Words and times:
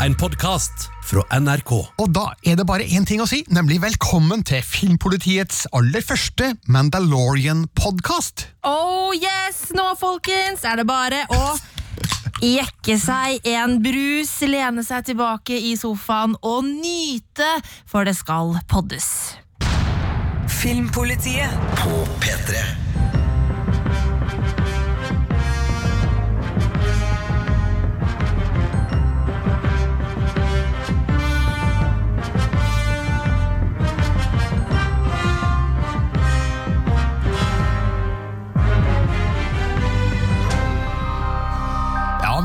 En 0.00 0.14
podkast 0.16 0.86
fra 1.04 1.20
NRK. 1.36 1.72
Og 2.00 2.06
da 2.16 2.30
er 2.48 2.54
det 2.56 2.64
bare 2.64 2.86
én 2.88 3.04
ting 3.04 3.20
å 3.20 3.26
si, 3.28 3.42
nemlig 3.52 3.82
velkommen 3.82 4.40
til 4.48 4.62
Filmpolitiets 4.64 5.66
aller 5.76 6.00
første 6.00 6.54
Mandalorian-podkast. 6.72 8.46
Oh 8.64 9.12
yes! 9.12 9.66
Nå, 9.76 9.90
folkens, 10.00 10.64
er 10.64 10.80
det 10.80 10.86
bare 10.88 11.20
å 11.36 11.52
jekke 12.40 12.96
seg 12.96 13.44
en 13.52 13.76
brus, 13.84 14.32
lene 14.48 14.88
seg 14.88 15.04
tilbake 15.12 15.60
i 15.68 15.76
sofaen 15.76 16.32
og 16.40 16.64
nyte, 16.64 17.52
for 17.84 18.08
det 18.08 18.16
skal 18.16 18.56
poddes. 18.72 19.10
Filmpolitiet 20.62 21.76
På 21.76 22.06
P3 22.24 22.89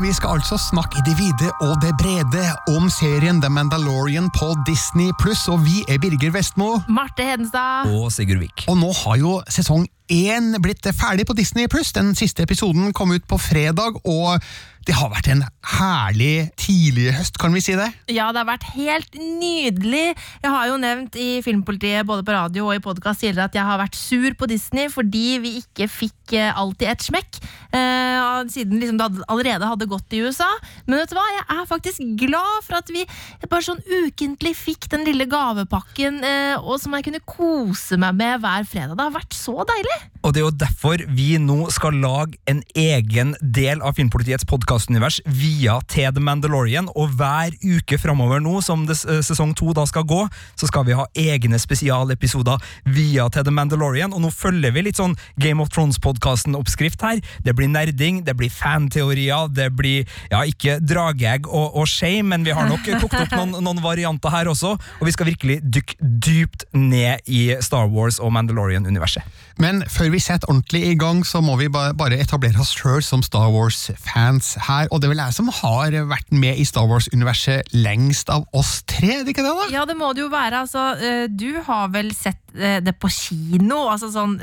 vi 0.02 0.12
skal 0.12 0.36
altså 0.38 0.56
snakke 0.60 0.98
i 1.00 1.02
det 1.06 1.14
vide 1.18 1.48
og 1.64 1.76
det 1.82 1.92
brede 2.00 2.44
om 2.76 2.88
serien 2.92 3.40
The 3.40 3.48
Mandalorian 3.52 4.30
på 4.34 4.48
Disney 4.66 5.12
Pluss, 5.20 5.46
og 5.48 5.62
vi 5.64 5.84
er 5.88 5.98
Birger 6.02 6.32
Vestmo. 6.34 6.80
Marte 6.88 7.24
Hedenstad. 7.24 7.88
og 7.94 8.12
Sigurd 8.12 8.42
Vik. 8.42 8.64
Og 8.68 8.76
nå 8.80 8.90
har 9.04 9.16
jo 9.22 9.38
sesong 9.48 9.86
én 10.12 10.54
blitt 10.62 10.86
ferdig 10.96 11.26
på 11.26 11.36
Disney 11.36 11.68
Pluss. 11.68 11.92
Den 11.96 12.14
siste 12.18 12.46
episoden 12.46 12.92
kom 12.92 13.12
ut 13.12 13.26
på 13.28 13.38
fredag, 13.38 14.00
og 14.04 14.42
det 14.86 14.94
har 14.94 15.10
vært 15.10 15.26
en 15.32 15.40
herlig 15.66 16.52
tidlig 16.60 17.08
høst, 17.16 17.40
kan 17.42 17.54
vi 17.56 17.62
si 17.64 17.74
det? 17.74 17.88
Ja, 18.06 18.28
det 18.30 18.38
har 18.38 18.46
vært 18.52 18.68
helt 18.76 19.16
nydelig. 19.18 20.12
Jeg 20.14 20.52
har 20.52 20.68
jo 20.70 20.76
nevnt 20.78 21.16
i 21.18 21.40
Filmpolitiet 21.42 22.06
både 22.06 22.22
på 22.22 22.36
radio 22.36 22.68
og 22.68 22.76
i 22.76 22.82
podkast 22.84 23.24
tidligere 23.24 23.48
at 23.50 23.58
jeg 23.58 23.66
har 23.66 23.80
vært 23.80 23.98
sur 23.98 24.36
på 24.38 24.46
Disney 24.50 24.86
fordi 24.92 25.24
vi 25.42 25.56
ikke 25.58 25.88
fikk 25.90 26.36
eh, 26.38 26.52
alltid 26.54 26.92
et 26.92 27.06
smekk. 27.08 27.40
eh, 27.74 28.46
siden 28.52 28.78
liksom 28.78 29.00
det 29.00 29.26
allerede 29.26 29.72
hadde 29.72 29.90
gått 29.90 30.14
i 30.14 30.22
USA. 30.22 30.52
Men 30.86 31.00
vet 31.00 31.10
du 31.10 31.18
hva, 31.18 31.26
jeg 31.34 31.46
er 31.56 31.66
faktisk 31.72 32.06
glad 32.22 32.62
for 32.68 32.78
at 32.78 32.94
vi 32.94 33.02
bare 33.50 33.66
sånn 33.66 33.82
ukentlig 33.82 34.54
fikk 34.54 34.86
den 34.94 35.02
lille 35.08 35.26
gavepakken, 35.26 36.22
eh, 36.22 36.54
og 36.62 36.78
som 36.78 36.94
jeg 36.94 37.08
kunne 37.08 37.24
kose 37.26 37.98
meg 37.98 38.14
med 38.22 38.38
hver 38.44 38.70
fredag. 38.70 38.94
Det 38.94 39.08
har 39.08 39.18
vært 39.18 39.34
så 39.34 39.66
deilig! 39.66 39.95
Og 40.26 40.32
det 40.34 40.40
er 40.40 40.46
jo 40.48 40.58
derfor 40.58 41.02
vi 41.14 41.36
nå 41.38 41.68
skal 41.70 42.00
lage 42.02 42.34
en 42.50 42.58
egen 42.74 43.34
del 43.40 43.78
av 43.78 43.94
Filmpolitiets 43.94 44.46
podkastunivers 44.50 45.20
via 45.38 45.76
til 45.86 46.10
The 46.16 46.22
Mandalorian, 46.22 46.88
og 46.98 47.14
hver 47.14 47.54
uke 47.62 47.98
framover 48.02 48.42
nå, 48.42 48.56
som 48.64 48.88
det, 48.88 48.98
eh, 49.06 49.22
sesong 49.22 49.54
to 49.54 49.70
da 49.76 49.84
skal 49.86 50.02
gå, 50.02 50.24
så 50.58 50.66
skal 50.66 50.86
vi 50.88 50.96
ha 50.98 51.06
egne 51.14 51.60
spesialepisoder 51.62 52.58
via 52.90 53.28
til 53.30 53.46
The 53.46 53.54
Mandalorian, 53.54 54.12
og 54.12 54.24
nå 54.24 54.32
følger 54.34 54.74
vi 54.74 54.88
litt 54.88 54.98
sånn 54.98 55.14
Game 55.38 55.62
of 55.62 55.70
Thrones-podkasten-oppskrift 55.70 57.06
her. 57.06 57.22
Det 57.46 57.54
blir 57.54 57.70
nerding, 57.70 58.24
det 58.26 58.34
blir 58.34 58.50
fanteorier, 58.50 59.46
det 59.54 59.70
blir 59.78 60.10
ja, 60.32 60.42
ikke 60.42 60.80
drageegg 60.82 61.46
og, 61.46 61.70
og 61.76 61.86
shame, 61.86 62.26
men 62.34 62.42
vi 62.42 62.56
har 62.56 62.66
nok 62.66 62.82
kokt 63.04 63.20
opp 63.20 63.36
noen, 63.38 63.60
noen 63.62 63.84
varianter 63.84 64.34
her 64.34 64.50
også, 64.50 64.74
og 64.74 65.06
vi 65.06 65.14
skal 65.14 65.30
virkelig 65.30 65.60
dykke 65.62 66.00
dypt 66.02 66.66
ned 66.74 67.22
i 67.30 67.52
Star 67.62 67.86
Wars 67.86 68.18
og 68.18 68.34
Mandalorian-universet. 68.34 69.22
Men 69.62 69.80
før 69.88 70.10
vi 70.12 70.20
setter 70.20 70.50
ordentlig 70.52 70.82
i 70.90 70.96
gang, 71.00 71.22
så 71.24 71.40
må 71.44 71.54
vi 71.56 71.68
bare 71.72 72.18
etablere 72.20 72.60
oss 72.60 72.74
sjøl 72.76 73.00
som 73.04 73.22
Star 73.24 73.48
Wars-fans 73.54 74.52
her. 74.66 74.90
Og 74.90 75.00
det 75.00 75.08
er 75.08 75.14
vel 75.14 75.22
jeg 75.24 75.36
som 75.38 75.48
har 75.62 75.96
vært 76.10 76.34
med 76.36 76.60
i 76.60 76.66
Star 76.68 76.84
Wars-universet 76.90 77.72
lengst 77.72 78.32
av 78.32 78.44
oss 78.56 78.82
tre, 78.84 79.20
er 79.20 79.24
det 79.24 79.32
ikke 79.32 79.46
det? 79.46 79.54
da? 79.56 79.68
Ja, 79.72 79.86
det 79.88 79.96
må 79.96 80.12
det 80.12 80.26
jo 80.26 80.28
være. 80.32 80.60
Altså, 80.66 80.90
eh, 81.00 81.24
du 81.32 81.62
har 81.64 81.88
vel 81.94 82.12
sett 82.16 82.42
eh, 82.52 82.78
det 82.84 82.98
på 83.00 83.08
kino? 83.12 83.86
Altså 83.92 84.12
sånn 84.12 84.36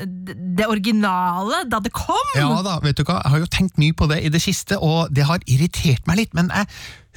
det 0.57 0.65
originale, 0.69 1.63
da 1.69 1.81
det 1.83 1.93
kom? 1.93 2.33
Ja 2.37 2.49
da, 2.65 2.79
vet 2.83 2.97
du 2.97 3.05
hva, 3.05 3.21
jeg 3.21 3.35
har 3.35 3.45
jo 3.45 3.53
tenkt 3.53 3.77
mye 3.81 3.93
på 3.97 4.09
det 4.09 4.23
i 4.25 4.33
det 4.33 4.41
siste, 4.41 4.81
og 4.81 5.13
det 5.13 5.27
har 5.29 5.45
irritert 5.45 6.09
meg 6.09 6.23
litt, 6.23 6.33
men 6.37 6.49
jeg 6.53 6.69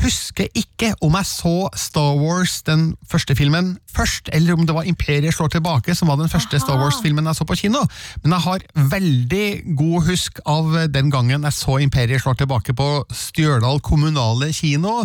husker 0.02 0.48
ikke 0.56 0.92
om 1.04 1.14
jeg 1.16 1.28
så 1.28 1.54
Star 1.78 2.16
Wars, 2.20 2.60
den 2.66 2.88
første 3.10 3.36
filmen, 3.38 3.74
først, 3.96 4.28
eller 4.36 4.56
om 4.56 4.66
det 4.68 4.74
var 4.76 4.88
Imperiet 4.88 5.34
slår 5.34 5.54
tilbake, 5.56 5.94
som 5.96 6.10
var 6.10 6.18
den 6.20 6.30
første 6.32 6.60
Star 6.60 6.78
Wars-filmen 6.80 7.26
jeg 7.26 7.38
så 7.38 7.46
på 7.48 7.56
kino. 7.56 7.82
Men 8.22 8.36
jeg 8.36 8.44
har 8.46 8.66
veldig 8.92 9.46
god 9.78 10.08
husk 10.10 10.40
av 10.46 10.76
den 10.92 11.10
gangen 11.12 11.46
jeg 11.48 11.56
så 11.56 11.78
Imperiet 11.82 12.22
slår 12.22 12.38
tilbake 12.42 12.76
på 12.76 12.88
Stjørdal 13.14 13.80
kommunale 13.84 14.52
kino, 14.56 14.98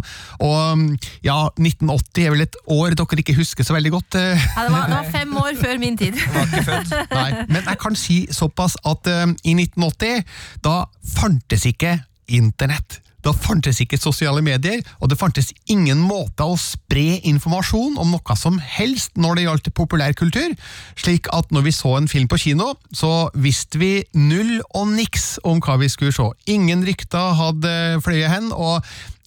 og 0.44 0.84
ja, 1.26 1.40
1980 1.56 2.26
er 2.26 2.36
vel 2.36 2.46
et 2.48 2.60
år 2.72 2.98
dere 2.98 3.24
ikke 3.24 3.38
husker 3.38 3.68
så 3.68 3.76
veldig 3.78 3.94
godt. 3.96 4.20
Ja, 4.20 4.66
det, 4.68 4.74
var, 4.74 4.90
det 4.92 4.98
var 4.98 5.12
fem 5.14 5.38
år 5.38 5.54
før 5.62 5.80
min 5.82 5.98
tid. 6.00 6.20
Var 6.32 6.48
ikke 6.48 7.06
Nei, 7.12 7.46
men 7.50 7.64
jeg 7.66 7.78
kan 7.82 7.96
si 7.98 8.18
såpass 8.34 8.78
at 8.88 9.08
um, 9.12 9.36
i 9.44 9.54
1980, 9.58 10.24
da 10.66 10.76
fantes 11.18 11.66
ikke 11.70 11.98
internett. 12.32 13.02
Da 13.26 13.34
fantes 13.36 13.82
ikke 13.84 14.00
sosiale 14.02 14.42
medier, 14.46 14.82
og 15.00 15.12
det 15.12 15.20
fantes 15.20 15.52
ingen 15.70 16.02
måte 16.02 16.46
å 16.46 16.58
spre 16.60 17.20
informasjon 17.30 18.00
om 18.02 18.14
noe 18.16 18.38
som 18.40 18.58
helst 18.60 19.18
når 19.22 19.38
det 19.38 19.46
gjaldt 19.46 19.72
populærkultur, 19.78 20.56
slik 21.00 21.30
at 21.36 21.54
når 21.54 21.68
vi 21.68 21.76
så 21.76 21.96
en 22.00 22.10
film 22.12 22.30
på 22.32 22.40
kino, 22.42 22.74
så 22.94 23.30
visste 23.38 23.82
vi 23.82 23.94
null 24.18 24.60
og 24.74 24.90
niks 24.96 25.36
om 25.48 25.62
hva 25.64 25.78
vi 25.82 25.90
skulle 25.92 26.16
se. 26.16 26.28
Ingen 26.52 26.86
rykter 26.88 27.38
hadde 27.38 27.74
fløyet 28.06 28.34
hen, 28.34 28.52
og 28.56 28.82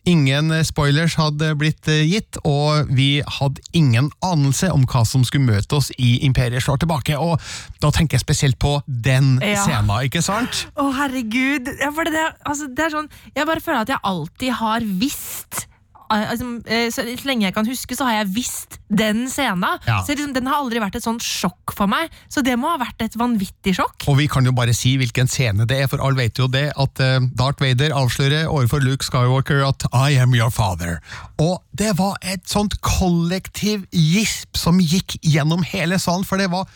Ingen 0.06 0.50
spoilers 0.68 1.14
hadde 1.16 1.54
blitt 1.56 1.88
eh, 1.88 2.02
gitt, 2.04 2.36
og 2.44 2.90
vi 2.92 3.22
hadde 3.38 3.62
ingen 3.72 4.10
anelse 4.24 4.68
om 4.74 4.84
hva 4.90 5.00
som 5.08 5.24
skulle 5.24 5.46
møte 5.48 5.78
oss 5.78 5.88
i 5.96 6.18
Imperiet 6.26 6.60
slår 6.66 6.82
tilbake. 6.82 7.16
Og 7.16 7.40
da 7.80 7.88
tenker 7.94 8.18
jeg 8.18 8.24
spesielt 8.26 8.58
på 8.60 8.76
den 8.86 9.38
Ja. 9.40 9.62
scenen, 9.64 9.88
ikke 10.04 10.20
sant? 10.22 10.66
Å, 10.76 10.90
herregud. 10.98 11.70
Ja, 11.80 11.90
for 11.96 12.04
det, 12.04 12.24
altså, 12.44 12.68
det 12.68 12.84
er 12.84 12.90
sånn 12.98 13.08
Jeg 13.34 13.46
bare 13.48 13.60
føler 13.64 13.80
at 13.86 13.88
jeg 13.94 14.02
alltid 14.04 14.52
har 14.60 14.80
visst 15.00 15.64
eh, 15.64 15.70
Altså, 16.12 16.46
eh, 16.68 16.88
så, 16.92 17.04
så 17.06 17.28
lenge 17.28 17.46
jeg 17.46 17.54
kan 17.56 17.68
huske, 17.68 17.96
så 17.96 18.06
har 18.08 18.18
jeg 18.20 18.32
visst 18.36 18.78
den 18.88 19.24
scenen. 19.30 19.80
Ja. 19.88 20.00
Så 20.04 20.14
liksom, 20.14 20.34
Den 20.36 20.48
har 20.50 20.60
aldri 20.60 20.82
vært 20.82 20.98
et 20.98 21.06
sånt 21.06 21.24
sjokk 21.24 21.74
for 21.76 21.90
meg. 21.90 22.12
Så 22.32 22.44
det 22.44 22.56
må 22.60 22.72
ha 22.72 22.80
vært 22.82 23.04
et 23.06 23.16
vanvittig 23.18 23.76
sjokk. 23.78 24.08
Og 24.10 24.18
vi 24.20 24.28
kan 24.30 24.46
jo 24.46 24.54
bare 24.56 24.74
si 24.76 24.96
hvilken 25.00 25.30
scene 25.30 25.68
det 25.68 25.80
er, 25.84 25.90
for 25.90 26.02
alle 26.04 26.24
vet 26.24 26.40
jo 26.40 26.48
det 26.50 26.66
at 26.70 27.04
uh, 27.04 27.28
Darth 27.36 27.62
Vader 27.64 27.94
avslører 27.96 28.50
overfor 28.50 28.84
Luke 28.84 29.06
Skywalker 29.06 29.64
at 29.66 29.86
I 29.92 30.18
am 30.20 30.36
your 30.36 30.52
father. 30.54 31.00
Og 31.42 31.58
det 31.76 31.94
var 31.98 32.18
et 32.22 32.44
sånt 32.50 32.78
kollektiv 32.84 33.88
gisp 33.90 34.58
som 34.58 34.78
gikk 34.82 35.18
gjennom 35.24 35.64
hele 35.66 35.98
salen, 36.02 36.26
for 36.26 36.40
det 36.40 36.50
var 36.52 36.68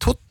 totalt 0.00 0.25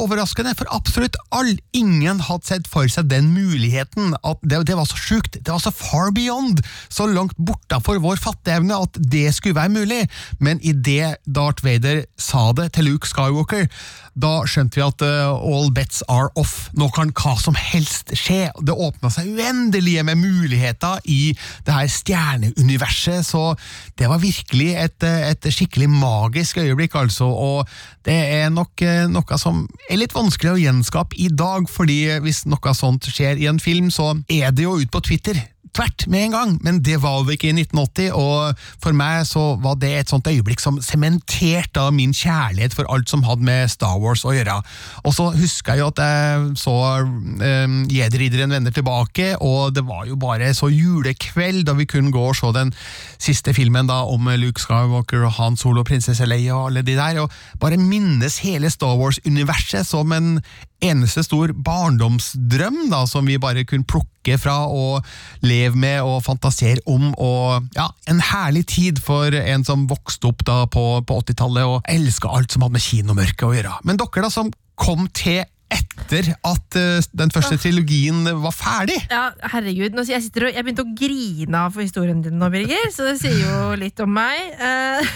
overraskende 0.00 0.54
for 0.58 0.68
absolutt 0.74 1.16
all, 1.34 1.52
Ingen 1.76 2.20
hadde 2.26 2.48
sett 2.48 2.68
for 2.70 2.88
seg 2.90 3.08
den 3.10 3.30
muligheten. 3.34 4.14
at 4.24 4.40
Det, 4.42 4.66
det 4.66 4.76
var 4.76 4.88
så 4.88 4.98
sjukt. 4.98 5.38
Det 5.38 5.52
var 5.52 5.62
så 5.62 5.70
far 5.70 6.10
beyond, 6.14 6.62
så 6.88 7.06
langt 7.06 7.36
bortafor 7.38 8.00
vår 8.02 8.20
fatteevne 8.20 8.74
at 8.74 8.98
det 8.98 9.28
skulle 9.34 9.58
være 9.58 9.74
mulig. 9.74 10.02
Men 10.40 10.60
idet 10.60 11.20
Darth 11.26 11.64
Vader 11.64 12.04
sa 12.18 12.50
det 12.52 12.72
til 12.74 12.90
Luke 12.90 13.08
Skywalker, 13.08 13.68
da 14.18 14.32
skjønte 14.48 14.78
vi 14.78 14.84
at 14.84 15.04
uh, 15.04 15.34
all 15.36 15.70
bets 15.74 16.02
are 16.10 16.30
off. 16.40 16.68
Nå 16.76 16.90
kan 16.94 17.12
hva 17.14 17.34
som 17.40 17.56
helst 17.58 18.12
skje. 18.18 18.48
Det 18.64 18.74
åpna 18.74 19.10
seg 19.12 19.30
uendelige 19.36 20.04
med 20.06 20.20
muligheter 20.20 21.00
i 21.10 21.34
det 21.66 21.76
her 21.76 21.90
stjerneuniverset, 21.90 23.26
så 23.26 23.54
det 24.00 24.10
var 24.10 24.22
virkelig 24.22 24.72
et, 24.80 25.06
eh, 25.06 25.30
et 25.30 25.50
skikkelig 25.52 25.88
magisk 25.92 26.60
øyeblikk, 26.62 26.96
altså. 26.98 27.30
Og 27.30 27.68
det 28.06 28.18
er 28.40 28.50
nok 28.54 28.82
uh, 28.82 29.06
noe 29.10 29.40
som 29.40 29.64
er 29.90 30.02
litt 30.02 30.16
vanskelig 30.16 30.54
å 30.54 30.60
gjenskape 30.60 31.18
i 31.20 31.30
dag, 31.30 31.68
fordi 31.70 32.02
hvis 32.24 32.44
noe 32.50 32.76
sånt 32.76 33.08
skjer 33.10 33.40
i 33.40 33.48
en 33.50 33.62
film, 33.62 33.90
så 33.94 34.12
er 34.28 34.50
det 34.54 34.66
jo 34.66 34.78
ut 34.80 34.92
på 34.92 35.04
Twitter 35.06 35.38
tvert 35.76 36.06
med 36.10 36.26
en 36.26 36.34
gang, 36.34 36.54
men 36.64 36.80
det 36.84 36.98
var 37.02 37.22
det 37.26 37.36
ikke 37.36 37.50
i 37.50 37.54
1980, 37.54 38.10
og 38.16 38.58
for 38.82 38.96
meg 38.96 39.24
så 39.28 39.54
var 39.62 39.78
det 39.80 39.92
et 39.96 40.12
sånt 40.12 40.28
øyeblikk 40.30 40.62
som 40.62 40.80
sementerte 40.84 41.84
min 41.94 42.14
kjærlighet 42.16 42.74
for 42.76 42.88
alt 42.92 43.10
som 43.10 43.24
hadde 43.26 43.46
med 43.46 43.70
Star 43.72 43.98
Wars 44.02 44.24
å 44.26 44.34
gjøre. 44.34 44.58
Og 45.04 45.14
så 45.16 45.30
husker 45.36 45.76
jeg 45.76 45.84
jo 45.84 45.90
at 45.92 46.02
jeg 46.02 46.48
så 46.60 46.76
um, 47.04 47.76
Jedi-ridderen 47.90 48.54
vender 48.56 48.74
tilbake, 48.74 49.32
og 49.40 49.74
det 49.76 49.86
var 49.88 50.06
jo 50.08 50.18
bare 50.20 50.52
så 50.56 50.70
julekveld 50.72 51.64
da 51.68 51.76
vi 51.78 51.88
kunne 51.90 52.14
gå 52.14 52.24
og 52.30 52.36
se 52.38 52.50
den 52.56 52.74
siste 53.20 53.54
filmen 53.56 53.90
da 53.90 54.02
om 54.08 54.30
Luke 54.40 54.62
Skywalker 54.62 55.26
og 55.26 55.36
Han 55.38 55.58
Solo, 55.60 55.84
prinsesse 55.86 56.26
Leia 56.28 56.56
og 56.56 56.70
alle 56.70 56.84
de 56.86 56.96
der, 56.98 57.22
og 57.22 57.30
bare 57.62 57.80
minnes 57.80 58.40
hele 58.44 58.70
Star 58.72 58.98
Wars-universet 59.00 59.86
som 59.88 60.12
en 60.16 60.38
eneste 60.84 61.24
stor 61.26 61.52
barndomsdrøm 61.66 62.88
da, 62.92 63.04
som 63.08 63.28
vi 63.28 63.38
bare 63.40 63.64
kunne 63.68 63.88
plukke 63.88 64.36
fra 64.40 64.56
og 64.68 65.06
leve 65.44 65.78
med 65.80 66.00
og 66.04 66.22
fantasere 66.26 66.80
om. 66.90 67.12
og 67.18 67.68
ja, 67.76 67.88
En 68.10 68.20
herlig 68.32 68.66
tid 68.74 69.00
for 69.02 69.34
en 69.34 69.64
som 69.66 69.88
vokste 69.90 70.30
opp 70.30 70.44
da 70.48 70.64
på, 70.70 70.84
på 71.06 71.20
80-tallet 71.22 71.68
og 71.68 71.88
elska 71.88 72.32
alt 72.32 72.52
som 72.52 72.66
hadde 72.66 72.78
med 72.78 72.86
kinomørket 72.86 73.48
å 73.48 73.54
gjøre. 73.56 73.78
Men 73.84 74.00
dere 74.00 74.26
da 74.26 74.32
som 74.32 74.52
kom 74.80 75.08
til 75.16 75.44
etter 75.70 76.32
at 76.46 76.78
eh, 76.78 77.02
den 77.16 77.30
første 77.32 77.58
trilogien 77.60 78.24
var 78.42 78.54
ferdig. 78.54 78.98
Ja, 79.10 79.30
herregud. 79.52 79.94
Nå, 79.94 80.04
jeg, 80.08 80.26
og, 80.34 80.48
jeg 80.50 80.66
begynte 80.66 80.86
å 80.86 80.94
grine 80.98 81.66
av 81.66 81.76
for 81.76 81.84
historien 81.84 82.22
din 82.24 82.40
nå, 82.40 82.50
Birger, 82.52 82.90
så 82.94 83.06
det 83.06 83.20
sier 83.22 83.38
jo 83.44 83.76
litt 83.78 84.00
om 84.02 84.10
meg. 84.10 84.56
Uh, 84.58 85.06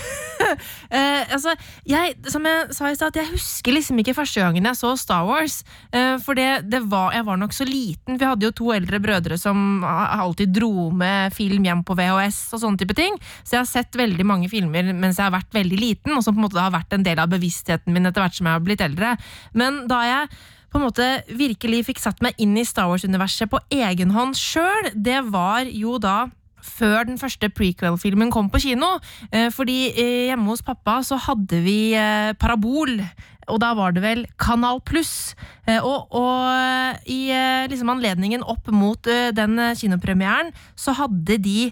uh, 0.44 1.22
altså, 1.34 1.54
jeg, 1.88 2.14
som 2.30 2.46
jeg 2.46 2.76
sa 2.76 2.90
i 2.90 2.98
stad, 2.98 3.18
jeg 3.18 3.32
husker 3.32 3.74
liksom 3.74 3.98
ikke 4.02 4.16
første 4.16 4.44
gangen 4.44 4.68
jeg 4.70 4.78
så 4.78 4.94
Star 5.00 5.26
Wars. 5.26 5.62
Uh, 5.90 6.16
for 6.22 6.38
det, 6.38 6.64
det 6.70 6.84
var, 6.90 7.10
jeg 7.16 7.26
var 7.26 7.40
nok 7.42 7.56
så 7.56 7.66
liten. 7.68 8.20
Vi 8.20 8.30
hadde 8.30 8.46
jo 8.46 8.54
to 8.54 8.70
eldre 8.76 9.02
brødre 9.02 9.40
som 9.40 9.82
alltid 9.84 10.54
dro 10.54 10.90
med 10.94 11.34
film 11.34 11.66
hjem 11.66 11.82
på 11.86 11.98
VHS 11.98 12.40
og 12.54 12.62
sånne 12.62 12.84
type 12.84 12.96
ting. 12.98 13.18
Så 13.42 13.58
jeg 13.58 13.64
har 13.64 13.70
sett 13.70 13.98
veldig 13.98 14.28
mange 14.28 14.50
filmer 14.52 14.92
mens 14.94 15.18
jeg 15.18 15.26
har 15.26 15.34
vært 15.34 15.54
veldig 15.54 15.80
liten, 15.80 16.14
og 16.14 16.22
som 16.22 16.36
på 16.36 16.42
en 16.42 16.46
måte 16.46 16.62
har 16.62 16.74
vært 16.74 16.94
en 16.94 17.06
del 17.06 17.18
av 17.18 17.32
bevisstheten 17.32 17.94
min 17.94 18.06
etter 18.06 18.22
hvert 18.22 18.38
som 18.38 18.46
jeg 18.46 18.60
har 18.60 18.64
blitt 18.64 18.84
eldre. 18.84 19.14
Men 19.58 19.84
da 19.90 20.02
jeg 20.06 20.43
på 20.74 20.80
en 20.80 20.88
måte 20.88 21.08
virkelig 21.38 21.84
fikk 21.86 22.00
satt 22.02 22.22
meg 22.24 22.34
inn 22.42 22.56
i 22.58 22.66
Star 22.66 22.90
Wars-universet 22.90 23.52
på 23.52 23.62
egen 23.70 24.10
hånd 24.10 24.34
sjøl, 24.34 24.90
det 24.94 25.20
var 25.30 25.70
jo 25.70 26.00
da 26.02 26.24
før 26.64 27.04
den 27.08 27.20
første 27.20 27.50
prequel-filmen 27.52 28.32
kom 28.34 28.48
på 28.50 28.62
kino. 28.64 28.96
Eh, 29.30 29.50
Fordi 29.54 29.78
eh, 29.92 30.26
hjemme 30.30 30.50
hos 30.50 30.64
pappa 30.64 31.00
så 31.06 31.18
hadde 31.20 31.60
vi 31.64 31.94
eh, 31.98 32.32
parabol, 32.40 32.96
og 33.44 33.60
da 33.60 33.74
var 33.76 33.92
det 33.92 34.02
vel 34.02 34.24
Kanal 34.40 34.80
Pluss. 34.80 35.34
Og, 35.68 36.14
og 36.16 37.08
i 37.12 37.28
liksom 37.68 37.90
anledningen 37.92 38.40
opp 38.40 38.70
mot 38.72 39.04
den 39.36 39.60
kinopremieren 39.76 40.48
så 40.80 40.94
hadde 40.96 41.36
de 41.44 41.66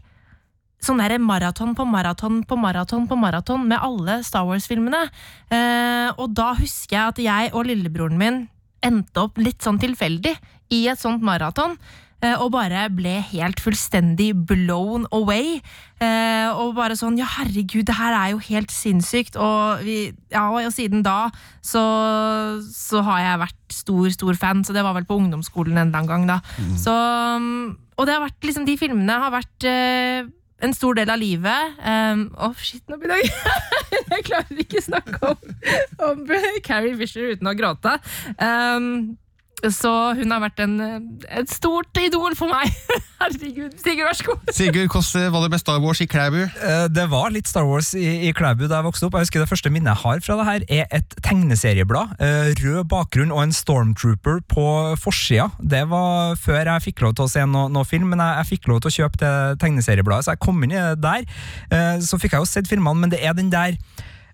sånn 0.85 1.01
der 1.01 1.17
maraton 1.17 1.73
på 1.77 1.87
maraton 1.89 2.43
på 2.45 2.59
maraton 2.61 3.09
på 3.09 3.17
maraton 3.17 3.65
med 3.71 3.81
alle 3.81 4.19
Star 4.21 4.45
Wars-filmene. 4.45 5.07
Og 6.21 6.37
da 6.37 6.53
husker 6.61 6.99
jeg 6.99 7.15
at 7.15 7.25
jeg 7.25 7.55
og 7.57 7.71
lillebroren 7.73 8.21
min 8.21 8.43
endte 8.83 9.23
opp 9.27 9.39
litt 9.39 9.63
sånn 9.63 9.79
tilfeldig 9.83 10.37
i 10.73 10.87
et 10.89 10.99
sånt 11.01 11.23
maraton. 11.23 11.77
eh, 12.23 12.35
Og 12.39 12.53
bare 12.55 12.89
ble 12.91 13.21
helt 13.33 13.59
fullstendig 13.61 14.33
blown 14.47 15.07
away. 15.13 15.61
Eh, 16.01 16.49
og 16.55 16.75
bare 16.77 16.95
sånn 16.99 17.19
Ja, 17.19 17.27
herregud, 17.39 17.85
det 17.87 17.95
her 17.99 18.15
er 18.15 18.31
jo 18.33 18.39
helt 18.39 18.71
sinnssykt. 18.71 19.37
Og, 19.37 19.83
vi, 19.85 20.13
ja, 20.31 20.49
og 20.51 20.73
siden 20.73 21.03
da 21.03 21.31
så, 21.63 21.83
så 22.73 23.03
har 23.07 23.21
jeg 23.25 23.43
vært 23.45 23.61
stor, 23.73 24.11
stor 24.15 24.35
fan. 24.39 24.65
Så 24.65 24.73
det 24.77 24.83
var 24.85 24.95
vel 24.95 25.05
på 25.09 25.19
ungdomsskolen 25.21 25.77
en 25.79 25.89
eller 25.89 25.99
annen 26.03 26.13
gang, 26.13 26.27
da. 26.31 26.41
Så, 26.79 26.93
um, 27.39 27.77
og 27.99 28.07
det 28.09 28.15
har 28.17 28.25
vært 28.25 28.47
liksom 28.49 28.65
De 28.67 28.77
filmene 28.81 29.19
har 29.21 29.31
vært 29.35 29.67
eh, 29.69 30.25
en 30.63 30.75
stor 30.77 30.99
del 30.99 31.11
av 31.11 31.21
livet. 31.21 31.81
Um, 31.83 32.29
oh, 32.39 32.55
shit, 32.59 32.83
nå 32.91 32.99
begynner 33.01 33.23
jeg 33.23 33.33
Jeg 34.13 34.27
klarer 34.29 34.61
ikke 34.63 34.83
snakke 34.85 35.19
om, 35.33 35.53
om 36.05 36.23
Carrie 36.65 36.97
Fisher 36.99 37.33
uten 37.35 37.49
å 37.49 37.57
gråte. 37.57 37.97
Um, 38.37 39.17
så 39.71 39.91
hun 40.19 40.31
har 40.35 40.41
vært 40.43 40.59
en, 40.65 40.73
et 41.31 41.51
stort 41.53 41.95
idol 42.03 42.35
for 42.39 42.51
meg. 42.51 42.73
Herregud. 43.23 43.77
Sigurd, 43.79 44.09
vær 44.09 44.17
så 44.19 44.25
god. 44.27 44.49
Sigurd, 44.51 44.89
hvordan 44.91 45.29
var 45.31 45.45
det 45.45 45.51
med 45.53 45.61
Star 45.63 45.79
Wars 45.85 46.01
i 46.03 46.07
Klæbu? 46.11 46.41
Eh, 46.43 46.87
Det 46.91 47.05
var 47.13 47.31
litt 47.31 47.47
Star 47.47 47.63
Wars 47.69 47.93
i, 47.95 48.03
i 48.27 48.33
Klæbu 48.35 48.65
da 48.67 48.81
jeg 48.81 48.87
vokste 48.89 49.07
opp. 49.07 49.15
Jeg 49.21 49.29
husker 49.29 49.45
Det 49.45 49.49
første 49.53 49.71
minnet 49.71 49.93
jeg 49.93 50.03
har 50.03 50.25
fra 50.27 50.39
det 50.41 50.47
her, 50.49 50.65
er 50.83 50.99
et 50.99 51.15
tegneserieblad. 51.23 52.17
eh, 52.19 52.51
Rød 52.59 52.89
bakgrunn 52.91 53.31
og 53.31 53.45
en 53.45 53.55
Stormtrooper 53.55 54.41
på 54.51 54.67
forsida. 54.99 55.51
Det 55.63 55.85
var 55.93 56.35
før 56.43 56.65
jeg 56.73 56.87
fikk 56.89 57.05
lov 57.07 57.15
til 57.21 57.29
å 57.29 57.31
se 57.31 57.47
noe, 57.47 57.71
noe 57.71 57.87
film, 57.87 58.11
men 58.11 58.19
jeg, 58.25 58.41
jeg 58.43 58.51
fikk 58.57 58.69
lov 58.73 58.83
til 58.83 58.91
å 58.91 58.97
kjøpe 58.99 59.23
det 59.23 59.35
tegneseriebladet, 59.63 60.27
så 60.27 60.35
jeg 60.35 60.43
kom 60.49 60.59
inn 60.67 60.75
i 60.75 60.81
det 60.83 60.99
der. 61.05 61.29
Eh, 61.71 62.01
Så 62.03 62.19
fikk 62.19 62.35
jeg 62.35 62.43
jo 62.43 62.51
sett 62.51 62.67
filmene, 62.71 62.99
men 63.07 63.15
det 63.15 63.23
er 63.23 63.39
den 63.39 63.53
der 63.55 63.79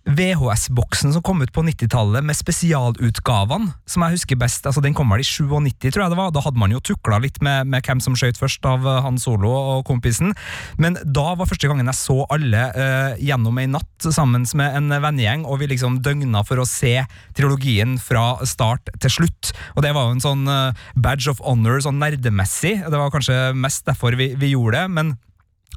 VHS-boksen 0.09 1.13
som 1.13 1.23
kom 1.25 1.43
ut 1.45 1.53
på 1.53 1.63
90-tallet 1.67 2.25
med 2.25 2.37
spesialutgavene, 2.37 3.75
som 3.89 4.05
jeg 4.05 4.17
husker 4.17 4.39
best. 4.41 4.67
altså 4.67 4.81
Den 4.85 4.97
kom 4.97 5.11
vel 5.13 5.21
i 5.21 5.27
97, 5.27 5.91
tror 5.93 6.05
jeg 6.05 6.15
det 6.15 6.19
var. 6.21 6.33
Da 6.33 6.43
hadde 6.45 6.61
man 6.61 6.73
jo 6.73 6.81
tukla 6.81 7.21
litt 7.23 7.41
med, 7.45 7.69
med 7.69 7.85
hvem 7.85 8.01
som 8.05 8.17
skøyt 8.17 8.41
først 8.41 8.65
av 8.69 8.87
eh, 8.89 9.01
Han 9.05 9.21
Solo 9.21 9.53
og 9.53 9.85
kompisen. 9.89 10.33
Men 10.81 10.97
da 11.05 11.35
var 11.37 11.51
første 11.51 11.69
gangen 11.69 11.91
jeg 11.91 12.01
så 12.01 12.23
alle 12.33 12.65
eh, 12.73 13.21
gjennom 13.29 13.61
ei 13.61 13.69
natt 13.71 14.09
sammen 14.09 14.49
med 14.59 14.81
en 14.81 14.97
vennegjeng, 15.05 15.45
og 15.45 15.61
vi 15.61 15.71
liksom 15.75 16.01
døgna 16.05 16.45
for 16.49 16.63
å 16.63 16.69
se 16.69 16.95
trilogien 17.37 17.99
fra 18.01 18.39
start 18.49 18.93
til 19.03 19.19
slutt. 19.21 19.53
Og 19.77 19.85
det 19.85 19.93
var 19.97 20.09
jo 20.09 20.17
en 20.17 20.25
sånn 20.25 20.45
eh, 20.53 20.85
badge 20.97 21.29
of 21.33 21.45
honor, 21.45 21.83
sånn 21.85 22.01
nerdemessig. 22.01 22.79
Det 22.89 22.97
var 22.97 23.13
kanskje 23.13 23.51
mest 23.59 23.85
derfor 23.89 24.17
vi, 24.19 24.33
vi 24.39 24.55
gjorde 24.57 24.81
det. 24.81 24.93
men 24.97 25.17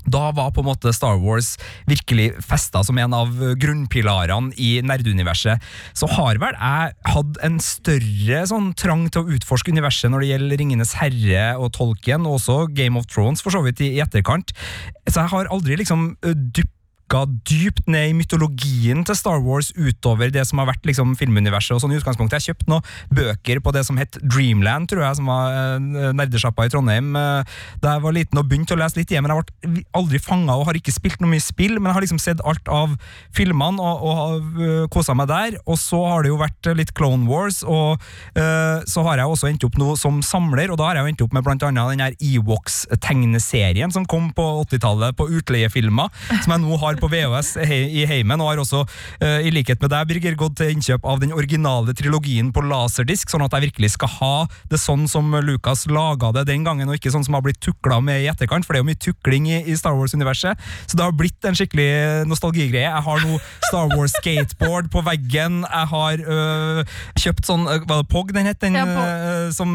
da 0.05 0.29
var 0.35 0.51
på 0.55 0.63
en 0.63 0.69
måte 0.71 0.93
Star 0.95 1.19
Wars 1.21 1.53
virkelig 1.89 2.31
festa 2.45 2.83
som 2.85 2.97
en 3.01 3.15
av 3.15 3.35
grunnpilarene 3.61 4.55
i 4.57 4.73
nerdeuniverset. 4.85 5.61
Så 5.97 6.09
har 6.15 6.39
vel 6.41 6.57
jeg 6.57 6.95
hatt 7.13 7.41
en 7.45 7.59
større 7.63 8.43
sånn 8.49 8.71
trang 8.79 9.07
til 9.11 9.23
å 9.23 9.37
utforske 9.37 9.73
universet 9.73 10.11
når 10.11 10.23
det 10.23 10.31
gjelder 10.33 10.61
Ringenes 10.61 10.95
herre 10.99 11.45
og 11.57 11.71
Tolkien, 11.77 12.25
og 12.25 12.39
også 12.39 12.65
Game 12.75 12.99
of 12.99 13.09
Thrones 13.11 13.43
for 13.43 13.53
så 13.53 13.63
vidt 13.65 13.83
i, 13.85 13.93
etterkant. 14.01 14.53
Så 15.07 15.21
jeg 15.21 15.33
har 15.33 15.51
aldri 15.53 15.77
liksom 15.81 16.13
ø, 16.25 16.35
dykka 17.11 17.25
dypt 17.43 17.87
ned 17.91 18.11
i 18.11 18.15
mytologien 18.15 19.03
til 19.03 19.15
Star 19.15 19.41
Wars 19.43 19.71
utover 19.75 20.31
det 20.31 20.45
som 20.47 20.61
har 20.61 20.69
vært 20.69 20.85
liksom 20.87 21.15
filmuniverset. 21.19 21.75
og 21.75 21.81
sånn 21.81 21.91
i 21.91 21.99
utgangspunktet. 21.99 22.39
Jeg 22.39 22.55
kjøpte 22.55 22.69
noen 22.71 22.83
bøker 23.11 23.59
på 23.59 23.71
det 23.75 23.83
som 23.85 23.97
het 23.97 24.17
Dreamland, 24.21 24.87
tror 24.87 25.03
jeg, 25.03 25.15
som 25.17 25.27
var 25.27 25.51
uh, 25.51 26.11
nerdesjappa 26.15 26.65
i 26.65 26.71
Trondheim 26.71 27.15
eh, 27.15 27.43
da 27.81 27.95
jeg 27.95 28.03
var 28.03 28.13
liten 28.13 28.39
og 28.39 28.47
begynte 28.47 28.75
å 28.75 28.79
lese 28.79 28.97
litt 28.97 29.11
igjen. 29.11 29.23
men 29.23 29.33
jeg 29.33 29.43
ble 29.61 29.83
aldri 29.93 30.19
fanga 30.19 30.55
og 30.55 30.67
har 30.69 30.77
ikke 30.77 30.93
spilt 30.93 31.19
noe 31.21 31.31
mye 31.31 31.43
spill, 31.43 31.79
men 31.79 31.89
jeg 31.89 31.97
har 31.97 32.05
liksom 32.05 32.21
sett 32.21 32.43
alt 32.47 32.67
av 32.71 32.95
filmene 33.35 33.81
og, 33.81 34.05
og 34.07 34.61
uh, 34.61 34.87
kosa 34.93 35.15
meg 35.17 35.27
der. 35.31 35.59
Og 35.65 35.79
så 35.79 35.99
har 36.07 36.23
det 36.23 36.31
jo 36.31 36.39
vært 36.39 36.71
litt 36.77 36.93
Clone 36.95 37.27
Wars, 37.27 37.61
og 37.63 37.99
uh, 38.37 38.79
så 38.87 39.05
har 39.07 39.19
jeg 39.19 39.27
også 39.27 39.51
endt 39.51 39.67
opp 39.67 39.79
noe 39.81 39.97
som 39.99 40.21
samler, 40.25 40.71
og 40.71 40.79
da 40.79 40.89
har 40.89 40.99
jeg 40.99 41.07
jo 41.07 41.13
endt 41.15 41.25
opp 41.27 41.35
med 41.35 41.47
blant 41.47 41.67
annet 41.67 41.91
den 41.91 42.05
her 42.05 42.17
Ewoks-tegneserien 42.31 43.91
som 43.91 44.07
kom 44.07 44.31
på 44.35 44.47
80-tallet 44.63 45.17
på 45.17 45.27
utleiefilmer, 45.39 46.11
som 46.43 46.55
jeg 46.55 46.63
nå 46.63 46.79
har 46.81 47.00
på 47.01 47.09
VHS 47.11 47.55
i 47.65 48.05
heimen, 48.09 48.41
og 48.41 48.51
har 48.51 48.61
også, 48.63 48.83
eh, 49.21 49.47
i 49.47 49.51
likhet 49.53 49.81
med 49.81 49.91
deg, 49.93 50.07
Birger, 50.11 50.35
gått 50.39 50.57
til 50.61 50.71
innkjøp 50.73 51.05
av 51.07 51.19
den 51.23 51.33
originale 51.35 51.95
trilogien 51.97 52.51
på 52.53 52.63
laserdisk, 52.65 53.29
sånn 53.31 53.45
at 53.45 53.55
jeg 53.57 53.69
virkelig 53.69 53.93
skal 53.95 54.11
ha 54.19 54.33
det 54.71 54.79
sånn 54.81 55.07
som 55.09 55.31
Lucas 55.45 55.85
laga 55.91 56.31
det 56.35 56.45
den 56.51 56.65
gangen, 56.67 56.89
og 56.89 56.97
ikke 56.97 57.11
sånn 57.13 57.25
som 57.25 57.37
har 57.37 57.43
blitt 57.45 57.61
tukla 57.63 57.99
med 58.03 58.21
i 58.23 58.29
etterkant, 58.31 58.65
for 58.65 58.73
det 58.73 58.81
er 58.81 58.85
jo 58.85 58.89
mye 58.91 59.01
tukling 59.07 59.49
i, 59.49 59.59
i 59.71 59.77
Star 59.79 59.95
Wars-universet. 59.97 60.59
Så 60.87 60.97
det 60.97 61.05
har 61.05 61.15
blitt 61.17 61.45
en 61.47 61.57
skikkelig 61.57 61.89
nostalgigreie. 62.29 62.87
Jeg 62.87 63.05
har 63.07 63.25
nå 63.25 63.39
Star 63.67 63.91
Wars 63.95 64.13
skateboard 64.19 64.89
på 64.93 65.03
veggen, 65.05 65.61
jeg 65.65 65.91
har 65.93 66.21
øh, 66.35 66.83
kjøpt 67.19 67.47
sånn 67.47 67.65
hva 67.65 67.79
Var 67.91 68.01
det 68.03 68.09
POG 68.11 68.31
den 68.35 68.47
het? 68.49 68.59
Den, 68.61 68.75
Ja, 68.77 68.85
øh, 68.85 69.51
som, 69.55 69.73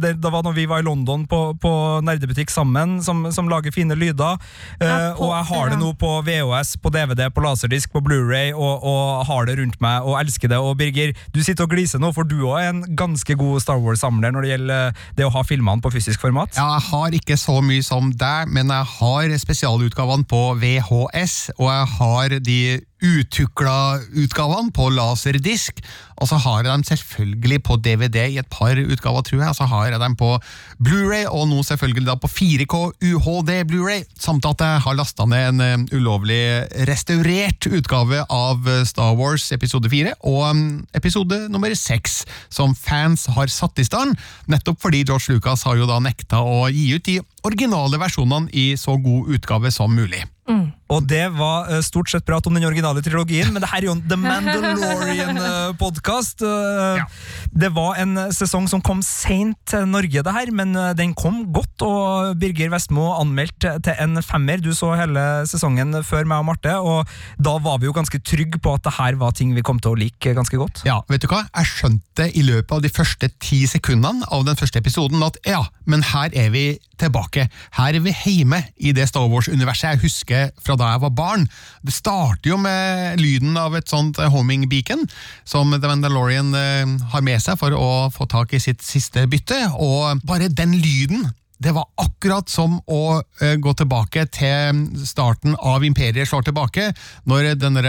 det, 0.00 0.14
det 0.22 0.30
var 0.32 0.42
når 0.46 0.54
vi 0.56 0.66
var 0.70 0.82
i 0.82 0.86
London 0.86 1.26
på, 1.28 1.40
på 1.60 1.72
nerdebutikk 2.04 2.50
sammen, 2.52 2.98
som, 3.04 3.26
som 3.34 3.48
lager 3.50 3.74
fine 3.74 3.96
lyder. 3.98 4.38
Eh, 4.80 4.86
Ja, 4.88 5.12
POG, 5.14 5.22
og 5.22 5.32
jeg 5.36 5.48
har 5.50 5.72
det 5.72 5.78
nå 5.80 5.92
på 6.00 6.10
VHS, 6.26 6.67
på 6.76 6.92
DVD, 6.94 7.28
på 7.34 7.44
laserdisk, 7.44 7.92
på 7.94 8.02
Blu-ray 8.04 8.52
og, 8.52 8.84
og 8.84 9.24
har 9.28 9.48
det 9.48 9.58
rundt 9.60 9.78
meg 9.84 10.06
og 10.06 10.18
elsker 10.20 10.52
det. 10.52 10.60
Og 10.60 10.76
Birger, 10.80 11.14
du 11.34 11.40
sitter 11.44 11.66
og 11.66 11.72
gliser 11.72 12.02
nå, 12.02 12.12
for 12.16 12.28
du 12.28 12.36
òg 12.50 12.58
er 12.60 12.72
en 12.72 12.84
ganske 12.98 13.38
god 13.38 13.62
Star 13.64 13.80
Wars-samler 13.82 14.34
når 14.34 14.44
det 14.44 14.52
gjelder 14.52 14.84
eh, 14.88 15.06
det 15.18 15.28
å 15.28 15.32
ha 15.34 15.44
filmene 15.46 15.84
på 15.84 15.92
fysisk 15.94 16.22
format. 16.24 16.52
Ja, 16.58 16.74
jeg 16.76 16.88
har 16.90 17.18
ikke 17.20 17.38
så 17.40 17.58
mye 17.64 17.84
som 17.86 18.12
deg, 18.18 18.52
men 18.52 18.72
jeg 18.74 18.92
har 18.98 19.36
spesialutgavene 19.44 20.28
på 20.28 20.42
VHS, 20.60 21.38
og 21.58 21.68
jeg 21.70 21.90
har 21.96 22.38
de 22.50 22.60
utukla 23.04 24.00
utgavene 24.18 24.72
på 24.74 24.88
laserdisk, 24.94 25.82
og 26.18 26.26
så 26.30 26.38
har 26.42 26.64
jeg 26.64 26.72
dem 26.72 26.84
selvfølgelig 26.86 27.60
på 27.62 27.76
DVD 27.78 28.24
i 28.26 28.38
et 28.40 28.48
par 28.50 28.78
utgaver, 28.78 29.22
tror 29.22 29.38
jeg, 29.38 29.48
og 29.48 29.56
så 29.58 29.68
har 29.70 29.92
jeg 29.92 30.00
dem 30.02 30.16
på 30.18 30.30
Blu-ray, 30.82 31.28
og 31.30 31.46
nå 31.50 31.62
selvfølgelig 31.66 32.08
da 32.08 32.16
på 32.18 32.30
4K 32.32 32.80
UHD 33.12 33.52
Blu-ray, 33.70 34.02
samt 34.18 34.48
at 34.48 34.64
jeg 34.64 34.82
har 34.86 34.98
lasta 34.98 35.26
ned 35.30 35.48
en 35.52 35.64
eh, 35.64 35.98
ulovlig 35.98 36.40
restaurert 36.90 37.68
utgave 37.70 38.24
av 38.24 38.66
eh, 38.66 38.82
Star 38.88 39.14
Wars 39.18 39.46
episode 39.54 39.90
4 39.90 40.16
og 40.26 40.42
mm, 40.56 40.66
episode 40.98 41.44
nummer 41.52 41.74
6, 41.74 42.18
som 42.50 42.74
fans 42.74 43.28
har 43.36 43.52
satt 43.52 43.78
i 43.78 43.86
stand, 43.86 44.18
nettopp 44.50 44.82
fordi 44.82 45.04
George 45.04 45.36
Lucas 45.36 45.62
har 45.68 45.78
jo 45.78 45.86
da 45.88 46.00
nekta 46.02 46.42
å 46.42 46.66
gi 46.72 46.90
ut 46.96 47.06
de 47.06 47.20
originale 47.46 48.00
versjonene 48.00 48.50
i 48.52 48.72
så 48.80 48.98
god 48.98 49.30
utgave 49.38 49.72
som 49.74 49.94
mulig. 49.94 50.24
Og 50.88 51.04
det 51.08 51.30
var 51.36 51.68
eh, 51.68 51.82
stort 51.84 52.08
sett 52.10 52.24
prat 52.26 52.46
om 52.48 52.54
den 52.56 52.64
originale 52.64 53.02
trilogien, 53.04 53.52
men 53.52 53.60
det 53.62 53.68
her 53.70 53.78
er 53.82 53.86
jo 53.90 53.96
en 53.96 54.08
The 54.08 54.16
Mandalorian-podkast. 54.24 56.42
Ja. 56.98 57.04
Det 57.52 57.70
var 57.76 57.96
en 58.00 58.32
sesong 58.34 58.68
som 58.70 58.80
kom 58.84 59.02
seint 59.04 59.58
til 59.68 59.86
Norge, 59.88 60.22
det 60.24 60.32
her, 60.32 60.50
men 60.54 60.76
eh, 60.76 60.94
den 60.98 61.14
kom 61.18 61.52
godt. 61.52 61.82
Og 61.84 62.36
Birger 62.40 62.70
Vestmo 62.72 63.12
anmeldte 63.18 63.80
til 63.84 63.94
en 64.00 64.22
femmer. 64.24 64.58
Du 64.64 64.74
så 64.76 64.94
hele 64.98 65.46
sesongen 65.50 66.04
før 66.06 66.24
meg 66.28 66.38
og 66.42 66.46
Marte, 66.48 66.74
og 66.80 67.00
da 67.36 67.58
var 67.62 67.78
vi 67.82 67.86
jo 67.90 67.94
ganske 67.96 68.18
trygge 68.24 68.58
på 68.62 68.74
at 68.78 68.84
det 68.88 68.94
her 68.96 69.14
var 69.20 69.30
ting 69.36 69.50
vi 69.56 69.62
kom 69.66 69.78
til 69.82 69.90
å 69.92 70.00
like 70.00 70.28
ganske 70.36 70.56
godt. 70.60 70.76
Ja, 70.88 70.96
vet 71.12 71.22
du 71.24 71.28
hva? 71.30 71.40
Jeg 71.52 71.66
skjønte 71.74 72.24
i 72.32 72.42
løpet 72.46 72.72
av 72.78 72.82
de 72.84 72.90
første 72.92 73.26
ti 73.44 73.60
sekundene 73.68 74.24
av 74.32 74.40
den 74.48 74.56
første 74.58 74.78
episoden 74.80 75.22
at 75.26 75.36
ja, 75.46 75.62
men 75.88 76.00
her 76.14 76.28
er 76.32 76.48
vi 76.54 76.66
tilbake. 76.98 77.48
Her 77.76 77.94
er 77.94 78.00
vi 78.02 78.12
hjemme 78.24 78.60
i 78.76 78.92
det 78.96 79.08
Star 79.10 79.26
Wars-universet 79.30 79.88
jeg 79.92 80.02
husker 80.06 80.42
fra 80.64 80.77
da 80.78 80.92
jeg 80.94 81.02
var 81.06 81.14
barn. 81.18 81.48
Det 81.82 81.94
starter 81.94 82.52
jo 82.52 82.60
med 82.60 83.20
lyden 83.22 83.58
av 83.60 83.76
et 83.78 83.90
sånt 83.90 84.20
eh, 84.20 84.30
homing 84.32 84.68
beacon, 84.70 85.06
som 85.48 85.74
The 85.74 85.90
Mandalorian 85.90 86.54
eh, 86.54 86.94
har 87.12 87.26
med 87.26 87.42
seg 87.44 87.58
for 87.60 87.74
å 87.74 88.08
få 88.14 88.28
tak 88.30 88.54
i 88.54 88.62
sitt 88.62 88.84
siste 88.86 89.26
bytte, 89.30 89.60
og 89.76 90.24
bare 90.28 90.52
den 90.52 90.76
lyden 90.78 91.28
det 91.58 91.72
var 91.74 91.88
akkurat 91.98 92.46
som 92.46 92.76
å 92.86 93.18
uh, 93.18 93.54
gå 93.58 93.72
tilbake 93.74 94.28
til 94.30 94.84
starten 95.02 95.56
av 95.58 95.82
Imperiet 95.82 96.30
slår 96.30 96.46
tilbake, 96.46 96.92
når 97.26 97.56
denne 97.58 97.82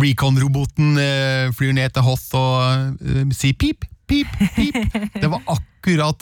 recon-roboten 0.00 0.96
uh, 0.96 1.52
flyr 1.52 1.76
ned 1.76 1.92
til 1.92 2.06
Hoth 2.06 2.32
og 2.40 2.96
uh, 2.96 3.22
sier 3.36 3.58
pip, 3.60 3.84
pip, 4.08 4.32
pip. 4.56 4.80
Det 5.12 5.28
var 5.28 5.44
akkurat 5.44 5.75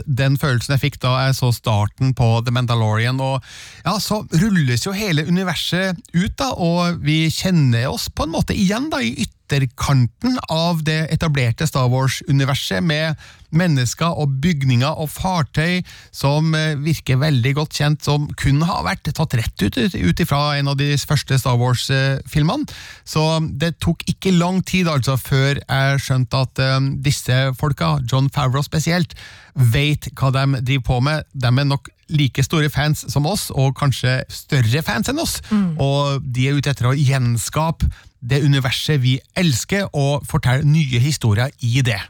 den 0.07 0.37
følelsen 0.41 0.75
jeg 0.75 0.83
fikk 0.83 1.01
da 1.03 1.15
jeg 1.27 1.37
så 1.39 1.51
starten 1.53 2.15
på 2.15 2.43
The 2.45 2.53
Mandalorian. 2.53 3.21
Og 3.21 3.43
ja, 3.85 3.99
så 3.99 4.25
rulles 4.33 4.87
jo 4.87 4.93
hele 4.93 5.27
universet 5.27 5.97
ut, 6.15 6.35
da, 6.39 6.53
og 6.53 7.01
vi 7.05 7.31
kjenner 7.31 7.89
oss 7.91 8.09
på 8.09 8.27
en 8.27 8.35
måte 8.35 8.55
igjen 8.55 8.91
da, 8.93 9.01
i 9.01 9.15
ytterkanten 9.25 10.39
av 10.49 10.85
det 10.85 11.07
etablerte 11.13 11.67
Star 11.67 11.89
Wars-universet, 11.93 12.83
med 12.85 13.17
mennesker 13.55 14.19
og 14.19 14.33
bygninger 14.43 15.01
og 15.01 15.11
fartøy 15.13 15.83
som 16.15 16.55
eh, 16.59 16.75
virker 16.81 17.21
veldig 17.23 17.55
godt 17.59 17.79
kjent, 17.79 18.03
som 18.05 18.27
kun 18.41 18.63
har 18.67 18.85
vært 18.87 19.11
tatt 19.15 19.37
rett 19.39 19.65
ut 19.65 19.79
ut 19.79 20.23
ifra 20.25 20.43
en 20.59 20.73
av 20.73 20.79
de 20.81 20.91
første 20.99 21.39
Star 21.41 21.59
Wars-filmene. 21.61 22.67
Så 23.07 23.23
det 23.61 23.77
tok 23.85 24.05
ikke 24.11 24.35
lang 24.35 24.63
tid 24.67 24.91
altså 24.91 25.17
før 25.21 25.61
jeg 25.61 26.03
skjønte 26.05 26.45
at 26.47 26.65
um, 26.79 26.93
disse 27.05 27.39
folka, 27.61 27.99
John 28.11 28.31
Favreau 28.33 28.65
spesielt, 28.67 29.15
vet 29.55 30.09
hva 30.19 30.31
de 30.35 30.61
driver 30.61 30.87
på 30.87 31.01
med. 31.01 31.29
De 31.33 31.51
er 31.51 31.69
nok 31.69 31.91
like 32.15 32.43
store 32.45 32.71
fans 32.71 33.05
som 33.13 33.27
oss, 33.27 33.51
og 33.51 33.77
kanskje 33.79 34.23
større 34.33 34.83
fans 34.87 35.09
enn 35.09 35.23
oss. 35.23 35.41
Og 35.81 36.25
de 36.25 36.49
er 36.49 36.59
ute 36.59 36.73
etter 36.75 36.91
å 36.91 36.97
gjenskape 36.97 37.89
det 38.25 38.41
universet 38.45 39.03
vi 39.03 39.19
elsker, 39.37 39.89
og 39.93 40.25
fortelle 40.29 40.65
nye 40.65 41.01
historier 41.03 41.53
i 41.61 41.83
det. 41.85 42.01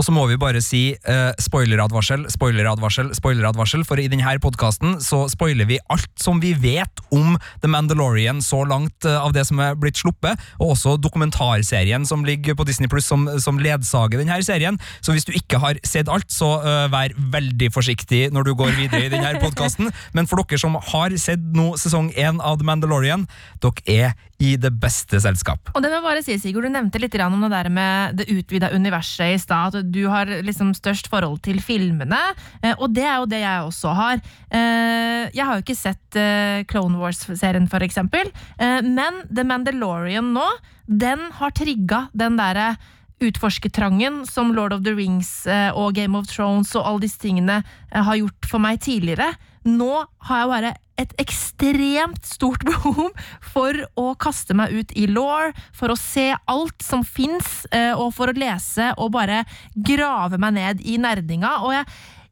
Og 0.00 0.04
så 0.06 0.14
må 0.16 0.22
vi 0.30 0.38
bare 0.40 0.62
si 0.64 0.94
eh, 0.96 1.30
spoileradvarsel, 1.44 2.22
spoileradvarsel, 2.32 3.10
spoileradvarsel, 3.18 3.82
for 3.84 4.00
i 4.00 4.06
denne 4.08 4.32
podkasten 4.40 4.94
så 5.04 5.26
spoiler 5.28 5.68
vi 5.68 5.76
alt 5.92 6.08
som 6.16 6.38
vi 6.40 6.54
vet 6.56 7.02
om 7.12 7.34
The 7.60 7.68
Mandalorian 7.68 8.40
så 8.40 8.62
langt 8.64 9.04
eh, 9.04 9.18
av 9.20 9.34
det 9.36 9.44
som 9.50 9.60
er 9.60 9.76
blitt 9.76 10.00
sluppet, 10.00 10.40
og 10.56 10.72
også 10.72 10.94
dokumentarserien 11.04 12.08
som 12.08 12.24
ligger 12.24 12.56
på 12.56 12.64
Disney 12.64 12.88
Pluss 12.88 13.10
som, 13.12 13.28
som 13.44 13.60
ledsager 13.60 14.22
denne 14.22 14.40
serien. 14.46 14.80
Så 15.04 15.12
hvis 15.12 15.28
du 15.28 15.34
ikke 15.36 15.60
har 15.60 15.76
sett 15.84 16.08
alt, 16.08 16.32
så 16.32 16.54
eh, 16.64 16.86
vær 16.88 17.12
veldig 17.36 17.68
forsiktig 17.76 18.30
når 18.32 18.48
du 18.48 18.54
går 18.56 18.72
videre 18.78 19.04
i 19.04 19.12
denne 19.12 19.36
podkasten. 19.44 19.92
Men 20.16 20.30
for 20.30 20.40
dere 20.40 20.64
som 20.64 20.80
har 20.80 21.20
sett 21.20 21.44
nå 21.52 21.74
sesong 21.76 22.08
én 22.16 22.40
av 22.40 22.56
The 22.56 22.70
Mandalorian, 22.72 23.28
dere 23.60 23.84
er 24.00 24.18
i 24.40 24.54
det 24.56 24.70
beste 24.80 25.20
selskap. 25.20 25.68
Og 25.76 25.82
det 25.84 25.90
må 25.92 26.00
bare 26.00 26.22
si, 26.24 26.38
Sigurd, 26.40 26.64
Du 26.64 26.72
nevnte 26.72 27.00
litt 27.00 27.14
om 27.20 27.42
det 27.44 27.50
der 27.52 27.68
med 27.68 28.16
det 28.16 28.26
utvida 28.32 28.70
universet 28.72 29.34
i 29.34 29.38
stad. 29.38 29.74
At 29.76 29.90
du 29.92 30.06
har 30.08 30.26
liksom 30.26 30.72
størst 30.74 31.10
forhold 31.12 31.42
til 31.44 31.60
filmene. 31.60 32.18
eh, 32.62 32.74
Og 32.78 32.94
det 32.94 33.04
er 33.04 33.16
jo 33.20 33.26
det 33.26 33.40
jeg 33.42 33.66
også 33.68 33.94
har. 33.94 34.20
Eh, 34.50 35.28
Jeg 35.34 35.44
har 35.44 35.54
jo 35.58 35.62
ikke 35.62 35.76
sett 35.76 36.16
eh, 36.16 36.64
Clone 36.64 36.96
Wars-serien, 36.98 37.68
for 37.68 37.80
eksempel. 37.80 38.30
Men 38.58 39.22
The 39.28 39.44
Mandalorian 39.44 40.32
nå, 40.32 40.46
den 40.88 41.18
har 41.32 41.50
trigga 41.50 42.08
den 42.16 42.36
derre 42.36 42.76
utforskertrangen 43.20 44.24
som 44.26 44.54
Lord 44.54 44.72
of 44.72 44.82
the 44.82 44.94
Rings 44.94 45.46
og 45.74 45.94
Game 45.94 46.16
of 46.16 46.26
Thrones 46.26 46.74
og 46.74 46.86
alle 46.86 47.00
disse 47.04 47.20
tingene 47.20 47.62
har 47.92 48.16
gjort 48.16 48.48
for 48.48 48.58
meg 48.58 48.80
tidligere. 48.80 49.34
Nå 49.68 49.90
har 50.28 50.42
jeg 50.42 50.50
bare 50.50 50.70
et 51.00 51.12
ekstremt 51.20 52.24
stort 52.28 52.64
behov 52.68 53.10
for 53.52 53.76
å 54.00 54.12
kaste 54.20 54.56
meg 54.56 54.72
ut 54.72 54.94
i 54.98 55.06
law, 55.10 55.50
for 55.76 55.92
å 55.92 55.98
se 55.98 56.30
alt 56.34 56.84
som 56.84 57.04
fins, 57.06 57.66
og 57.96 58.10
for 58.16 58.30
å 58.30 58.36
lese 58.36 58.90
og 58.96 59.14
bare 59.16 59.44
grave 59.74 60.40
meg 60.40 60.56
ned 60.58 60.82
i 60.84 60.98
nerdinga. 61.00 61.54
Og 61.64 61.74
jeg, 61.76 61.88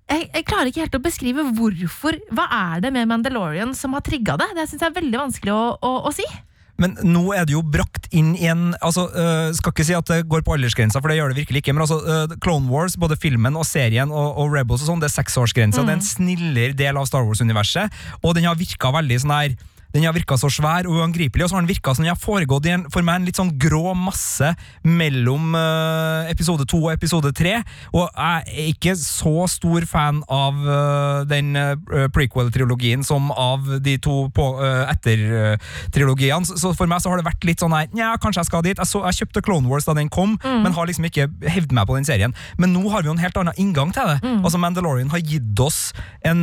jeg, 0.09 0.29
jeg 0.35 0.49
klarer 0.49 0.73
ikke 0.73 0.85
helt 0.85 0.99
å 1.01 1.05
beskrive 1.05 1.47
hvorfor. 1.57 2.21
Hva 2.33 2.49
er 2.75 2.85
det 2.85 2.93
med 2.97 3.09
Mandalorian 3.11 3.75
som 3.77 3.97
har 3.97 4.05
trigga 4.05 4.37
det? 4.41 4.53
Det 4.57 4.69
syns 4.69 4.85
jeg 4.85 4.93
er 4.93 5.01
veldig 5.01 5.25
vanskelig 5.27 5.57
å, 5.57 5.65
å, 5.81 5.95
å 6.09 6.15
si. 6.17 6.29
Men 6.79 6.95
nå 7.03 7.25
er 7.35 7.47
det 7.49 7.57
jo 7.57 7.63
brakt 7.67 8.07
inn 8.15 8.35
i 8.39 8.47
en 8.51 8.71
altså, 8.79 9.09
øh, 9.11 9.49
Skal 9.59 9.75
ikke 9.75 9.87
si 9.89 9.97
at 9.99 10.11
det 10.11 10.21
går 10.31 10.45
på 10.47 10.55
aldersgrensa, 10.55 11.03
for 11.03 11.11
det 11.11 11.19
gjør 11.19 11.35
det 11.35 11.41
virkelig 11.43 11.63
ikke. 11.65 11.75
Men 11.75 11.85
altså, 11.87 11.99
øh, 12.03 12.37
Clone 12.45 12.71
Wars, 12.71 12.97
både 13.01 13.19
filmen 13.19 13.59
og 13.59 13.67
serien 13.67 14.13
og, 14.15 14.39
og 14.39 14.55
Rebels 14.55 14.85
og 14.87 14.93
sånn, 14.93 15.03
det 15.03 15.11
er 15.11 15.17
seksårsgrensa. 15.17 15.83
Det 15.83 15.97
er 15.97 16.01
en 16.01 16.07
snillere 16.07 16.77
del 16.79 17.01
av 17.01 17.09
Star 17.11 17.27
Wars-universet, 17.27 17.99
og 18.23 18.39
den 18.39 18.47
har 18.47 18.59
virka 18.59 18.93
veldig 18.95 19.21
sånn 19.25 19.35
her 19.35 19.59
den 19.95 20.05
har 20.05 20.13
virka 20.13 20.37
så 20.37 20.51
svær 20.53 20.85
og 20.89 20.99
uangripelig, 21.01 21.45
og 21.45 21.51
så 21.51 21.57
har 21.57 21.63
den 21.65 21.71
virka 21.71 21.95
som 21.95 22.05
den 22.05 22.13
har 22.13 22.21
foregått 22.21 22.67
i 22.69 22.73
en, 22.75 22.85
for 22.93 23.03
meg 23.07 23.15
en 23.21 23.27
litt 23.29 23.39
sånn 23.41 23.55
grå 23.61 23.95
masse 23.97 24.51
mellom 24.85 25.55
uh, 25.57 26.29
episode 26.29 26.65
to 26.69 26.79
og 26.85 26.93
episode 26.93 27.33
tre. 27.37 27.55
Og 27.95 28.05
jeg 28.05 28.43
er 28.45 28.69
ikke 28.75 28.95
så 29.01 29.47
stor 29.49 29.87
fan 29.89 30.21
av 30.33 30.55
uh, 30.61 31.25
den 31.29 31.57
uh, 31.57 31.77
prequel-trilogien 32.13 33.05
som 33.07 33.31
av 33.33 33.79
de 33.85 33.99
to 34.03 34.17
etter-trilogiene. 34.29 36.47
Så, 36.49 36.55
så 36.61 36.69
for 36.77 36.87
meg 36.91 37.01
så 37.03 37.11
har 37.13 37.19
det 37.21 37.29
vært 37.29 37.45
litt 37.49 37.61
sånn 37.63 37.75
her 37.75 37.87
Nja, 37.97 38.09
kanskje 38.21 38.41
jeg 38.43 38.51
skal 38.51 38.63
dit. 38.67 38.79
Jeg, 38.79 38.89
så, 38.91 38.99
jeg 39.09 39.19
kjøpte 39.23 39.45
Clone 39.47 39.69
Wars 39.71 39.87
da 39.89 39.93
den 39.97 40.11
kom, 40.13 40.31
men 40.45 40.77
har 40.77 40.87
liksom 40.89 41.07
ikke 41.09 41.25
hevd 41.49 41.71
meg 41.75 41.85
på 41.89 41.97
den 41.97 42.07
serien. 42.07 42.33
Men 42.61 42.69
nå 42.77 42.83
har 42.93 43.01
vi 43.03 43.09
jo 43.09 43.15
en 43.17 43.23
helt 43.23 43.39
annen 43.41 43.59
inngang 43.61 43.91
til 43.97 44.07
det. 44.13 44.19
Altså 44.37 44.59
Mandalorian 44.61 45.13
har 45.15 45.23
gitt 45.25 45.59
oss 45.63 45.79
en 46.29 46.41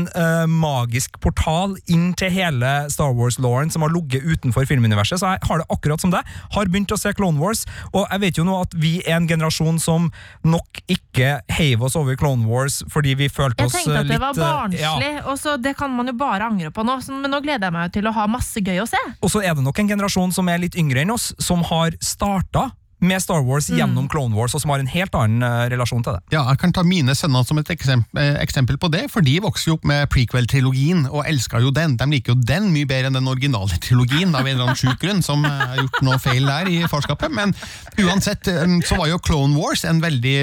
magisk 0.51 1.19
portal 1.23 1.69
inn 1.91 2.13
til 2.17 2.29
hele 2.33 2.71
Star 2.91 3.13
Wars-lauren 3.35 3.71
som 3.71 3.81
har 3.81 3.89
ligget 3.93 4.23
utenfor 4.23 4.65
filmuniverset. 4.65 5.19
Så 5.19 5.33
jeg 5.33 5.39
har 5.47 5.57
det 5.57 5.65
akkurat 5.69 6.01
som 6.01 6.11
deg. 6.11 6.23
Har 6.55 6.65
begynt 6.65 6.91
å 6.91 6.97
se 6.97 7.13
Clone 7.13 7.39
Wars, 7.39 7.65
og 7.93 8.07
jeg 8.09 8.21
vet 8.21 8.37
jo 8.37 8.45
nå 8.45 8.59
at 8.61 8.73
vi 8.75 8.99
er 9.05 9.17
en 9.17 9.27
generasjon 9.27 9.79
som 9.79 10.09
nok 10.43 10.81
ikke 10.87 11.39
heiv 11.57 11.83
oss 11.83 11.95
over 11.95 12.15
Clone 12.19 12.47
Wars 12.49 12.81
fordi 12.91 13.15
vi 13.17 13.29
følte 13.29 13.65
oss 13.65 13.73
litt 13.73 13.85
Jeg 13.85 13.85
tenkte 13.85 13.99
at 13.99 14.07
det 14.07 14.15
litt 14.15 14.23
var 14.23 14.35
øh, 14.35 14.43
barnslig, 14.43 15.11
ja. 15.15 15.25
og 15.25 15.39
så 15.39 15.55
det 15.57 15.75
kan 15.77 15.91
man 15.91 16.07
jo 16.11 16.15
bare 16.17 16.47
angre 16.47 16.71
på 16.71 16.85
nå. 16.85 16.97
Så, 17.03 17.15
men 17.15 17.31
nå 17.31 17.41
gleder 17.43 17.69
jeg 17.69 17.75
meg 17.75 17.89
jo 17.89 17.97
til 17.99 18.09
å 18.09 18.15
ha 18.15 18.27
masse 18.31 18.63
gøy 18.63 18.81
å 18.83 18.87
se. 18.89 19.01
Og 19.21 19.31
så 19.31 19.43
er 19.43 19.55
det 19.57 19.65
nok 19.65 19.79
en 19.81 19.91
generasjon 19.95 20.35
som 20.35 20.49
er 20.51 20.61
litt 20.63 20.79
yngre 20.79 21.03
enn 21.05 21.13
oss, 21.15 21.31
som 21.41 21.63
har 21.67 21.95
starta 22.03 22.69
med 23.07 23.21
Star 23.21 23.43
Wars 23.45 23.69
Mm. 23.69 23.77
gjennom 23.79 24.07
Clone 24.09 24.35
Wars, 24.35 24.53
og 24.55 24.61
som 24.61 24.69
har 24.71 24.79
en 24.79 24.87
helt 24.87 25.15
annen 25.17 25.43
uh, 25.43 25.65
relasjon 25.71 26.03
til 26.03 26.13
det. 26.13 26.21
Ja, 26.35 26.43
jeg 26.49 26.59
kan 26.61 26.71
ta 26.75 26.83
mine 26.85 27.15
sønner 27.17 27.45
som 27.45 27.57
et 27.57 27.69
eksempel, 27.73 28.19
eh, 28.21 28.35
eksempel 28.43 28.77
på 28.77 28.89
det, 28.93 29.05
for 29.11 29.21
de 29.25 29.39
vokser 29.41 29.71
jo 29.71 29.77
opp 29.79 29.85
med 29.89 30.07
prequel-trilogien 30.13 31.05
og 31.09 31.25
elsker 31.27 31.63
jo 31.65 31.71
den. 31.75 31.95
De 31.97 32.05
liker 32.11 32.33
jo 32.33 32.41
den 32.45 32.69
mye 32.73 32.85
bedre 32.89 33.09
enn 33.09 33.17
den 33.17 33.27
originale 33.27 33.77
trilogien, 33.81 34.33
av 34.35 34.45
en 34.45 34.53
eller 34.53 34.67
annen 34.67 34.79
sjuk 34.79 34.99
grunn, 35.01 35.23
som 35.25 35.43
eh, 35.45 35.49
har 35.49 35.81
gjort 35.81 36.01
noe 36.05 36.19
feil 36.21 36.45
der 36.45 36.69
i 36.71 36.81
farskapet. 36.91 37.33
Men 37.33 37.55
uansett, 38.01 38.45
så 38.85 38.97
var 38.99 39.09
jo 39.09 39.19
Clone 39.19 39.57
Wars 39.57 39.83
en 39.85 40.01
veldig 40.03 40.35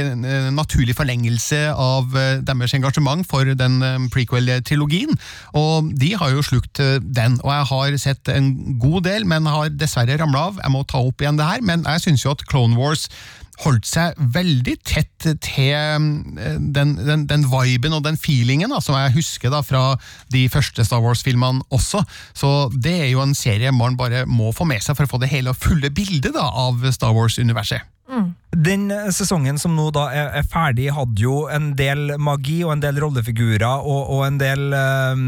naturlig 0.54 0.94
forlengelse 0.98 1.60
av 1.72 2.12
deres 2.44 2.74
engasjement 2.74 3.26
for 3.28 3.44
den 3.58 3.78
prequel-trilogien, 4.12 5.12
og 5.58 5.90
de 5.98 6.12
har 6.18 6.32
jo 6.34 6.42
slukt 6.44 6.80
den. 7.02 7.38
Og 7.42 7.50
jeg 7.52 7.68
har 7.72 7.96
sett 8.02 8.28
en 8.32 8.78
god 8.82 9.04
del, 9.08 9.26
men 9.28 9.46
har 9.46 9.70
dessverre 9.70 10.18
ramla 10.20 10.46
av. 10.50 10.60
Jeg 10.62 10.72
må 10.74 10.84
ta 10.88 11.02
opp 11.02 11.22
igjen 11.22 11.38
det 11.38 11.48
her, 11.48 11.62
men 11.62 11.84
jeg 11.86 12.04
syns 12.06 12.24
jo 12.24 12.32
at 12.34 12.44
Clone 12.52 12.76
Wars 12.78 13.08
holdt 13.62 13.86
seg 13.86 14.18
veldig 14.34 14.74
tett 14.86 15.26
til 15.44 15.70
eh, 15.76 15.96
den, 15.98 16.94
den, 16.98 17.24
den 17.30 17.46
viben 17.50 17.96
og 17.96 18.04
den 18.06 18.18
feelingen 18.20 18.72
da, 18.72 18.80
som 18.82 18.96
jeg 18.98 19.14
husker 19.16 19.52
da 19.52 19.62
fra 19.66 19.82
de 20.34 20.46
første 20.52 20.84
Star 20.86 21.02
Wars-filmene 21.04 21.64
også. 21.74 22.02
Så 22.34 22.52
det 22.74 22.96
er 23.04 23.10
jo 23.12 23.22
en 23.24 23.36
serie 23.38 23.72
man 23.74 23.98
bare 24.00 24.24
må 24.26 24.52
få 24.56 24.66
med 24.68 24.82
seg 24.84 24.98
for 24.98 25.06
å 25.06 25.14
få 25.14 25.22
det 25.22 25.32
hele 25.32 25.52
og 25.52 25.60
fulle 25.60 25.92
bildet 25.94 26.34
da, 26.36 26.48
av 26.48 26.82
Star 26.94 27.14
Wars-universet. 27.16 27.84
Den 28.52 28.90
eh, 28.90 29.08
sesongen 29.08 29.56
som 29.58 29.72
nå 29.76 29.86
da 29.96 30.08
er, 30.12 30.26
er 30.36 30.44
ferdig, 30.44 30.90
hadde 30.92 31.24
jo 31.24 31.46
en 31.52 31.70
del 31.78 32.18
magi 32.20 32.58
og 32.66 32.74
en 32.74 32.82
del 32.84 33.00
rollefigurer 33.00 33.64
og, 33.80 34.10
og 34.12 34.26
en 34.26 34.36
del 34.40 34.76
øh, 34.76 35.22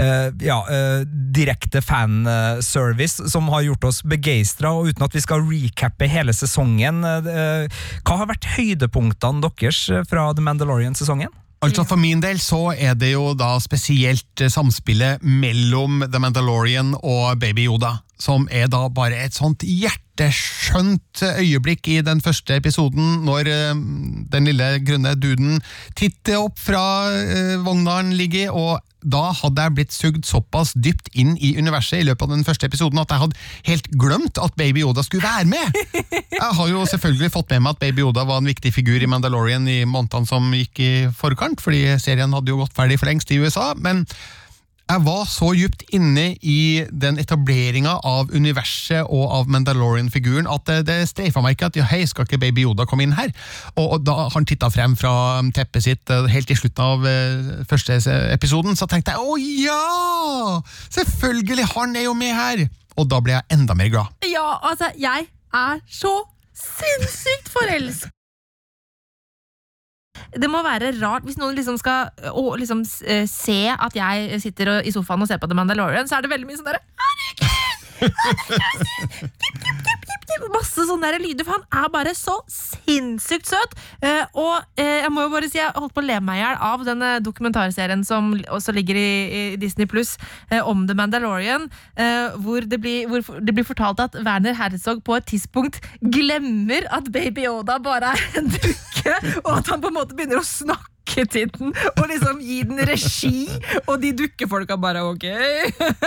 øh, 0.00 0.28
ja, 0.40 0.58
øh, 0.72 1.04
direkte 1.36 1.82
fanservice 1.84 3.28
som 3.28 3.52
har 3.52 3.66
gjort 3.68 3.84
oss 3.90 4.00
begeistra. 4.08 4.72
Uten 4.72 5.04
at 5.04 5.14
vi 5.14 5.20
skal 5.20 5.44
recappe 5.50 6.08
hele 6.08 6.32
sesongen, 6.36 7.02
hva 7.02 8.16
har 8.18 8.28
vært 8.30 8.48
høydepunktene 8.56 9.44
deres 9.44 9.84
fra 10.08 10.30
The 10.32 10.44
Mandalorian-sesongen? 10.44 11.41
Altså 11.62 11.84
For 11.86 12.00
min 12.00 12.22
del 12.22 12.40
så 12.42 12.72
er 12.74 12.96
det 12.98 13.12
jo 13.12 13.32
da 13.38 13.54
spesielt 13.62 14.42
eh, 14.42 14.50
samspillet 14.50 15.22
mellom 15.22 16.02
The 16.08 16.18
Mandalorian 16.22 16.96
og 16.98 17.38
Baby 17.38 17.68
Yoda, 17.68 18.00
som 18.18 18.48
er 18.50 18.66
da 18.72 18.88
bare 18.90 19.20
et 19.22 19.36
sånt 19.38 19.62
hjerteskjønt 19.62 21.22
øyeblikk 21.38 21.86
i 21.94 22.00
den 22.02 22.22
første 22.24 22.58
episoden, 22.58 23.22
når 23.28 23.50
eh, 23.52 23.82
den 24.34 24.50
lille 24.50 24.72
grønne 24.82 25.14
duden 25.14 25.62
titter 25.98 26.42
opp 26.42 26.58
fra 26.58 26.82
eh, 27.14 27.54
vogna 27.62 28.00
ligger 28.10 28.50
og 28.50 28.80
da 29.02 29.30
hadde 29.36 29.66
jeg 29.66 29.74
blitt 29.76 29.94
sugd 29.94 30.26
såpass 30.28 30.72
dypt 30.74 31.10
inn 31.18 31.34
i 31.36 31.54
universet 31.58 32.00
i 32.00 32.06
løpet 32.08 32.26
av 32.26 32.34
den 32.34 32.46
første 32.46 32.68
episoden 32.68 33.00
at 33.02 33.12
jeg 33.12 33.22
hadde 33.24 33.40
helt 33.68 33.88
glemt 34.00 34.40
at 34.42 34.56
Baby 34.58 34.84
Yoda 34.84 35.04
skulle 35.06 35.26
være 35.26 35.48
med! 35.50 35.80
Jeg 36.32 36.56
har 36.58 36.68
jo 36.70 36.84
selvfølgelig 36.88 37.32
fått 37.34 37.52
med 37.54 37.64
meg 37.64 37.76
at 37.76 37.82
Baby 37.82 38.02
Yoda 38.02 38.24
var 38.26 38.40
en 38.40 38.50
viktig 38.50 38.72
figur 38.74 39.02
i 39.02 39.08
Mandalorian 39.10 39.66
i 39.70 39.82
månedene 39.88 40.28
som 40.28 40.48
gikk 40.56 40.80
i 40.82 40.92
forkant, 41.16 41.60
fordi 41.62 41.84
serien 42.02 42.32
hadde 42.34 42.50
jo 42.50 42.62
gått 42.62 42.74
ferdig 42.76 42.98
for 43.00 43.10
lengst 43.10 43.30
i 43.30 43.38
USA, 43.42 43.72
men 43.78 44.06
jeg 44.92 45.04
var 45.06 45.22
så 45.30 45.52
djupt 45.56 45.84
inne 45.96 46.24
i 46.44 46.84
den 47.04 47.16
etableringa 47.20 47.94
av 48.04 48.32
universet 48.34 49.06
og 49.06 49.24
av 49.38 49.50
Mandalorian-figuren 49.52 50.48
at 50.50 50.66
det, 50.68 50.78
det 50.88 50.98
streifa 51.08 51.42
meg 51.44 51.56
ikke 51.56 51.70
at 51.70 51.78
ja, 51.80 51.86
hei, 51.88 52.02
skal 52.08 52.28
ikke 52.28 52.40
Baby 52.42 52.66
Yoda 52.66 52.84
komme 52.88 53.06
inn 53.06 53.16
her? 53.16 53.32
Og, 53.76 53.86
og 53.86 54.04
da 54.04 54.28
han 54.34 54.48
titta 54.48 54.68
frem 54.72 54.96
fra 54.98 55.40
teppet 55.56 55.86
sitt 55.86 56.12
eh, 56.12 56.28
helt 56.32 56.52
i 56.52 56.58
slutten 56.58 56.84
av 56.84 57.08
eh, 57.08 57.64
første 57.70 57.98
episoden, 58.34 58.76
så 58.76 58.88
tenkte 58.90 59.16
jeg 59.16 59.24
å 59.24 59.38
ja! 59.40 60.60
Selvfølgelig, 60.92 61.70
han 61.76 61.96
er 61.96 62.08
jo 62.10 62.16
med 62.18 62.36
her! 62.36 62.66
Og 63.00 63.08
da 63.08 63.22
ble 63.24 63.38
jeg 63.38 63.48
enda 63.56 63.76
mer 63.78 63.92
glad. 63.92 64.12
Ja, 64.28 64.58
altså, 64.60 64.92
jeg 65.00 65.30
er 65.56 65.84
så 65.88 66.18
sinnssykt 66.52 67.48
forelska! 67.52 68.12
Det 70.30 70.50
må 70.50 70.62
være 70.64 70.92
rart. 71.00 71.24
Hvis 71.26 71.38
noen 71.40 71.56
liksom 71.56 71.78
skal 71.80 72.10
å, 72.30 72.56
liksom, 72.58 72.82
eh, 73.06 73.26
se 73.26 73.68
at 73.72 73.94
jeg 73.94 74.40
sitter 74.42 74.76
og- 74.78 74.86
i 74.86 74.90
sofaen 74.94 75.22
og 75.22 75.28
ser 75.28 75.38
på 75.38 75.48
The 75.48 75.54
Mandalorian, 75.58 76.08
så 76.08 76.18
er 76.18 76.22
det 76.22 76.30
veldig 76.30 76.46
mye 76.46 76.58
sånn 76.60 76.70
derre 76.70 76.80
Masse 80.52 80.84
sånne 80.88 81.12
der 81.12 81.22
lyder, 81.22 81.46
for 81.46 81.58
han 81.58 81.84
er 81.84 81.90
bare 81.92 82.12
så 82.16 82.34
sinnssykt 82.50 83.50
søt. 83.50 83.76
Eh, 84.04 84.24
og 84.38 84.62
eh, 84.80 85.02
jeg 85.04 85.12
må 85.14 85.26
jo 85.26 85.32
bare 85.32 85.50
si, 85.50 85.58
jeg 85.60 85.74
holdt 85.76 85.94
på 85.96 86.02
å 86.02 86.06
le 86.06 86.18
meg 86.24 86.40
i 86.40 86.42
hjel 86.42 86.60
av 86.68 86.84
den 86.86 87.04
eh, 87.06 87.18
dokumentarserien 87.24 88.04
som 88.06 88.32
også 88.52 88.74
ligger 88.76 88.98
i, 88.98 89.08
i 89.38 89.42
Disney 89.60 89.88
Pluss 89.90 90.14
eh, 90.50 90.60
om 90.60 90.86
The 90.88 90.96
Mandalorian, 90.98 91.68
hvor, 92.42 92.64
det 92.68 92.78
blir, 92.82 93.08
hvor 93.10 93.40
det 93.42 93.54
blir 93.54 93.66
fortalt 93.66 94.00
at 94.02 94.16
Werner 94.24 94.56
Herzog 94.58 95.02
på 95.06 95.16
et 95.18 95.28
tidspunkt 95.30 95.80
glemmer 96.02 96.86
at 96.94 97.10
Baby 97.12 97.46
Yoda 97.46 97.78
bare 97.82 98.14
er 98.14 98.40
en 98.40 98.50
dukke, 98.52 99.18
og 99.44 99.52
at 99.58 99.72
han 99.72 99.82
på 99.82 99.92
en 99.92 99.98
måte 100.00 100.16
begynner 100.18 100.40
å 100.40 100.46
snakke 100.46 100.91
til 101.06 101.50
den 101.52 101.72
og 101.96 102.06
liksom 102.10 102.40
gi 102.42 102.60
den 102.68 102.80
regi, 102.88 103.46
og 103.86 103.98
de 104.02 104.12
dukkefolka 104.16 104.76
bare 104.80 105.02
ok. 105.06 105.26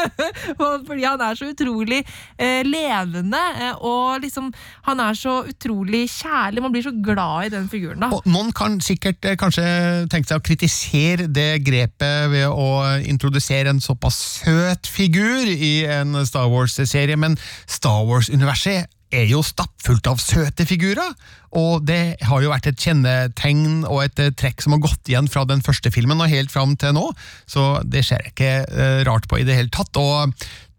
Fordi 0.88 1.04
han 1.04 1.22
er 1.22 1.38
så 1.38 1.50
utrolig 1.52 2.02
eh, 2.02 2.62
levende, 2.66 3.42
eh, 3.62 3.84
og 3.86 4.22
liksom 4.24 4.52
han 4.88 5.04
er 5.04 5.18
så 5.18 5.38
utrolig 5.50 6.06
kjærlig. 6.12 6.64
Man 6.64 6.74
blir 6.75 6.86
så 6.86 6.94
glad 6.96 7.48
i 7.48 7.54
den 7.56 7.70
figuren, 7.70 8.02
da. 8.04 8.12
Og 8.16 8.25
noen 8.30 8.52
kan 8.56 8.80
sikkert 8.84 9.25
eh, 9.25 9.38
kanskje 9.40 9.66
tenke 10.12 10.30
seg 10.30 10.42
å 10.42 10.46
kritisere 10.46 11.30
det 11.32 11.64
grepet 11.66 12.30
ved 12.34 12.48
å 12.50 12.70
introdusere 13.06 13.74
en 13.74 13.84
såpass 13.84 14.20
søt 14.42 14.90
figur 14.90 15.46
i 15.50 15.75
en 16.00 16.18
Star 16.25 16.50
Wars-serie, 16.52 17.18
men 17.20 17.40
Star 17.68 18.06
Wars-universet 18.08 18.95
er 19.15 19.25
jo 19.29 19.41
stappfullt 19.45 20.07
av 20.12 20.22
søte 20.22 20.67
figurer, 20.67 21.15
og 21.55 21.86
det 21.88 22.17
har 22.27 22.43
jo 22.43 22.51
vært 22.51 22.69
et 22.72 22.81
kjennetegn 22.81 23.86
og 23.88 24.03
et 24.03 24.22
eh, 24.22 24.34
trekk 24.36 24.63
som 24.63 24.75
har 24.75 24.84
gått 24.84 25.12
igjen 25.12 25.29
fra 25.31 25.45
den 25.48 25.63
første 25.65 25.91
filmen 25.93 26.22
og 26.22 26.31
helt 26.31 26.53
fram 26.53 26.75
til 26.79 26.95
nå, 26.98 27.10
så 27.50 27.79
det 27.84 28.05
ser 28.07 28.24
jeg 28.24 28.36
ikke 28.36 28.53
eh, 28.67 29.01
rart 29.07 29.29
på 29.31 29.39
i 29.39 29.48
det 29.48 29.57
hele 29.57 29.74
tatt. 29.74 29.95
og 29.95 30.36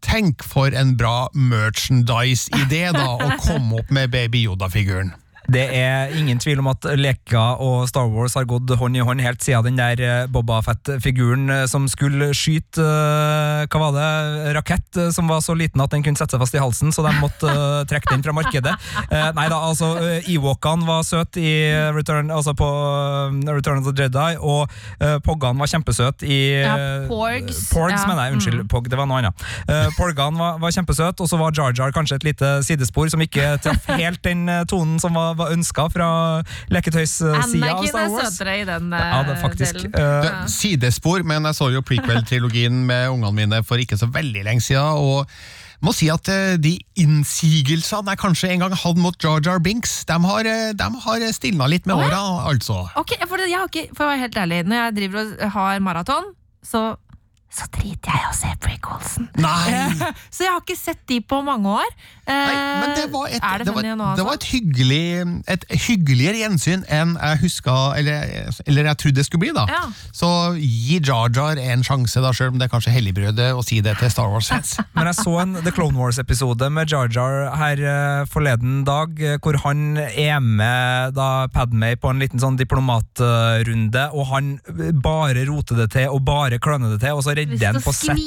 Tenk 0.06 0.44
for 0.46 0.70
en 0.76 0.92
bra 0.98 1.26
merchandise-idé 1.34 2.84
da, 2.94 3.08
å 3.16 3.38
komme 3.42 3.80
opp 3.80 3.88
med 3.94 4.12
Baby 4.12 4.44
Yoda-figuren. 4.44 5.14
Det 5.52 5.64
er 5.78 6.14
ingen 6.18 6.40
tvil 6.42 6.60
om 6.62 6.70
at 6.72 6.86
leker 6.98 7.60
og 7.62 7.86
Star 7.90 8.08
Wars 8.10 8.34
har 8.38 8.46
gått 8.48 8.70
hånd 8.78 8.96
i 8.98 9.04
hånd 9.04 9.22
helt 9.22 9.42
siden 9.44 9.66
den 9.66 9.78
der 9.78 10.00
eh, 10.02 10.26
Boba 10.30 10.60
Fett-figuren 10.64 11.48
eh, 11.50 11.64
som 11.70 11.86
skulle 11.90 12.30
skyte 12.36 12.82
eh, 12.82 13.66
hva 13.66 13.80
var 13.80 13.94
det, 13.96 14.52
rakett 14.56 15.00
som 15.14 15.28
var 15.30 15.42
så 15.44 15.54
liten 15.58 15.82
at 15.82 15.92
den 15.92 16.04
kunne 16.04 16.18
sette 16.18 16.34
seg 16.36 16.42
fast 16.42 16.56
i 16.56 16.62
halsen, 16.62 16.92
så 16.94 17.04
de 17.04 17.12
måtte 17.20 17.50
trekke 17.90 18.12
den 18.12 18.24
fra 18.24 18.34
markedet. 18.36 18.72
Nei 19.10 19.46
da, 19.50 19.58
altså, 19.68 19.88
Ewokene 20.30 20.86
var 20.86 21.04
søte 21.06 21.42
i 21.42 21.52
Return, 21.94 22.30
altså 22.32 22.54
på 22.56 22.66
Return 23.48 23.82
of 23.82 23.88
the 23.88 24.06
Jedi, 24.06 24.38
og 24.40 24.72
Poggene 25.26 25.60
var 25.60 25.70
kjempesøte 25.70 26.26
i 26.28 26.38
Ja, 26.62 26.76
Porgs. 27.10 27.66
Porgs, 27.72 27.96
Ja, 27.96 28.04
mener 28.08 28.26
jeg. 28.26 28.36
Unnskyld, 28.36 28.62
mm. 28.64 28.70
Pog, 28.72 28.88
det 28.90 28.98
var 28.98 29.08
noe 29.08 29.20
annet. 29.22 29.46
Porgene 29.96 30.40
var, 30.40 30.60
var 30.62 30.74
kjempesøte, 30.74 31.24
og 31.24 31.30
så 31.30 31.40
var 31.40 31.54
Jar 31.56 31.76
Jar 31.76 31.94
kanskje 31.94 32.20
et 32.20 32.28
lite 32.30 32.52
sidespor 32.66 33.10
som 33.12 33.22
ikke 33.24 33.56
traff 33.64 33.90
helt 33.96 34.22
den 34.26 34.46
tonen 34.70 35.00
som 35.02 35.16
var, 35.16 35.35
var 35.36 35.52
ønska 35.54 35.86
fra 35.92 36.08
leketøyssida 36.72 37.34
av 37.36 37.44
Anakin 37.44 37.88
Star 37.92 38.02
er 38.06 38.10
Wars. 38.14 38.32
søtere 38.36 38.56
i 38.60 38.64
den 38.68 38.92
eh, 38.92 39.04
Ja, 39.12 39.22
det 39.26 39.36
er 39.36 39.42
faktisk. 39.42 39.74
delen. 39.82 39.94
Uh, 39.94 40.22
Det, 40.26 40.32
sidespor, 40.56 41.22
men 41.24 41.44
jeg 41.50 41.54
så 41.60 41.70
jo 41.74 41.82
prequel-trilogien 41.86 42.82
med 42.88 43.08
ungene 43.14 43.32
mine 43.36 43.62
for 43.64 43.76
ikke 43.82 43.98
så 44.00 44.08
veldig 44.12 44.44
lenge 44.48 44.60
siden, 44.66 44.82
og 44.96 45.26
må 45.84 45.92
si 45.92 46.08
at 46.08 46.28
eh, 46.32 46.56
de 46.56 46.78
innsigelsene 46.96 48.14
jeg 48.14 48.20
kanskje 48.22 48.50
en 48.54 48.62
gang 48.64 48.74
hadde 48.80 49.02
mot 49.02 49.16
Jar 49.22 49.42
Jar 49.44 49.60
Binks, 49.62 50.04
de 50.08 50.16
har, 50.24 50.48
eh, 50.48 50.72
de 50.72 50.88
har 51.04 51.26
stilna 51.36 51.68
litt 51.68 51.86
med 51.86 51.96
åra, 52.00 52.22
altså. 52.48 52.86
Ok, 52.96 53.12
for 53.28 53.36
det- 53.36 53.50
jeg 53.50 53.58
har 53.60 53.68
ikke, 53.68 53.88
for 53.96 54.04
å 54.06 54.08
være 54.14 54.22
helt 54.24 54.34
ærlig, 54.40 54.62
når 54.66 54.76
jeg 54.80 54.94
driver 54.96 55.20
og 55.44 55.50
har 55.52 55.80
maraton, 55.80 56.32
så, 56.64 56.96
så 57.56 57.66
driter 57.72 58.12
jeg 58.12 58.20
i 58.20 58.28
å 58.28 58.34
se 58.36 58.50
prequelsen. 58.60 59.28
Nei! 59.40 59.86
Så 60.34 60.44
jeg 60.44 60.52
har 60.52 60.60
ikke 60.60 60.76
sett 60.76 61.00
de 61.08 61.18
på 61.24 61.38
mange 61.44 61.70
år. 61.72 61.86
Eh, 62.26 62.34
Nei, 62.34 62.56
men 62.82 62.92
det 62.98 63.04
var 63.12 63.30
et, 63.30 63.38
er 63.40 63.62
det, 63.62 63.66
det 63.68 63.74
var, 63.76 64.16
det 64.18 64.24
var 64.26 64.36
et, 64.36 64.46
hyggelig, 64.50 65.06
et 65.52 65.64
hyggeligere 65.86 66.40
gjensyn 66.42 66.82
enn 66.92 67.14
jeg 67.16 67.40
huska, 67.44 67.76
eller, 67.96 68.50
eller 68.66 68.90
jeg 68.90 69.00
trodde 69.02 69.20
det 69.20 69.26
skulle 69.28 69.44
bli. 69.46 69.52
da. 69.56 69.64
Ja. 69.70 69.82
Så 70.16 70.28
gi 70.58 70.98
Jar 71.00 71.32
Jar 71.32 71.60
en 71.62 71.84
sjanse, 71.86 72.20
da, 72.24 72.32
selv 72.36 72.54
om 72.54 72.60
det 72.60 72.68
er 72.68 72.72
kanskje 72.74 72.92
helligbrødet 72.96 73.48
å 73.56 73.64
si 73.64 73.80
det 73.84 73.96
til 74.00 74.12
Star 74.12 74.28
Wars-fans. 74.32 74.74
Men 74.98 75.10
jeg 75.12 75.18
så 75.22 75.36
en 75.44 75.56
The 75.62 75.72
Clone 75.76 75.96
Wars-episode 76.00 76.68
med 76.76 76.92
Jar 76.92 77.08
Jar 77.14 77.54
her 77.56 77.80
eh, 77.80 78.26
forleden 78.32 78.82
dag, 78.88 79.16
eh, 79.22 79.38
hvor 79.40 79.60
han 79.64 80.00
er 80.02 80.42
med 80.44 81.16
da 81.16 81.46
Padmay 81.54 81.96
på 82.00 82.12
en 82.12 82.20
liten 82.20 82.42
sånn 82.42 82.58
diplomatrunde, 82.60 84.08
og 84.12 84.28
han 84.34 84.52
eh, 84.74 84.92
bare 84.92 85.46
roter 85.48 85.80
det 85.84 85.90
til 85.96 86.12
og 86.12 86.24
bare 86.26 86.60
kløner 86.62 86.94
det 86.94 87.00
til, 87.04 87.16
og 87.16 87.24
så 87.24 87.36
redder 87.52 87.76
han 87.76 87.84
på 87.84 87.92
sett. 87.94 88.20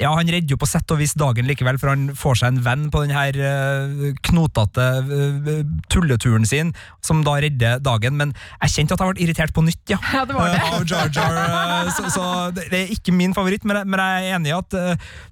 Ja, 0.00 0.12
Han 0.16 0.28
redder 0.30 0.54
jo 0.54 0.58
på 0.60 0.68
sett 0.68 0.90
og 0.92 1.00
vis 1.00 1.14
dagen 1.18 1.48
likevel, 1.48 1.78
for 1.80 1.92
han 1.92 2.10
får 2.18 2.40
seg 2.40 2.54
en 2.54 2.62
venn 2.64 2.86
på 2.92 3.04
den 3.04 3.14
her 3.14 3.36
eh, 3.36 4.12
knotete 4.26 4.86
eh, 5.00 5.62
tulleturen 5.92 6.46
sin, 6.48 6.74
som 7.04 7.24
da 7.26 7.38
redder 7.42 7.82
dagen. 7.84 8.18
Men 8.20 8.34
jeg 8.60 8.76
kjente 8.76 8.96
at 8.96 9.04
jeg 9.04 9.14
ble 9.14 9.26
irritert 9.26 9.56
på 9.56 9.64
nytt, 9.66 9.82
ja. 9.90 10.00
Ja, 10.20 10.26
det 10.28 10.36
var 10.36 10.52
det. 10.52 10.60
Av 10.60 10.84
Jar 10.84 11.10
Jar. 11.14 11.90
Så, 11.96 12.06
så 12.12 12.24
det 12.56 12.68
er 12.76 12.94
ikke 12.94 13.14
min 13.16 13.34
favoritt, 13.36 13.64
men 13.64 13.80
jeg, 13.80 13.90
men 13.90 14.02
jeg 14.02 14.30
er 14.30 14.38
enig 14.38 14.52
i 14.52 14.56
at 14.58 14.80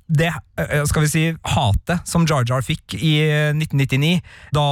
det 0.09 0.31
skal 0.89 1.05
vi 1.05 1.09
si, 1.13 1.23
hatet 1.53 2.09
som 2.09 2.25
Jar 2.27 2.47
Jar 2.49 2.65
fikk 2.65 2.97
i 2.97 3.13
eh, 3.27 3.51
1999, 3.53 4.23
da 4.57 4.65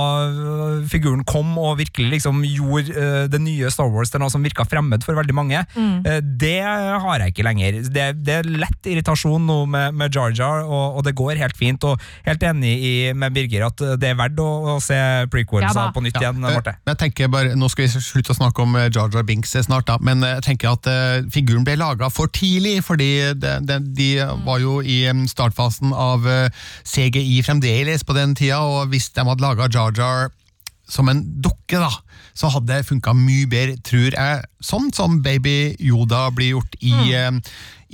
figuren 0.89 1.23
kom 1.29 1.53
og 1.61 1.77
virkelig 1.83 2.17
liksom 2.17 2.41
gjorde 2.49 3.29
det 3.31 3.41
nye 3.45 3.71
Star 3.73 3.91
Wars 3.93 4.11
til 4.13 4.23
noe 4.23 4.33
som 4.33 4.45
virka 4.45 4.65
fremmed 4.69 5.05
for 5.05 5.19
veldig 5.19 5.37
mange, 5.37 5.63
mm. 5.77 6.25
det 6.41 6.61
har 6.65 7.21
jeg 7.21 7.35
ikke 7.35 7.47
lenger. 7.47 7.81
Det, 7.93 8.09
det 8.25 8.41
lett 8.47 8.89
irritasjon 8.89 9.47
nå 9.47 9.59
med, 9.71 9.97
med 9.99 10.15
Jar 10.15 10.35
Jar, 10.37 10.65
og, 10.65 10.99
og 10.99 11.07
det 11.07 11.15
går 11.19 11.41
helt 11.41 11.57
fint. 11.59 11.83
Og 11.87 12.01
helt 12.27 12.47
enig 12.47 12.75
i, 12.77 12.95
med 13.17 13.35
Birger 13.37 13.67
at 13.69 13.83
det 14.01 14.13
er 14.13 14.19
verdt 14.19 14.41
å, 14.43 14.49
å 14.75 14.79
se 14.83 14.99
prequels 15.33 15.67
Ja 15.67 15.89
på 15.95 16.03
nytt 16.05 16.19
igjen. 16.21 16.41
Eh, 16.43 16.57
Marte. 16.59 16.77
men 16.85 16.95
jeg 16.95 17.03
tenker 17.05 17.33
bare, 17.33 17.55
Nå 17.59 17.69
skal 17.73 17.87
vi 17.87 18.03
slutte 18.05 18.35
å 18.35 18.39
snakke 18.39 18.65
om 18.65 18.77
eh, 18.79 18.89
Jar 18.89 19.11
Jar 19.13 19.27
Binks 19.27 19.55
snart, 19.67 19.89
da, 19.89 19.99
men 20.05 20.25
eh, 20.25 20.37
jeg 20.39 20.47
tenker 20.51 20.73
at 20.75 20.89
uh, 20.91 21.27
figuren 21.33 21.65
ble 21.67 21.77
laga 21.81 22.11
for 22.13 22.31
tidlig. 22.33 22.79
fordi 22.87 23.11
de, 23.35 23.57
de, 23.67 23.79
De 23.97 24.09
var 24.47 24.61
jo 24.63 24.81
i 24.83 25.05
startfasen 25.31 25.93
av 25.93 26.27
uh, 26.27 26.67
CGI 26.85 27.43
fremdeles 27.47 28.05
på 28.07 28.17
den 28.17 28.35
tida, 28.39 28.63
og 28.63 28.91
hvis 28.93 29.11
de 29.15 29.25
hadde 29.27 29.45
laga 29.45 29.71
Jar 29.73 29.95
Jar 29.97 30.29
som 30.87 31.09
en 31.11 31.23
dukke, 31.43 31.81
da, 31.83 31.91
så 32.37 32.51
hadde 32.55 32.71
det 32.71 32.87
funka 32.87 33.15
mye 33.17 33.49
bedre, 33.51 33.79
tror 33.87 34.15
jeg. 34.15 34.45
Sånn 34.63 34.93
som 34.95 35.19
Baby 35.25 35.75
Yoda 35.83 36.29
blir 36.35 36.55
gjort 36.55 36.79
i, 36.79 36.95
eh, 37.15 37.33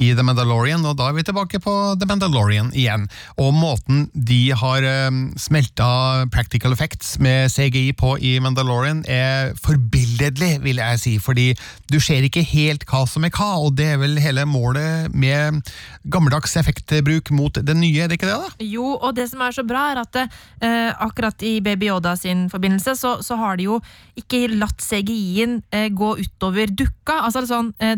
i 0.03 0.11
The 0.17 0.25
Mandalorian, 0.27 0.83
og 0.89 0.97
da 0.99 1.09
er 1.09 1.17
vi 1.17 1.25
tilbake 1.27 1.61
på 1.63 1.73
The 2.01 2.09
Mandalorian 2.11 2.73
igjen. 2.75 3.07
Og 3.41 3.53
måten 3.55 4.07
de 4.13 4.41
har 4.59 4.87
eh, 4.87 5.11
smelta 5.39 5.91
practical 6.33 6.75
effects 6.75 7.15
med 7.23 7.53
CGI 7.53 7.93
på 7.99 8.17
i 8.19 8.35
Mandalorian 8.43 9.05
er 9.11 9.53
forbilledlig, 9.63 10.57
vil 10.65 10.83
jeg 10.83 11.03
si, 11.03 11.15
fordi 11.23 11.53
du 11.93 12.01
ser 12.03 12.27
ikke 12.27 12.45
helt 12.53 12.87
hva 12.91 13.05
som 13.09 13.27
er 13.27 13.35
hva, 13.35 13.53
og 13.63 13.77
det 13.79 13.93
er 13.95 14.01
vel 14.03 14.19
hele 14.23 14.47
målet 14.49 15.13
med 15.15 15.63
gammeldags 16.11 16.57
effektbruk 16.59 17.31
mot 17.35 17.61
det 17.63 17.77
nye, 17.79 18.05
er 18.05 18.11
det 18.11 18.19
ikke 18.19 18.31
det? 18.31 18.39
da? 18.41 18.69
Jo, 18.73 18.97
og 18.97 19.15
det 19.19 19.29
som 19.31 19.43
er 19.45 19.55
så 19.55 19.65
bra, 19.67 19.91
er 19.93 20.03
at 20.03 20.21
eh, 20.23 20.91
akkurat 21.03 21.47
i 21.47 21.59
Baby 21.65 21.91
Yoda 21.91 22.17
sin 22.19 22.49
forbindelse, 22.53 22.97
så, 22.99 23.15
så 23.23 23.39
har 23.41 23.61
de 23.61 23.69
jo 23.69 23.79
ikke 24.19 24.47
latt 24.57 24.83
CGI-en 24.83 25.61
eh, 25.75 25.89
gå 25.93 26.15
utover 26.23 26.73
dukka. 26.73 27.21
Altså 27.27 27.43
det 27.43 27.53
sånn, 27.53 27.73
eh, 27.83 27.97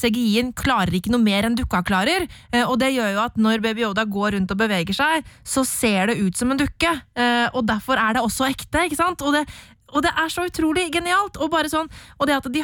CGI-en 0.00 0.54
klarer 0.56 0.94
ikke 0.96 1.12
noe 1.14 1.22
mer 1.22 1.33
enn 1.42 1.56
dukka 1.58 1.82
klarer, 1.82 2.28
eh, 2.52 2.62
og 2.62 2.78
det 2.78 2.92
gjør 2.94 3.10
jo 3.16 3.22
at 3.24 3.36
når 3.36 3.62
Baby 3.64 3.82
Yoda 3.82 4.04
går 4.06 4.36
rundt 4.36 4.54
og 4.54 4.60
beveger 4.60 4.94
seg, 4.94 5.26
så 5.42 5.64
ser 5.66 6.12
det 6.12 6.20
ut 6.22 6.38
som 6.38 6.54
en 6.54 6.60
dukke, 6.60 6.92
eh, 7.18 7.48
og 7.50 7.66
derfor 7.66 7.98
er 7.98 8.14
det 8.14 8.22
også 8.22 8.46
ekte, 8.46 8.86
ikke 8.86 9.00
sant? 9.00 9.24
Og 9.26 9.34
det, 9.34 9.42
og 9.90 10.06
det 10.06 10.14
er 10.14 10.30
så 10.30 10.46
utrolig 10.46 10.86
genialt, 10.94 11.36
og 11.42 11.50
bare 11.50 11.72
sånn, 11.72 11.90
og 12.18 12.30
det 12.30 12.38
at 12.38 12.50
de 12.54 12.62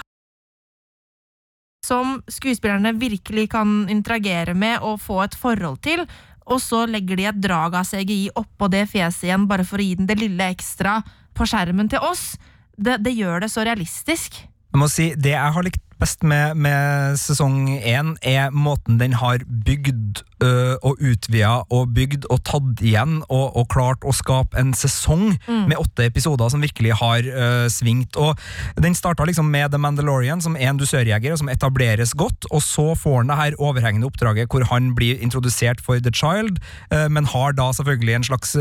som 1.90 2.20
skuespillerne 2.30 2.92
virkelig 3.00 3.48
kan 3.50 3.88
interagere 3.90 4.54
med 4.54 4.84
og 4.84 5.00
få 5.02 5.24
et 5.24 5.34
forhold 5.34 5.80
til, 5.82 6.04
og 6.50 6.60
så 6.62 6.84
legger 6.86 7.18
de 7.18 7.26
et 7.30 7.42
drag 7.42 7.74
av 7.78 7.88
CGI 7.88 8.30
oppå 8.38 8.68
det 8.70 8.84
fjeset 8.90 9.28
igjen, 9.28 9.48
bare 9.50 9.66
for 9.66 9.80
å 9.80 9.86
gi 9.86 9.96
den 9.98 10.08
det 10.10 10.18
lille 10.20 10.50
ekstra 10.52 11.00
på 11.36 11.46
skjermen 11.48 11.90
til 11.90 12.02
oss. 12.04 12.34
Det, 12.76 12.98
det 13.04 13.14
gjør 13.14 13.44
det 13.44 13.50
så 13.52 13.64
realistisk. 13.66 14.40
Jeg 14.70 14.78
må 14.78 14.88
si, 14.90 15.10
Det 15.14 15.34
jeg 15.34 15.54
har 15.56 15.66
likt 15.66 15.82
best 16.00 16.24
med, 16.26 16.56
med 16.56 17.18
sesong 17.20 17.68
én, 17.76 18.14
er 18.26 18.50
måten 18.54 18.98
den 19.00 19.14
har 19.20 19.44
bygd 19.46 20.22
ø, 20.40 20.76
og 20.86 21.00
utvida 21.04 21.52
og 21.72 21.92
bygd 21.96 22.26
og 22.32 22.42
tatt 22.48 22.82
igjen 22.84 23.20
og, 23.28 23.56
og 23.58 23.68
klart 23.72 24.04
å 24.06 24.14
skape 24.16 24.58
en 24.60 24.72
sesong 24.76 25.36
med 25.48 25.76
åtte 25.78 26.06
episoder 26.08 26.50
som 26.52 26.64
virkelig 26.64 26.96
har 27.00 27.26
ø, 27.26 27.48
svingt. 27.72 28.16
Og 28.20 28.38
Den 28.80 28.96
starta 28.96 29.26
liksom 29.28 29.50
med 29.52 29.72
The 29.72 29.80
Mandalorian, 29.80 30.42
som 30.42 30.56
er 30.56 30.70
en 30.70 30.80
dusørjeger, 30.80 31.34
og 31.34 31.42
som 31.42 31.50
etableres 31.52 32.14
godt. 32.18 32.48
Og 32.50 32.62
så 32.64 32.90
får 32.98 33.20
han 33.20 33.32
det 33.32 33.38
her 33.40 33.58
overhengende 33.60 34.08
oppdraget 34.08 34.50
hvor 34.50 34.64
han 34.72 34.94
blir 34.96 35.20
introdusert 35.20 35.82
for 35.84 36.00
The 36.00 36.12
Child, 36.14 36.60
ø, 36.92 37.06
men 37.12 37.28
har 37.30 37.56
da 37.58 37.70
selvfølgelig 37.76 38.16
en 38.16 38.28
slags 38.30 38.56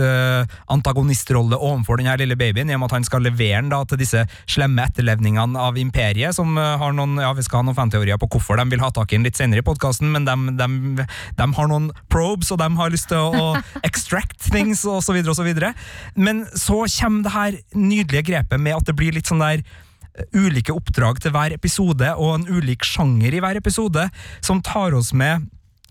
antagonistrolle 0.69 1.58
overfor 1.58 1.99
den 1.99 2.10
her 2.10 2.19
lille 2.19 2.36
babyen, 2.38 2.69
i 2.69 2.75
og 2.75 2.82
med 2.82 2.91
at 2.91 2.97
han 2.99 3.08
skal 3.08 3.23
levere 3.25 3.62
den 3.62 3.71
da 3.71 3.82
til 3.88 3.99
disse 4.02 4.25
slemme 4.49 4.84
etterlevningene 4.86 5.60
av 5.60 5.78
imperiet, 5.80 6.36
som 6.36 6.58
har 6.58 6.93
noen 6.95 7.17
ja, 7.21 7.29
vi 7.38 7.46
skal 7.46 7.62
ha 7.62 7.68
noen 7.68 7.78
fanteorier 7.78 8.20
på 8.22 8.30
hvorfor 8.34 8.60
de 8.60 8.65
vil 8.72 8.84
ha 8.84 8.92
tak 8.94 9.12
i 9.12 9.18
den 9.18 9.28
litt 9.28 9.39
senere 9.39 9.63
i 9.63 9.65
podkasten, 9.65 10.12
men 10.13 10.28
de, 10.28 11.06
har 11.39 11.70
noen 11.72 11.89
probes, 12.12 12.52
og 12.54 12.62
de 12.62 12.70
har 12.80 12.94
lyst 12.94 13.10
til 13.12 13.20
å, 13.20 13.30
å 13.54 13.82
extract 13.89 14.50
things, 14.50 14.86
så 14.86 15.46
videre. 15.46 15.74
Men 16.15 16.46
så 16.58 16.84
kommer 17.00 17.26
det 17.26 17.36
her 17.36 17.60
nydelige 17.76 18.28
grepet 18.32 18.62
med 18.62 18.80
at 18.80 18.89
det 18.89 18.98
blir 18.98 19.15
litt 19.15 19.30
sånn 19.30 19.44
der 19.44 19.62
eh, 19.62 20.26
ulike 20.34 20.76
oppdrag 20.76 21.22
til 21.24 21.36
hver 21.36 21.56
episode, 21.56 22.15
og 22.18 22.36
en 22.39 22.50
ulik 22.50 22.88
sjanger 22.88 23.36
i 23.36 23.44
hver 23.44 23.60
episode, 23.60 24.10
som 24.46 24.63
tar 24.65 24.98
oss 24.98 25.13
med 25.13 25.50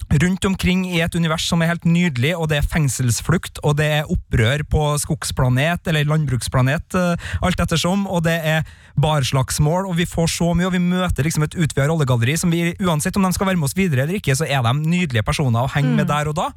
rundt 0.09 0.44
omkring 0.49 0.87
i 0.88 1.01
et 1.05 1.14
univers 1.14 1.44
som 1.49 1.61
er 1.62 1.73
helt 1.73 1.85
nydelig, 1.88 2.33
og 2.37 2.49
det 2.49 2.59
er 2.59 2.68
fengselsflukt, 2.71 3.61
og 3.62 3.77
det 3.81 3.88
er 3.99 4.11
opprør 4.12 4.64
på 4.71 4.85
skogsplanet, 5.03 5.85
eller 5.90 6.09
landbruksplanet, 6.09 6.97
eh, 6.97 7.29
alt 7.44 7.61
ettersom, 7.61 8.07
og 8.07 8.25
det 8.25 8.38
er 8.40 8.64
barslagsmål, 8.97 9.87
og 9.87 9.99
vi 10.01 10.09
får 10.09 10.33
så 10.38 10.55
mye, 10.55 10.71
og 10.71 10.77
vi 10.77 10.83
møter 10.83 11.29
liksom 11.29 11.44
et 11.44 11.59
utvida 11.59 11.88
rollegalleri 11.90 12.38
som 12.40 12.53
vi, 12.53 12.73
uansett 12.81 13.16
om 13.16 13.27
de 13.27 13.33
skal 13.37 13.51
være 13.51 13.61
med 13.61 13.68
oss 13.68 13.77
videre 13.77 14.07
eller 14.07 14.18
ikke, 14.18 14.37
så 14.38 14.49
er 14.49 14.64
de 14.64 14.75
nydelige 14.81 15.27
personer 15.27 15.64
å 15.64 15.73
henge 15.77 15.94
med 15.99 16.09
der 16.09 16.33
og 16.33 16.38
da. 16.40 16.51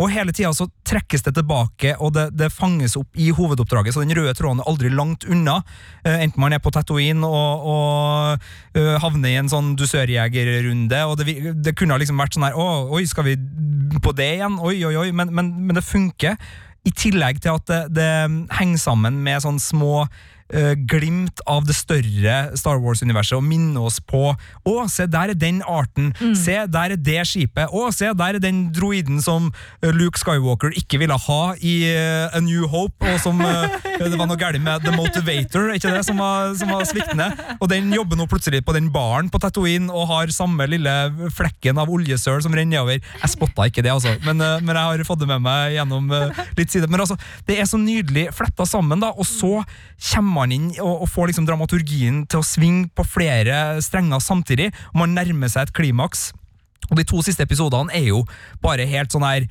Og 0.00 0.08
hele 0.08 0.32
tida 0.32 0.48
så 0.56 0.64
trekkes 0.88 1.24
det 1.26 1.34
tilbake, 1.36 1.92
og 2.00 2.14
det, 2.16 2.30
det, 2.40 2.48
fanges 2.54 2.94
opp 2.96 3.18
i 3.20 3.28
hovedoppdraget, 3.34 3.92
så 3.92 4.00
den 4.00 4.14
røde 4.16 4.32
tråden 4.38 4.62
er 4.62 4.70
aldri 4.70 4.88
langt 4.88 5.26
unna. 5.28 5.58
Uh, 6.06 6.16
enten 6.16 6.40
man 6.40 6.56
er 6.56 6.62
på 6.64 6.72
Tatooine 6.72 7.28
og, 7.28 7.66
og 7.74 8.48
uh, 8.78 8.96
havner 9.04 9.34
i 9.34 9.38
en 9.42 9.52
sånn 9.52 9.74
dusørjegerrunde, 9.76 11.04
og 11.04 11.20
det, 11.20 11.36
det, 11.60 11.76
kunne 11.76 12.00
liksom 12.00 12.24
vært 12.24 12.38
sånn 12.38 12.48
her 12.48 12.56
Oi, 12.56 13.04
skal 13.10 13.28
vi 13.28 13.36
på 14.02 14.16
det 14.16 14.30
igjen? 14.38 14.56
Oi, 14.64 14.78
oi, 14.88 14.94
oi. 15.04 15.08
Men, 15.12 15.34
men, 15.36 15.52
men 15.60 15.76
det 15.76 15.84
funker. 15.84 16.40
I 16.88 16.90
tillegg 16.96 17.42
til 17.44 17.60
at 17.60 17.68
det, 17.68 17.82
det 17.94 18.10
henger 18.56 18.80
sammen 18.80 19.20
med 19.22 19.44
sånne 19.44 19.62
små 19.62 20.06
uh, 20.52 20.72
glimt 20.88 21.40
av 21.48 21.66
det 21.68 21.76
større 21.76 22.36
Star 22.58 22.80
Wars-universet 22.82 23.36
og 23.38 23.44
minne 23.46 23.80
oss 23.82 23.98
på 24.00 24.32
Å, 24.32 24.74
se, 24.90 25.06
der 25.10 25.32
er 25.32 25.38
den 25.38 25.60
arten. 25.68 26.10
Mm. 26.20 26.34
Se, 26.38 26.56
der 26.70 26.94
er 26.94 27.00
det 27.00 27.24
skipet. 27.28 27.72
Å, 27.72 27.88
se, 27.94 28.10
der 28.18 28.38
er 28.38 28.42
den 28.42 28.64
droiden 28.74 29.20
som 29.24 29.50
uh, 29.50 29.90
Luke 29.94 30.20
Skywalker 30.20 30.74
ikke 30.78 31.00
ville 31.02 31.16
ha 31.26 31.40
i 31.58 31.74
uh, 31.90 32.36
A 32.36 32.42
New 32.44 32.66
Hope, 32.70 32.96
og 33.08 33.18
som 33.22 33.40
det 34.02 34.18
var 34.18 34.28
noe 34.28 34.38
galt 34.40 34.60
med 34.62 34.84
The 34.84 34.94
Motivator, 34.94 35.70
ikke 35.74 35.92
det, 35.94 36.04
som 36.06 36.20
var, 36.20 36.52
som 36.58 36.72
var 36.72 36.86
sviktende. 36.88 37.30
Og 37.58 37.68
den 37.72 37.92
jobber 37.94 38.18
nå 38.18 38.28
plutselig 38.30 38.62
på 38.66 38.74
den 38.76 38.90
baren 38.94 39.30
på 39.32 39.40
Tatooine 39.42 39.92
og 39.92 40.08
har 40.10 40.32
samme 40.34 40.66
lille 40.70 40.92
flekken 41.34 41.80
av 41.80 41.90
oljesøl 41.92 42.42
som 42.44 42.54
renner 42.56 42.82
over. 42.82 43.00
Jeg 43.00 43.32
spotta 43.32 43.68
ikke 43.70 43.84
det, 43.84 43.92
altså, 43.94 44.14
men, 44.26 44.40
men, 44.40 44.74
jeg 44.76 44.82
har 44.82 45.06
fått 45.08 45.22
det 45.22 45.30
med 45.30 45.44
meg 45.44 45.76
gjennom 45.76 46.10
litt 46.58 46.72
side. 46.72 46.90
Men 46.92 47.04
altså, 47.04 47.16
det 47.48 47.58
er 47.60 47.68
så 47.68 47.80
nydelig 47.80 48.28
fletta 48.36 48.66
sammen, 48.68 49.02
da, 49.02 49.12
og 49.16 49.28
så 49.28 49.62
kommer 50.12 50.41
man 50.42 50.54
inn 50.54 50.70
og, 50.82 51.04
og 51.04 51.10
får 51.10 51.30
liksom 51.30 51.48
dramaturgien 51.48 52.22
til 52.30 52.42
å 52.42 52.46
svinge 52.46 52.90
på 52.96 53.06
flere 53.06 53.80
strenger 53.84 54.22
samtidig. 54.22 54.70
og 54.92 55.02
Man 55.04 55.16
nærmer 55.16 55.50
seg 55.52 55.68
et 55.68 55.76
klimaks. 55.76 56.30
Og 56.90 56.98
de 56.98 57.06
to 57.08 57.22
siste 57.24 57.44
episodene 57.46 57.94
er 57.94 58.10
jo 58.10 58.24
bare 58.62 58.88
helt 58.90 59.14
sånn 59.14 59.26
her 59.26 59.46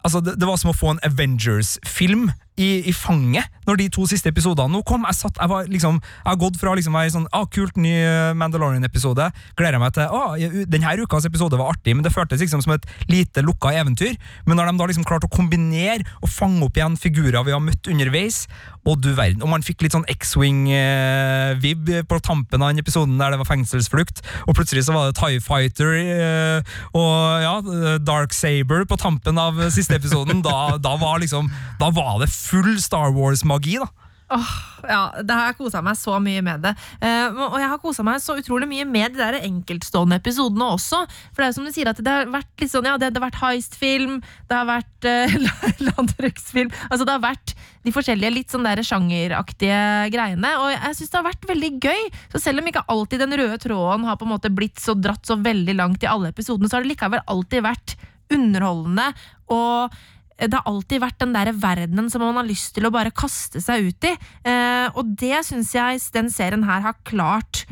Altså, 0.00 0.22
det, 0.24 0.38
det 0.40 0.46
var 0.48 0.56
som 0.56 0.70
å 0.70 0.72
få 0.72 0.94
en 0.94 1.00
Avengers-film 1.04 2.30
i, 2.58 2.70
i, 2.90 2.92
fanget 2.92 3.46
når 3.68 3.78
de 3.78 3.86
to 3.94 4.04
siste 4.10 4.30
episodene 4.32 4.72
nå 4.72 4.82
kom. 4.86 5.04
Jeg, 5.08 5.18
satt, 5.20 5.38
jeg, 5.38 5.50
var 5.50 5.68
liksom, 5.70 6.00
jeg 6.02 6.28
har 6.28 6.40
gått 6.40 6.58
fra 6.60 6.74
liksom 6.76 6.96
en 6.98 7.12
sånn 7.14 7.28
ah, 7.36 7.46
kult, 7.50 7.76
ny 7.80 7.92
Mandalorian-episode, 8.40 9.28
gleder 9.58 9.78
jeg 9.78 9.82
meg 9.82 9.94
til 9.96 10.10
ah, 10.10 10.34
denne 10.70 10.96
ukas 11.00 11.28
episode 11.28 11.58
var 11.60 11.74
artig, 11.74 11.94
men 11.96 12.04
det 12.06 12.12
føltes 12.14 12.42
liksom 12.42 12.64
som 12.64 12.74
et 12.74 12.88
lite 13.10 13.44
lukka 13.46 13.72
eventyr. 13.76 14.18
Men 14.48 14.58
når 14.58 14.70
de 14.70 14.80
da 14.80 14.90
liksom 14.90 15.06
klarte 15.08 15.30
å 15.30 15.32
kombinere 15.32 16.04
og 16.20 16.32
fange 16.32 16.64
opp 16.66 16.78
igjen 16.78 16.98
figurer 17.00 17.46
vi 17.46 17.54
har 17.54 17.62
møtt 17.62 17.88
underveis, 17.90 18.44
og 18.88 19.00
du 19.04 19.10
verden, 19.12 19.42
og 19.44 19.50
man 19.52 19.64
fikk 19.64 19.84
litt 19.84 19.94
sånn 19.94 20.06
X-Wing-vib 20.08 21.90
på 22.08 22.20
tampen 22.24 22.62
av 22.62 22.72
den 22.72 22.80
episoden 22.80 23.18
der 23.20 23.34
det 23.34 23.40
var 23.42 23.48
fengselsflukt, 23.50 24.22
og 24.46 24.56
plutselig 24.56 24.86
så 24.86 24.96
var 24.96 25.10
det 25.10 25.18
Tie 25.20 25.42
Fighter 25.44 25.96
eh, 26.00 26.76
og 26.96 27.44
ja, 27.44 27.54
Dark 28.00 28.34
Saber 28.36 28.86
på 28.88 28.98
tampen 29.00 29.38
av 29.40 29.60
siste 29.74 29.98
episoden. 30.00 30.40
da, 30.46 30.78
da 30.80 30.96
var 31.00 31.20
liksom 31.20 31.50
Da 31.80 31.90
var 31.94 32.18
det 32.22 32.30
full 32.50 32.76
Star 32.82 33.14
Wars-magi, 33.14 33.78
da. 33.82 33.90
Oh, 34.30 34.50
ja, 34.86 35.08
det 35.26 35.34
har 35.34 35.48
jeg 35.48 35.56
kosa 35.58 35.80
meg 35.82 35.96
så 35.98 36.14
mye 36.22 36.42
med 36.46 36.62
det. 36.62 36.70
Uh, 37.02 37.34
og 37.48 37.56
jeg 37.58 37.70
har 37.72 37.80
kosa 37.82 38.04
meg 38.06 38.20
så 38.22 38.36
utrolig 38.38 38.68
mye 38.70 38.84
med 38.86 39.16
de 39.16 39.18
der 39.18 39.40
enkeltstående 39.40 40.20
episodene 40.20 40.68
også. 40.76 41.00
For 41.32 41.42
det 41.42 41.48
er 41.48 41.56
som 41.56 41.66
du 41.66 41.72
sier, 41.74 41.90
at 41.90 41.98
det 41.98 42.12
har 42.14 42.30
vært 42.30 42.62
litt 42.62 42.70
sånn, 42.70 42.86
ja, 42.86 42.94
det, 42.94 43.08
det 43.10 43.18
har 43.18 43.26
vært 43.26 43.40
heist-film, 43.40 44.20
det 44.46 44.54
har 44.60 44.68
vært 44.68 45.08
uh, 45.10 45.80
landbruksfilm 45.88 46.70
Altså 46.86 47.08
det 47.08 47.16
har 47.16 47.24
vært 47.24 47.56
de 47.82 47.94
forskjellige 47.96 48.36
litt 48.36 48.54
sånn 48.54 48.68
der 48.68 48.84
sjangeraktige 48.86 49.82
greiene. 50.14 50.54
Og 50.62 50.70
jeg 50.76 51.00
syns 51.00 51.10
det 51.10 51.18
har 51.18 51.26
vært 51.26 51.50
veldig 51.50 51.72
gøy. 51.82 52.06
Så 52.36 52.44
selv 52.44 52.62
om 52.62 52.70
ikke 52.70 52.86
alltid 52.94 53.24
den 53.24 53.34
røde 53.42 53.58
tråden 53.66 54.06
har 54.06 54.20
på 54.20 54.28
en 54.28 54.34
måte 54.36 54.54
blitt 54.54 54.78
så 54.78 54.94
dratt 54.94 55.26
så 55.26 55.40
veldig 55.42 55.74
langt 55.80 56.06
i 56.06 56.12
alle 56.12 56.30
episodene, 56.30 56.70
så 56.70 56.78
har 56.78 56.86
det 56.86 56.94
likevel 56.94 57.26
alltid 57.26 57.66
vært 57.66 57.98
underholdende. 58.30 59.10
og 59.50 60.00
det 60.48 60.56
har 60.56 60.68
alltid 60.70 61.02
vært 61.02 61.20
den 61.20 61.34
der 61.36 61.52
verdenen 61.52 62.08
som 62.12 62.24
man 62.24 62.38
har 62.40 62.48
lyst 62.48 62.72
til 62.76 62.88
å 62.88 62.94
bare 62.94 63.12
kaste 63.12 63.60
seg 63.62 63.90
ut 63.90 64.08
i. 64.08 64.14
Eh, 64.48 64.88
og 64.94 65.12
det 65.20 65.42
syns 65.48 65.74
jeg 65.76 66.00
den 66.14 66.30
serien 66.32 66.64
her 66.68 66.84
har 66.86 66.98
klart 67.08 67.66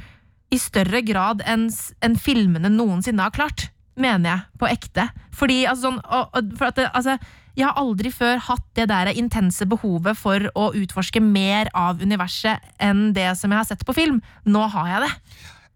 i 0.53 0.61
større 0.61 1.03
grad 1.05 1.43
enn 1.49 1.69
en 2.05 2.17
filmene 2.21 2.71
noensinne 2.73 3.25
har 3.25 3.35
klart. 3.35 3.69
Mener 3.99 4.31
jeg, 4.31 4.59
på 4.61 4.69
ekte. 4.71 5.09
Fordi 5.35 5.63
altså, 5.67 5.89
sånn, 5.89 6.01
og, 6.07 6.29
og, 6.37 6.53
for 6.61 6.77
det, 6.77 6.87
altså, 6.95 7.17
jeg 7.59 7.67
har 7.67 7.81
aldri 7.81 8.13
før 8.15 8.39
hatt 8.47 8.67
det 8.79 8.87
der 8.93 9.11
intense 9.19 9.67
behovet 9.67 10.19
for 10.21 10.45
å 10.55 10.69
utforske 10.79 11.23
mer 11.25 11.71
av 11.75 11.99
universet 11.99 12.63
enn 12.79 13.09
det 13.17 13.33
som 13.41 13.51
jeg 13.51 13.59
har 13.59 13.67
sett 13.67 13.83
på 13.87 13.97
film. 13.97 14.21
Nå 14.47 14.63
har 14.77 14.93
jeg 14.93 15.09
det. 15.09 15.11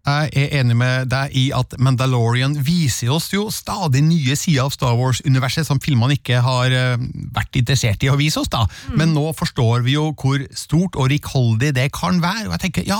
Jeg 0.03 0.33
er 0.35 0.57
enig 0.59 0.75
med 0.75 1.07
deg 1.07 1.31
i 1.39 1.45
at 1.55 1.77
Mandalorian 1.79 2.57
viser 2.59 3.13
oss 3.15 3.29
jo 3.31 3.45
stadig 3.55 4.01
nye 4.03 4.35
sider 4.35 4.65
av 4.65 4.73
Star 4.75 4.97
Wars-universet 4.99 5.63
som 5.63 5.79
filmene 5.79 6.17
ikke 6.17 6.41
har 6.43 6.75
eh, 6.75 7.05
vært 7.31 7.55
interessert 7.61 8.03
i 8.03 8.09
å 8.11 8.17
vise 8.19 8.41
oss. 8.41 8.51
da. 8.51 8.65
Mm. 8.91 8.97
Men 8.99 9.13
nå 9.15 9.29
forstår 9.39 9.85
vi 9.85 9.95
jo 9.95 10.09
hvor 10.11 10.43
stort 10.59 10.99
og 10.99 11.07
rikholdig 11.13 11.71
det 11.79 11.87
kan 11.95 12.19
være. 12.19 12.49
og 12.49 12.57
jeg 12.57 12.65
tenker, 12.65 12.89
ja, 12.89 12.99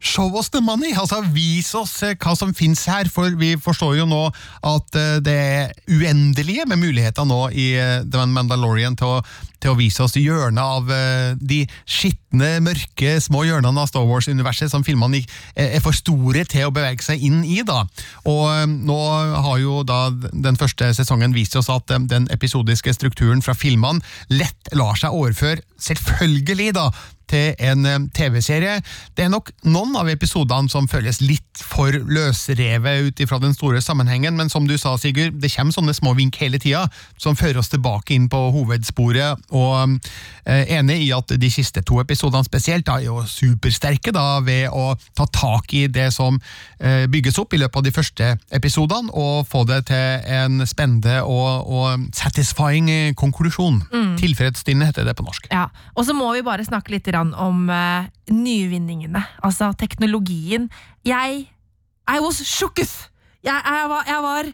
Show 0.00 0.32
us 0.38 0.48
the 0.48 0.62
money! 0.64 0.94
Altså, 0.96 1.20
Vis 1.34 1.74
oss 1.76 1.98
eh, 2.06 2.16
hva 2.16 2.32
som 2.38 2.54
finnes 2.56 2.86
her, 2.88 3.08
for 3.12 3.36
vi 3.36 3.52
forstår 3.60 3.98
jo 3.98 4.08
nå 4.08 4.22
at 4.64 4.96
eh, 4.96 5.18
det 5.20 5.36
er 5.36 5.74
uendelige 5.92 6.64
med 6.70 6.80
muligheter 6.80 7.28
nå 7.28 7.42
i 7.52 7.68
The 8.08 8.26
Mandalorian 8.32 8.96
til 8.96 9.18
å 9.18 9.22
til 9.60 9.74
å 9.74 9.76
vise 9.76 10.00
oss 10.00 10.14
hjørnet 10.16 10.56
av 10.56 10.86
de 11.36 11.58
skitne, 11.84 12.46
mørke, 12.64 13.10
små 13.20 13.42
hjørnene 13.44 13.82
av 13.82 13.90
Star 13.90 14.06
Wars-universet 14.08 14.72
som 14.72 14.86
filmene 14.86 15.20
er 15.52 15.82
for 15.84 15.92
store 15.92 16.46
til 16.48 16.70
å 16.70 16.72
bevege 16.72 17.04
seg 17.04 17.20
inn 17.28 17.42
i. 17.44 17.58
da. 17.68 17.82
Og 18.24 18.72
nå 18.72 18.96
har 19.44 19.60
jo 19.60 19.82
da 19.84 20.06
den 20.16 20.56
første 20.56 20.88
sesongen 20.96 21.36
vist 21.36 21.60
oss 21.60 21.68
at 21.68 21.92
den 21.92 22.24
episodiske 22.32 22.96
strukturen 22.96 23.44
fra 23.44 23.52
filmene 23.52 24.00
lett 24.32 24.72
lar 24.72 24.96
seg 24.96 25.12
overføre, 25.12 25.60
selvfølgelig, 25.76 26.72
da, 26.80 26.88
til 27.30 27.54
en 27.58 28.08
TV-serie. 28.16 28.80
Det 29.16 29.26
er 29.26 29.32
nok 29.32 29.52
noen 29.68 29.96
av 30.00 30.10
episodene 30.10 30.70
som 30.72 30.88
føles 30.90 31.20
litt 31.22 31.62
for 31.64 31.94
løsrevet 31.94 33.08
ut 33.08 33.22
ifra 33.22 33.40
den 33.42 33.54
store 33.56 33.82
sammenhengen, 33.84 34.36
men 34.36 34.50
som 34.52 34.66
du 34.68 34.76
sa, 34.78 34.96
Sigurd, 35.00 35.38
det 35.40 35.52
kommer 35.54 35.74
sånne 35.74 35.94
små 35.96 36.14
vink 36.18 36.38
hele 36.40 36.60
tida 36.60 36.86
som 37.20 37.38
fører 37.38 37.60
oss 37.60 37.70
tilbake 37.72 38.14
inn 38.16 38.28
på 38.30 38.40
hovedsporet 38.54 39.50
og 39.56 39.96
eh, 40.44 40.72
enig 40.76 41.00
i 41.06 41.10
at 41.14 41.34
de 41.40 41.50
siste 41.52 41.82
to 41.86 42.00
episodene 42.02 42.46
spesielt 42.46 42.88
er 42.90 43.04
jo 43.06 43.20
supersterke 43.28 44.12
da, 44.14 44.40
ved 44.44 44.68
å 44.72 44.94
ta 45.16 45.26
tak 45.30 45.74
i 45.76 45.86
det 45.92 46.10
som 46.14 46.38
eh, 46.78 47.06
bygges 47.10 47.38
opp 47.42 47.54
i 47.54 47.60
løpet 47.62 47.80
av 47.80 47.86
de 47.86 47.94
første 47.94 48.30
episodene, 48.56 49.12
og 49.14 49.46
få 49.50 49.64
det 49.68 49.82
til 49.90 50.30
en 50.30 50.64
spennende 50.68 51.20
og, 51.26 51.70
og 51.70 52.08
satisfying 52.16 52.90
konklusjon. 53.18 53.80
Mm. 53.92 54.14
Tilfredsstillende 54.20 54.90
heter 54.90 55.06
det 55.08 55.16
på 55.18 55.26
norsk. 55.26 55.50
Ja, 55.52 55.68
Og 55.94 56.06
så 56.08 56.16
må 56.16 56.30
vi 56.34 56.44
bare 56.46 56.66
snakke 56.66 56.94
litt 56.94 57.06
om 57.20 57.68
uh, 57.68 58.08
nyvinningene, 58.32 59.22
altså 59.44 59.72
teknologien. 59.78 60.68
Jeg 61.04 61.46
I 62.10 62.18
was 62.20 62.40
shooketh! 62.46 63.10
Jeg, 63.44 63.56
jeg, 63.64 63.88
var, 63.88 64.04
jeg 64.08 64.22
var 64.24 64.50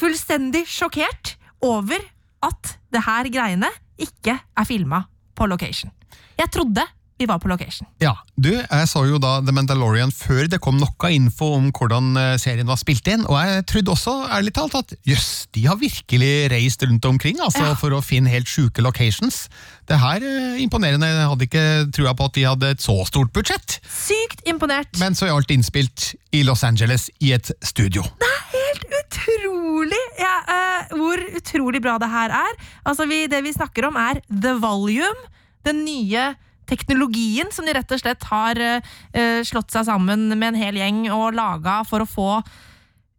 fullstendig 0.00 0.64
sjokkert 0.70 1.34
over 1.64 2.00
at 2.46 2.76
det 2.92 3.02
her 3.04 3.28
greiene 3.32 3.68
ikke 4.00 4.38
er 4.38 4.68
filma 4.68 5.02
på 5.36 5.48
location. 5.50 5.92
Jeg 6.38 6.48
trodde 6.54 6.84
vi 7.20 7.26
var 7.28 7.38
på 7.42 7.50
location. 7.50 7.88
Ja, 8.00 8.14
du, 8.40 8.50
jeg 8.56 8.88
så 8.88 9.02
jo 9.04 9.18
da 9.20 9.36
The 9.44 9.52
Mandalorian 9.52 10.12
før 10.14 10.46
det 10.48 10.60
kom 10.64 10.78
noe 10.80 11.10
info 11.12 11.50
om 11.58 11.68
hvordan 11.76 12.14
eh, 12.16 12.34
serien 12.40 12.68
var 12.68 12.80
spilt 12.80 13.06
inn, 13.12 13.26
og 13.28 13.36
jeg 13.36 13.66
trodde 13.68 13.92
også, 13.92 14.14
ærlig 14.32 14.54
talt, 14.56 14.78
at 14.78 14.94
jøss, 15.08 15.28
de 15.52 15.66
har 15.68 15.76
virkelig 15.80 16.32
reist 16.52 16.84
rundt 16.88 17.04
omkring 17.10 17.40
altså, 17.44 17.66
Ja. 17.70 17.76
for 17.76 17.92
å 17.92 18.00
finne 18.04 18.32
helt 18.32 18.48
sjuke 18.48 18.80
locations. 18.84 19.42
Det 19.90 19.98
her 20.00 20.24
er 20.24 20.56
imponerende, 20.62 21.08
jeg 21.10 21.28
hadde 21.32 21.46
ikke 21.48 21.66
trua 21.96 22.14
på 22.16 22.30
at 22.30 22.36
de 22.38 22.46
hadde 22.48 22.72
et 22.76 22.84
så 22.84 22.96
stort 23.08 23.32
budsjett. 23.36 23.80
Sykt 23.84 24.40
imponert! 24.48 24.96
Men 25.02 25.18
så 25.18 25.28
er 25.28 25.36
alt 25.36 25.52
innspilt 25.52 26.14
i 26.32 26.44
Los 26.46 26.64
Angeles 26.64 27.08
i 27.20 27.34
et 27.36 27.52
studio. 27.66 28.04
Det 28.22 28.28
er 28.30 28.44
helt 28.56 28.86
utrolig 29.02 30.04
ja, 30.20 30.34
uh, 30.46 30.94
hvor 30.96 31.20
utrolig 31.36 31.82
bra 31.84 31.98
det 32.00 32.08
her 32.12 32.32
er. 32.40 32.60
Altså, 32.86 33.04
vi, 33.10 33.26
det 33.28 33.42
vi 33.44 33.52
snakker 33.56 33.90
om, 33.90 33.98
er 34.00 34.22
The 34.30 34.56
Volume. 34.62 35.28
Den 35.66 35.82
nye 35.84 36.30
teknologien 36.70 37.50
som 37.54 37.66
de 37.66 37.74
rett 37.76 37.94
og 37.94 38.02
slett 38.02 38.26
har 38.30 38.60
eh, 38.62 38.90
eh, 39.12 39.40
slått 39.46 39.74
seg 39.74 39.88
sammen 39.90 40.28
med 40.32 40.52
en 40.52 40.60
hel 40.60 40.80
gjeng 40.80 41.04
og 41.12 41.34
laga 41.38 41.80
for 41.88 42.04
å 42.04 42.10
få 42.10 42.30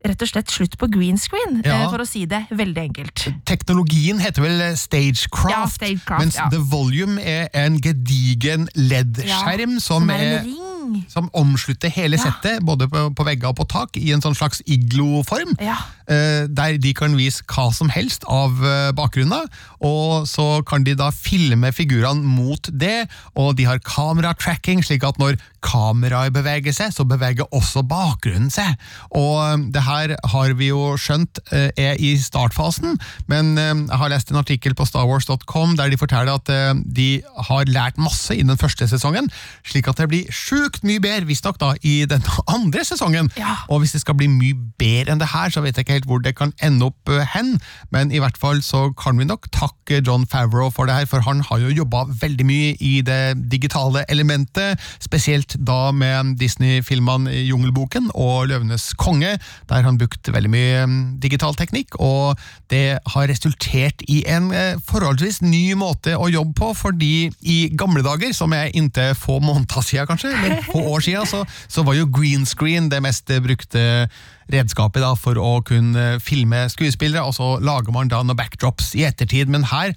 rett 0.04 0.22
og 0.26 0.28
slett 0.32 0.50
slutt 0.50 0.78
på 0.82 0.88
green 0.90 1.18
screen, 1.18 1.62
Ja. 1.66 1.84
eh, 1.84 1.90
for 1.92 2.00
å 2.02 2.08
si 2.08 2.26
det 2.26 2.48
veldig 2.50 2.82
enkelt. 2.90 3.28
Teknologien 3.46 4.20
heter 4.20 4.42
vel 4.42 4.64
Stagecraft, 4.78 5.52
Ja, 5.54 5.66
Stagecraft, 5.70 6.20
mens 6.24 6.36
ja. 6.36 6.50
The 6.50 6.58
Volume 6.58 7.20
er 7.22 7.50
en 7.54 7.78
gedigen 7.80 8.68
LED-skjerm 8.76 9.80
som, 9.80 10.02
Som 10.02 10.10
er 10.10 10.14
er 10.22 10.40
en 10.40 10.46
ring. 10.46 11.06
som 11.08 11.30
omslutter 11.34 11.90
hele 11.94 12.18
Ja. 12.18 12.24
settet, 12.24 12.66
både 12.66 12.88
på, 12.90 13.14
på 13.16 13.24
vegger 13.26 13.48
og 13.50 13.56
på 13.62 13.68
tak, 13.70 13.96
i 13.98 14.12
en 14.12 14.22
sånn 14.22 14.36
slags 14.36 14.62
iglo-form. 14.66 15.54
Ja. 15.62 15.78
eh, 16.08 16.48
Der 16.48 16.78
de 16.78 16.94
kan 16.94 17.16
vise 17.16 17.44
hva 17.48 17.72
som 17.74 17.88
helst 17.90 18.24
av 18.28 18.58
eh, 18.66 18.92
bakgrunner, 18.92 19.46
og 19.80 20.26
så 20.28 20.66
kan 20.66 20.84
de 20.84 20.96
da 20.96 21.12
filme 21.12 21.72
figurene 21.72 22.24
mot 22.26 22.62
det, 22.74 23.08
og 23.36 23.56
de 23.56 23.64
har 23.70 23.80
kameratracking, 23.80 24.84
slik 24.84 25.04
at 25.08 25.18
når 25.22 25.38
kameraet 25.62 26.34
beveger 26.34 26.74
seg, 26.74 26.92
så 26.92 27.06
beveger 27.08 27.46
også 27.54 27.84
bakgrunnen 27.88 28.50
seg. 28.52 28.76
Og 29.16 29.38
eh, 29.46 29.58
det 29.72 29.82
her 29.92 30.16
har 30.34 30.54
vi 30.60 30.70
jo 30.72 30.96
skjønt 31.00 31.42
eh, 31.52 31.70
er 31.80 32.00
i 32.02 32.14
startfasen, 32.20 32.98
men 33.32 33.54
eh, 33.60 33.74
jeg 33.76 34.00
har 34.02 34.12
lest 34.14 34.32
en 34.32 34.42
artikkel 34.42 34.76
på 34.78 34.88
starwars.com 34.88 35.76
der 35.80 35.92
de 35.92 36.00
forteller 36.00 36.34
at 36.34 36.52
eh, 36.52 36.74
de 36.86 37.10
har 37.50 37.70
lært 37.72 38.00
masse 38.02 38.36
i 38.36 38.46
den 38.46 38.60
første 38.60 38.88
sesongen, 38.90 39.30
slik 39.68 39.90
at 39.92 40.02
det 40.02 40.10
blir 40.12 40.32
sjukt 40.34 40.86
mye 40.88 41.02
bedre, 41.04 41.28
visstnok 41.30 41.60
i 41.86 42.02
den 42.10 42.24
andre 42.56 42.86
sesongen. 42.88 43.32
Ja. 43.40 43.58
Og 43.70 43.84
hvis 43.84 43.96
det 43.96 44.04
skal 44.06 44.18
bli 44.20 44.30
mye 44.32 44.58
bedre 44.80 45.14
enn 45.14 45.22
det 45.22 45.32
her, 45.34 45.52
så 45.54 45.64
vet 45.64 45.78
jeg 45.78 45.86
ikke 45.86 46.00
helt 46.00 46.10
hvor 46.10 46.24
det 46.24 46.36
kan 46.40 46.56
ende 46.64 46.90
opp 46.90 47.12
hen, 47.34 47.58
men 47.94 48.14
i 48.14 48.22
hvert 48.24 48.40
fall 48.40 48.64
så 48.66 48.88
kan 48.98 49.20
vi 49.20 49.28
nok 49.28 49.50
takke 49.54 50.02
John 50.06 50.26
Favreau 50.30 50.72
for 50.74 50.90
det 50.90 50.96
her, 50.96 51.10
for 51.10 51.24
han 51.26 51.44
har 51.48 51.62
jo 51.62 51.74
jobba 51.82 52.06
veldig 52.22 52.48
mye 52.48 52.74
i 52.80 52.94
det 53.06 53.36
digitale 53.52 54.06
elementet, 54.12 54.80
spesielt 55.04 55.58
da 55.60 55.92
med 55.96 56.36
Disney-filmene 56.40 57.34
Jungelboken 57.48 58.10
og 58.16 58.50
Løvenes 58.52 58.92
konge, 59.00 59.36
der 59.70 59.81
han 59.86 59.98
brukte 60.00 60.34
veldig 60.34 60.52
mye 60.52 60.84
mm, 60.88 61.00
digital 61.24 61.56
teknikk, 61.58 61.98
og 62.02 62.40
det 62.72 63.00
har 63.14 63.30
resultert 63.32 64.04
i 64.12 64.22
en 64.30 64.52
eh, 64.56 64.80
forholdsvis 64.88 65.42
ny 65.46 65.74
måte 65.80 66.16
å 66.18 66.30
jobbe 66.32 66.56
på, 66.58 66.72
fordi 66.78 67.14
i 67.42 67.58
gamle 67.78 68.04
dager, 68.06 68.34
som 68.38 68.54
er 68.58 68.74
inntil 68.78 69.16
få 69.18 69.40
måneder 69.44 69.86
siden 69.86 70.10
kanskje, 70.10 70.34
eller 70.36 70.62
få 70.70 70.86
år 70.96 71.06
siden, 71.08 71.30
så, 71.30 71.44
så 71.72 71.86
var 71.88 71.98
jo 72.00 72.10
green 72.12 72.48
screen 72.48 72.90
det 72.92 73.02
mest 73.04 73.32
brukte 73.44 74.08
redskapet 74.52 75.04
da, 75.04 75.14
for 75.16 75.40
å 75.40 75.60
kunne 75.66 76.18
filme 76.24 76.66
skuespillere, 76.72 77.24
og 77.24 77.36
så 77.38 77.56
lager 77.64 77.94
man 77.96 78.12
da 78.12 78.24
noen 78.24 78.40
backdrops 78.40 78.94
i 79.00 79.06
ettertid, 79.08 79.52
men 79.52 79.68
her 79.72 79.96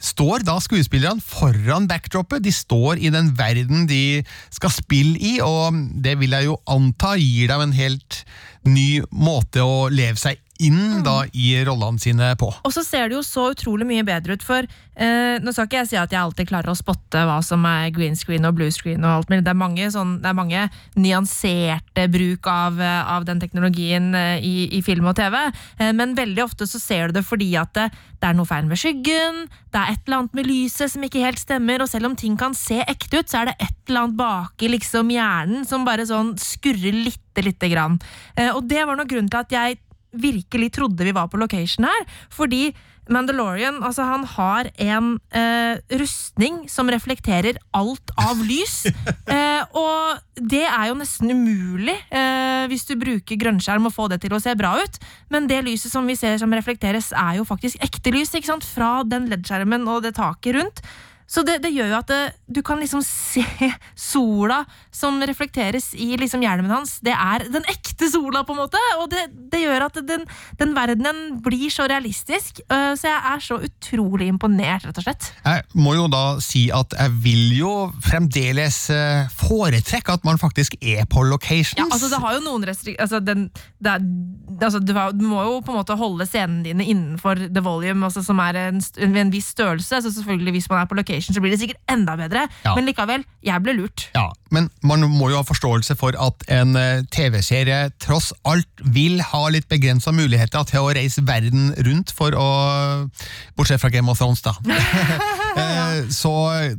står 0.00 0.44
da 0.46 0.58
skuespillerne 0.62 1.22
foran 1.24 1.88
backdropet, 1.90 2.44
de 2.44 2.52
står 2.52 3.00
i 3.00 3.12
den 3.14 3.32
verden 3.38 3.88
de 3.90 4.22
skal 4.52 4.72
spille 4.74 5.18
i, 5.18 5.38
og 5.44 5.76
det 6.04 6.18
vil 6.20 6.36
jeg 6.36 6.50
jo 6.50 6.58
anta 6.70 7.14
gir 7.20 7.50
dem 7.52 7.68
en 7.68 7.76
helt 7.76 8.24
ny 8.68 9.04
måte 9.12 9.64
å 9.64 9.88
leve 9.92 10.20
seg 10.20 10.43
inn 10.62 11.02
da 11.02 11.24
i 11.34 11.56
rollene 11.66 11.98
sine 11.98 12.30
på. 12.38 12.50
Og 12.62 12.72
så 12.74 12.84
ser 12.86 13.08
det 13.10 13.16
jo 13.16 13.24
så 13.26 13.48
utrolig 13.54 13.86
mye 13.88 14.04
bedre 14.06 14.36
ut, 14.36 14.44
for 14.46 14.62
eh, 14.62 15.36
nå 15.42 15.54
skal 15.54 15.66
ikke 15.66 15.80
jeg 15.80 15.90
si 15.90 15.98
at 15.98 16.14
jeg 16.14 16.20
alltid 16.20 16.48
klarer 16.50 16.70
å 16.70 16.78
spotte 16.78 17.24
hva 17.26 17.40
som 17.42 17.64
er 17.66 17.90
green 17.94 18.14
screen 18.18 18.46
og 18.46 18.54
blue 18.58 18.70
screen 18.74 19.02
og 19.02 19.18
alt, 19.18 19.32
men 19.32 19.42
det 19.44 19.50
er 19.50 19.58
mange, 19.58 19.88
sånn, 19.90 20.16
det 20.22 20.30
er 20.30 20.38
mange 20.38 20.66
nyanserte 20.94 22.06
bruk 22.14 22.48
av, 22.50 22.78
eh, 22.78 23.12
av 23.16 23.26
den 23.26 23.42
teknologien 23.42 24.12
eh, 24.14 24.38
i, 24.38 24.54
i 24.78 24.82
film 24.86 25.10
og 25.10 25.18
TV, 25.18 25.40
eh, 25.80 25.92
men 25.96 26.14
veldig 26.18 26.46
ofte 26.46 26.70
så 26.70 26.82
ser 26.82 27.10
du 27.10 27.18
det 27.18 27.26
fordi 27.26 27.50
at 27.58 27.74
det, 27.74 27.90
det 28.22 28.30
er 28.30 28.38
noe 28.38 28.48
feil 28.48 28.68
med 28.70 28.80
skyggen, 28.80 29.44
det 29.74 29.80
er 29.80 29.90
et 29.92 30.06
eller 30.06 30.22
annet 30.22 30.38
med 30.38 30.48
lyset 30.48 30.92
som 30.92 31.02
ikke 31.04 31.24
helt 31.24 31.42
stemmer, 31.42 31.82
og 31.82 31.90
selv 31.90 32.08
om 32.08 32.14
ting 32.18 32.38
kan 32.40 32.54
se 32.56 32.78
ekte 32.86 33.20
ut, 33.20 33.30
så 33.30 33.42
er 33.42 33.50
det 33.50 33.58
et 33.58 33.90
eller 33.90 34.06
annet 34.06 34.18
bak 34.20 34.62
i 34.62 34.70
liksom 34.70 35.10
hjernen 35.12 35.66
som 35.68 35.84
bare 35.84 36.06
sånn 36.08 36.32
skurrer 36.40 36.94
lite, 36.94 37.44
lite 37.44 37.68
grann. 37.72 37.98
Eh, 38.38 38.52
og 38.54 38.64
det 38.70 38.86
var 38.86 38.96
noe 38.96 39.10
grunn 39.10 39.28
til 39.28 39.42
at 39.42 39.52
jeg 39.52 39.80
virkelig 40.14 40.72
trodde 40.78 41.06
vi 41.06 41.14
var 41.16 41.30
på 41.30 41.40
location 41.40 41.88
her. 41.88 42.04
Fordi 42.32 42.68
Mandalorian 43.12 43.82
altså 43.84 44.04
han 44.08 44.22
har 44.32 44.70
en 44.80 45.08
eh, 45.36 45.80
rustning 46.00 46.62
som 46.72 46.88
reflekterer 46.88 47.58
alt 47.76 48.12
av 48.20 48.40
lys. 48.40 48.86
eh, 49.34 49.60
og 49.76 50.40
det 50.40 50.64
er 50.64 50.88
jo 50.88 50.96
nesten 50.98 51.34
umulig 51.34 51.96
eh, 52.08 52.64
hvis 52.70 52.86
du 52.88 52.94
bruker 53.00 53.40
grønnskjerm 53.40 53.90
og 53.90 53.96
få 53.96 54.08
det 54.12 54.22
til 54.24 54.36
å 54.36 54.40
se 54.42 54.54
bra 54.56 54.76
ut. 54.80 55.00
Men 55.32 55.48
det 55.50 55.64
lyset 55.66 55.92
som 55.92 56.08
vi 56.08 56.16
ser 56.16 56.38
som 56.40 56.52
reflekteres, 56.56 57.12
er 57.12 57.40
jo 57.40 57.48
faktisk 57.48 57.82
ekte 57.84 58.14
lys 58.14 58.32
ikke 58.32 58.54
sant? 58.54 58.64
fra 58.64 59.02
den 59.06 59.28
LED-skjermen 59.28 59.84
og 59.90 60.06
det 60.06 60.16
taket 60.16 60.56
rundt. 60.56 60.80
Så 61.26 61.42
det, 61.46 61.58
det 61.64 61.72
gjør 61.72 61.88
jo 61.90 61.98
at 61.98 62.10
det, 62.10 62.22
du 62.46 62.60
kan 62.66 62.80
liksom 62.82 63.02
se 63.04 63.44
sola 63.96 64.62
som 64.94 65.18
reflekteres 65.24 65.92
i 65.96 66.12
liksom 66.20 66.44
hjelmen 66.44 66.70
hans. 66.70 66.98
Det 67.04 67.14
er 67.14 67.46
den 67.52 67.64
ekte 67.70 68.10
sola, 68.12 68.44
på 68.46 68.54
en 68.54 68.60
måte! 68.62 68.80
Og 69.00 69.08
det, 69.12 69.24
det 69.52 69.62
gjør 69.64 69.86
at 69.88 69.98
den, 70.06 70.26
den 70.60 70.74
verdenen 70.76 71.40
blir 71.44 71.72
så 71.72 71.88
realistisk. 71.90 72.60
Øh, 72.68 72.92
så 72.98 73.08
jeg 73.08 73.32
er 73.32 73.44
så 73.44 73.58
utrolig 73.66 74.28
imponert, 74.30 74.86
rett 74.86 75.00
og 75.00 75.06
slett. 75.06 75.30
Jeg 75.44 75.64
må 75.78 75.96
jo 75.96 76.06
da 76.12 76.24
si 76.44 76.66
at 76.74 76.94
jeg 76.98 77.14
vil 77.24 77.56
jo 77.56 77.72
fremdeles 78.04 78.78
eh, 78.94 79.32
foretrekke 79.32 80.18
at 80.18 80.28
man 80.28 80.40
faktisk 80.40 80.76
er 80.80 81.08
på 81.10 81.24
locations. 81.26 81.80
Ja, 81.80 81.88
altså 81.90 82.12
Det 82.12 82.20
har 82.22 82.36
jo 82.38 82.44
noen 82.44 82.68
restrik... 82.68 83.00
Altså, 83.00 83.20
den, 83.24 83.48
det 83.82 83.96
er, 83.96 84.04
altså, 84.60 84.78
du, 84.84 84.94
må 85.24 85.42
jo 85.48 85.58
på 85.64 85.72
en 85.72 85.80
måte 85.80 85.96
holde 85.98 86.28
scenene 86.28 86.62
dine 86.68 86.84
innenfor 86.84 87.40
the 87.48 87.64
volume, 87.64 88.04
altså, 88.06 88.22
som 88.24 88.38
er 88.44 88.60
en, 88.68 88.82
en 89.04 89.32
viss 89.32 89.50
størrelse. 89.56 90.02
Så 90.04 90.14
selvfølgelig 90.14 90.58
hvis 90.58 90.70
man 90.70 90.84
er 90.84 90.90
på 90.90 90.98
location, 90.98 91.13
så 91.22 91.42
blir 91.42 91.54
det 91.54 91.60
sikkert 91.62 91.80
enda 91.90 92.16
bedre. 92.18 92.46
Ja. 92.64 92.74
Men 92.74 92.88
likevel, 92.88 93.24
jeg 93.44 93.62
ble 93.64 93.76
lurt. 93.78 94.08
Ja, 94.16 94.30
men 94.54 94.70
man 94.86 95.04
må 95.10 95.30
jo 95.30 95.38
ha 95.40 95.46
forståelse 95.46 95.96
for 96.00 96.16
at 96.20 96.46
en 96.52 96.74
eh, 96.78 97.04
TV-serie 97.14 97.90
tross 98.02 98.32
alt 98.48 98.68
vil 98.94 99.20
ha 99.32 99.44
litt 99.52 99.68
begrensa 99.70 100.12
muligheter 100.14 100.66
til 100.70 100.84
å 100.84 100.92
reise 100.94 101.24
verden 101.26 101.72
rundt 101.86 102.14
for 102.14 102.34
å 102.38 102.48
Bortsett 103.56 103.80
fra 103.82 103.90
Game 103.92 104.10
of 104.10 104.18
Thrones, 104.18 104.42
da. 104.44 104.54
Eh, 105.54 106.08
Så 106.10 106.30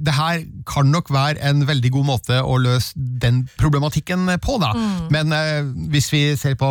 det 0.04 0.14
her 0.18 0.42
kan 0.68 0.90
nok 0.92 1.08
være 1.14 1.40
en 1.48 1.62
veldig 1.68 1.92
god 1.96 2.06
måte 2.10 2.42
å 2.44 2.58
løse 2.60 2.92
den 2.98 3.46
problematikken 3.56 4.28
på, 4.44 4.58
da. 4.60 4.74
Men 5.14 5.32
eh, 5.32 5.64
hvis 5.94 6.10
vi 6.12 6.20
ser 6.36 6.58
på 6.60 6.68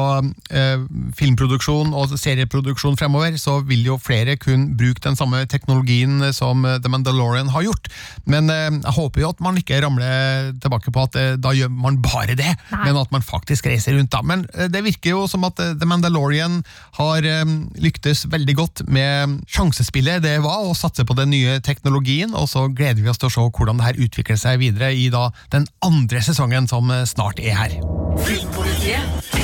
eh, 0.53 0.85
filmproduksjon 1.17 1.95
og 1.97 2.13
serieproduksjon 2.21 2.99
fremover, 3.01 3.39
så 3.41 3.57
vil 3.65 3.87
jo 3.89 3.97
flere 3.97 4.37
kun 4.37 4.75
bruke 4.77 5.01
den 5.05 5.17
samme 5.17 5.47
teknologien 5.49 6.21
som 6.37 6.67
The 6.67 6.93
Mandalorian 6.93 7.54
har 7.55 7.67
gjort. 7.67 7.91
Men 8.31 8.51
eh, 8.53 8.69
jeg 8.75 8.97
håper 8.99 9.25
jo 9.25 9.33
at 9.35 9.43
man 9.45 9.59
ikke 9.61 9.81
ramler 9.85 10.53
tilbake 10.63 10.93
på 10.95 11.07
at 11.09 11.19
eh, 11.21 11.33
da 11.41 11.55
gjør 11.57 11.73
man 11.73 12.01
bare 12.05 12.37
det, 12.39 12.53
Nei. 12.73 12.83
men 12.87 13.01
at 13.01 13.13
man 13.15 13.25
faktisk 13.25 13.69
reiser 13.71 13.97
rundt. 13.99 14.13
da. 14.15 14.23
Men 14.27 14.47
eh, 14.55 14.69
det 14.73 14.85
virker 14.87 15.15
jo 15.15 15.25
som 15.31 15.47
at 15.49 15.61
eh, 15.63 15.75
The 15.79 15.89
Mandalorian 15.89 16.61
har 16.99 17.29
eh, 17.29 17.45
lyktes 17.81 18.27
veldig 18.33 18.59
godt 18.59 18.85
med 18.89 19.41
sjansespillet 19.51 20.25
det 20.25 20.39
var 20.45 20.65
å 20.65 20.75
satse 20.77 21.05
på 21.07 21.17
den 21.19 21.33
nye 21.35 21.59
teknologien, 21.65 22.35
og 22.35 22.49
så 22.51 22.67
gleder 22.69 23.03
vi 23.03 23.11
oss 23.13 23.21
til 23.21 23.31
å 23.31 23.35
se 23.35 23.47
hvordan 23.49 23.81
det 23.81 23.89
her 23.89 24.03
utvikler 24.07 24.41
seg 24.41 24.61
videre 24.63 24.93
i 24.95 25.09
da 25.13 25.29
den 25.55 25.69
andre 25.85 26.23
sesongen 26.25 26.69
som 26.71 26.91
eh, 26.91 27.05
snart 27.09 27.43
er 27.43 27.59
her. 27.59 29.44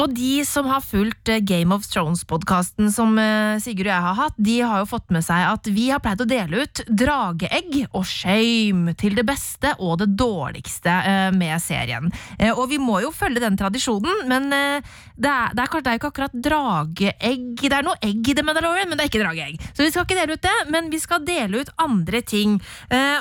Og 0.00 0.14
de 0.16 0.40
som 0.48 0.64
har 0.70 0.80
fulgt 0.80 1.28
eh, 1.28 1.42
Game 1.44 1.74
of 1.74 1.84
Thrones-podkasten 1.84 2.88
som 2.94 3.12
eh, 3.20 3.58
Sigurd 3.60 3.90
og 3.90 3.92
jeg 3.92 4.04
har 4.06 4.16
hatt, 4.16 4.38
de 4.40 4.54
har 4.64 4.80
jo 4.80 4.88
fått 4.88 5.12
med 5.12 5.24
seg 5.26 5.44
at 5.50 5.68
vi 5.68 5.90
har 5.92 6.00
pleid 6.00 6.22
å 6.24 6.28
dele 6.28 6.62
ut 6.64 6.80
drageegg 6.88 7.76
og 7.90 8.06
shame 8.08 8.94
til 8.98 9.18
det 9.18 9.26
beste 9.28 9.74
og 9.78 9.98
det 10.00 10.08
dårligste 10.16 10.94
eh, 11.10 11.28
med 11.36 11.60
serien. 11.62 12.08
Og 12.56 12.64
vi 12.70 12.78
må 12.80 13.02
jo 13.04 13.10
følge 13.14 13.42
den 13.42 13.56
tradisjonen, 13.58 14.24
men 14.28 14.48
det 14.50 15.28
er, 15.28 15.52
det 15.54 15.66
det 15.72 15.90
er 15.90 15.94
jo 15.94 16.00
ikke 16.00 16.10
akkurat 16.10 16.34
drageegg 16.44 17.60
Det 17.62 17.76
er 17.76 17.84
noe 17.86 17.98
egg 18.02 18.28
i 18.28 18.34
det 18.36 18.44
Mandalorian, 18.44 18.88
men 18.90 18.98
det 18.98 19.04
er 19.04 19.10
ikke 19.10 19.22
drageegg. 19.22 19.60
Så 19.72 19.84
vi 19.84 19.90
skal 19.92 20.06
ikke 20.06 20.18
dele 20.18 20.36
ut 20.36 20.44
det, 20.44 20.54
men 20.72 20.88
vi 20.92 21.00
skal 21.02 21.22
dele 21.26 21.62
ut 21.62 21.70
andre 21.82 22.22
ting. 22.26 22.56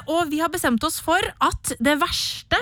Og 0.09 0.31
vi 0.31 0.41
har 0.41 0.51
bestemt 0.53 0.83
oss 0.87 0.99
for 1.03 1.21
at 1.43 1.73
det 1.83 1.97
verste, 2.01 2.59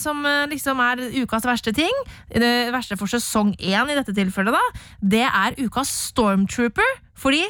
som 0.00 0.24
liksom 0.52 0.82
er 0.84 1.04
ukas 1.22 1.46
verste 1.48 1.74
ting, 1.76 2.02
det 2.32 2.70
verste 2.74 2.97
for 2.98 3.10
sesong 3.10 3.54
én 3.58 3.90
i 3.92 3.96
dette 3.96 4.14
tilfellet, 4.16 4.54
da, 4.54 4.84
det 5.14 5.24
er 5.26 5.56
ukas 5.62 5.90
Stormtrooper. 6.10 6.96
Fordi 7.18 7.44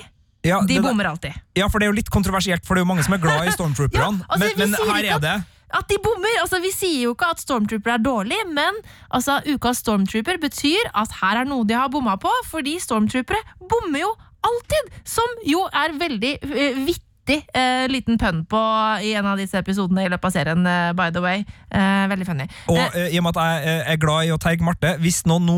Ja, 0.47 0.61
De 0.63 0.79
bommer 0.81 1.09
alltid. 1.11 1.35
Ja, 1.59 1.67
for 1.69 1.81
det 1.81 1.89
er 1.89 1.93
jo 1.93 1.97
litt 1.99 2.11
kontroversielt, 2.15 2.65
for 2.65 2.75
det 2.77 2.81
er 2.81 2.87
jo 2.87 2.93
mange 2.93 3.05
som 3.05 3.17
er 3.17 3.23
glad 3.25 3.49
i 3.49 3.55
Stormtrooperne. 3.57 4.21
Ja, 4.23 4.29
altså, 4.29 4.53
men, 4.57 4.71
men 4.71 4.93
her 4.95 5.09
er 5.17 5.25
det 5.25 5.35
At 5.75 5.91
de 5.91 5.99
bommer! 6.05 6.39
Altså, 6.45 6.61
vi 6.65 6.71
sier 6.73 7.03
jo 7.09 7.17
ikke 7.17 7.33
at 7.35 7.43
Stormtrooper 7.43 7.97
er 7.97 8.05
dårlig, 8.05 8.39
men 8.55 8.79
altså, 9.11 9.41
ukas 9.51 9.83
Stormtrooper 9.83 10.39
betyr 10.41 10.89
at 10.95 11.19
her 11.21 11.43
er 11.43 11.51
noe 11.51 11.67
de 11.69 11.77
har 11.77 11.91
bomma 11.93 12.15
på, 12.23 12.31
fordi 12.49 12.79
Stormtroopere 12.81 13.43
bommer 13.59 14.07
jo 14.07 14.15
alltid! 14.47 14.95
Som 15.05 15.37
jo 15.45 15.67
er 15.73 15.99
veldig 15.99 16.39
uh, 16.47 16.81
vittig. 16.87 17.03
Eh, 17.37 17.87
liten 17.91 18.19
pønn 18.19 18.45
på 18.49 18.61
i 19.05 19.13
en 19.19 19.27
av 19.27 19.39
disse 19.39 19.59
episodene 19.61 20.05
i 20.07 20.09
løpet 20.09 20.25
av 20.25 20.33
serien, 20.35 20.67
eh, 20.67 20.93
by 20.97 21.11
the 21.15 21.21
way. 21.21 21.45
Eh, 21.71 22.07
veldig 22.09 22.27
funny. 22.27 22.47
Og 22.69 22.79
Eh, 22.79 22.95
eh, 22.95 23.15
i 23.15 23.19
og 23.19 23.25
med 23.27 23.37
at 23.37 23.43
jeg 23.43 23.69
eh, 23.69 23.93
er 23.93 23.97
glad 24.01 24.25
i 24.27 24.33
å 24.33 24.39
terge 24.41 24.65
Marte, 24.65 24.95
hvis 25.03 25.25
noen 25.27 25.45
nå 25.47 25.57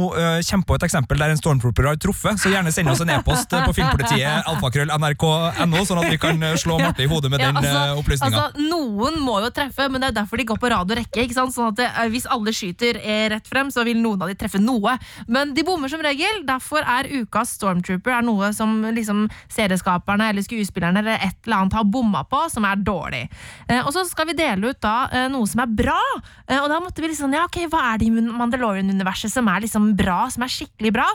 kommer 0.50 0.66
på 0.66 0.74
et 0.74 0.83
eksempel 0.88 1.18
der 1.18 1.30
en 1.30 1.37
stormtrooper 1.38 1.87
har 1.87 1.96
truffet, 1.96 2.40
så 2.40 2.50
gjerne 2.50 2.72
send 2.72 2.88
oss 2.90 3.00
en 3.04 3.11
e-post 3.11 3.50
på 3.50 3.74
filmpolitiet 3.76 4.42
alfakrøll 4.50 4.90
nrk.no, 4.96 5.85
sånn 5.87 6.00
at 6.02 6.11
vi 6.11 6.18
kan 6.18 6.40
slå 6.59 6.78
Marte 6.80 7.04
i 7.04 7.09
hodet 7.11 7.30
med 7.30 7.40
Ja, 7.40 7.50
den 7.52 7.61
altså, 7.61 8.00
opplysninga. 8.00 8.46
altså, 8.48 8.66
noen 8.70 9.20
må 9.22 9.38
jo 9.44 9.50
treffe, 9.54 9.88
men 9.90 10.00
det 10.00 10.11
er 10.11 10.18
derfor 10.22 10.37
de 10.40 10.44
går 10.48 10.59
på 10.61 10.70
rad 10.72 10.90
og 10.90 10.96
rekke. 10.98 11.24
Ikke 11.26 11.37
sant? 11.37 11.54
Sånn 11.54 11.70
at 11.70 11.76
det, 11.78 11.88
Hvis 12.11 12.26
alle 12.30 12.52
skyter 12.56 12.98
rett 13.30 13.46
frem, 13.48 13.70
så 13.70 13.85
vil 13.85 14.00
noen 14.02 14.22
av 14.22 14.28
de 14.33 14.35
treffe 14.35 14.59
noe. 14.61 14.96
Men 15.28 15.54
de 15.54 15.62
bommer 15.66 15.88
som 15.92 16.00
regel. 16.02 16.42
Derfor 16.48 16.83
er 16.83 17.09
ukas 17.20 17.54
Stormtrooper 17.59 18.14
er 18.18 18.22
noe 18.26 18.52
som 18.56 18.80
liksom 18.94 19.26
serieskaperne 19.52 20.30
eller 20.30 20.42
skuespillerne 20.42 20.98
eller 21.02 21.18
et 21.20 21.37
eller 21.44 21.56
annet 21.56 21.60
har 21.68 21.85
bomma 21.85 22.23
på, 22.25 22.40
som 22.49 22.64
er 22.64 22.81
dårlig. 22.81 23.27
Eh, 23.68 23.83
og 23.83 23.92
så 23.92 24.07
skal 24.09 24.31
vi 24.31 24.38
dele 24.38 24.73
ut 24.73 24.81
da 24.81 24.94
eh, 25.12 25.27
noe 25.33 25.49
som 25.51 25.61
er 25.64 25.75
bra. 25.83 25.99
Eh, 26.46 26.57
og 26.57 26.70
da 26.73 26.81
måtte 26.81 27.05
vi 27.05 27.11
liksom, 27.12 27.37
ja 27.37 27.44
ok, 27.44 27.61
Hva 27.68 27.83
er 27.90 28.01
det 28.01 28.09
i 28.09 28.14
Mandalorian-universet 28.14 29.33
som 29.35 29.49
er 29.53 29.66
liksom 29.66 29.92
bra, 29.99 30.23
som 30.33 30.46
er 30.46 30.55
skikkelig 30.55 30.94
bra? 30.96 31.07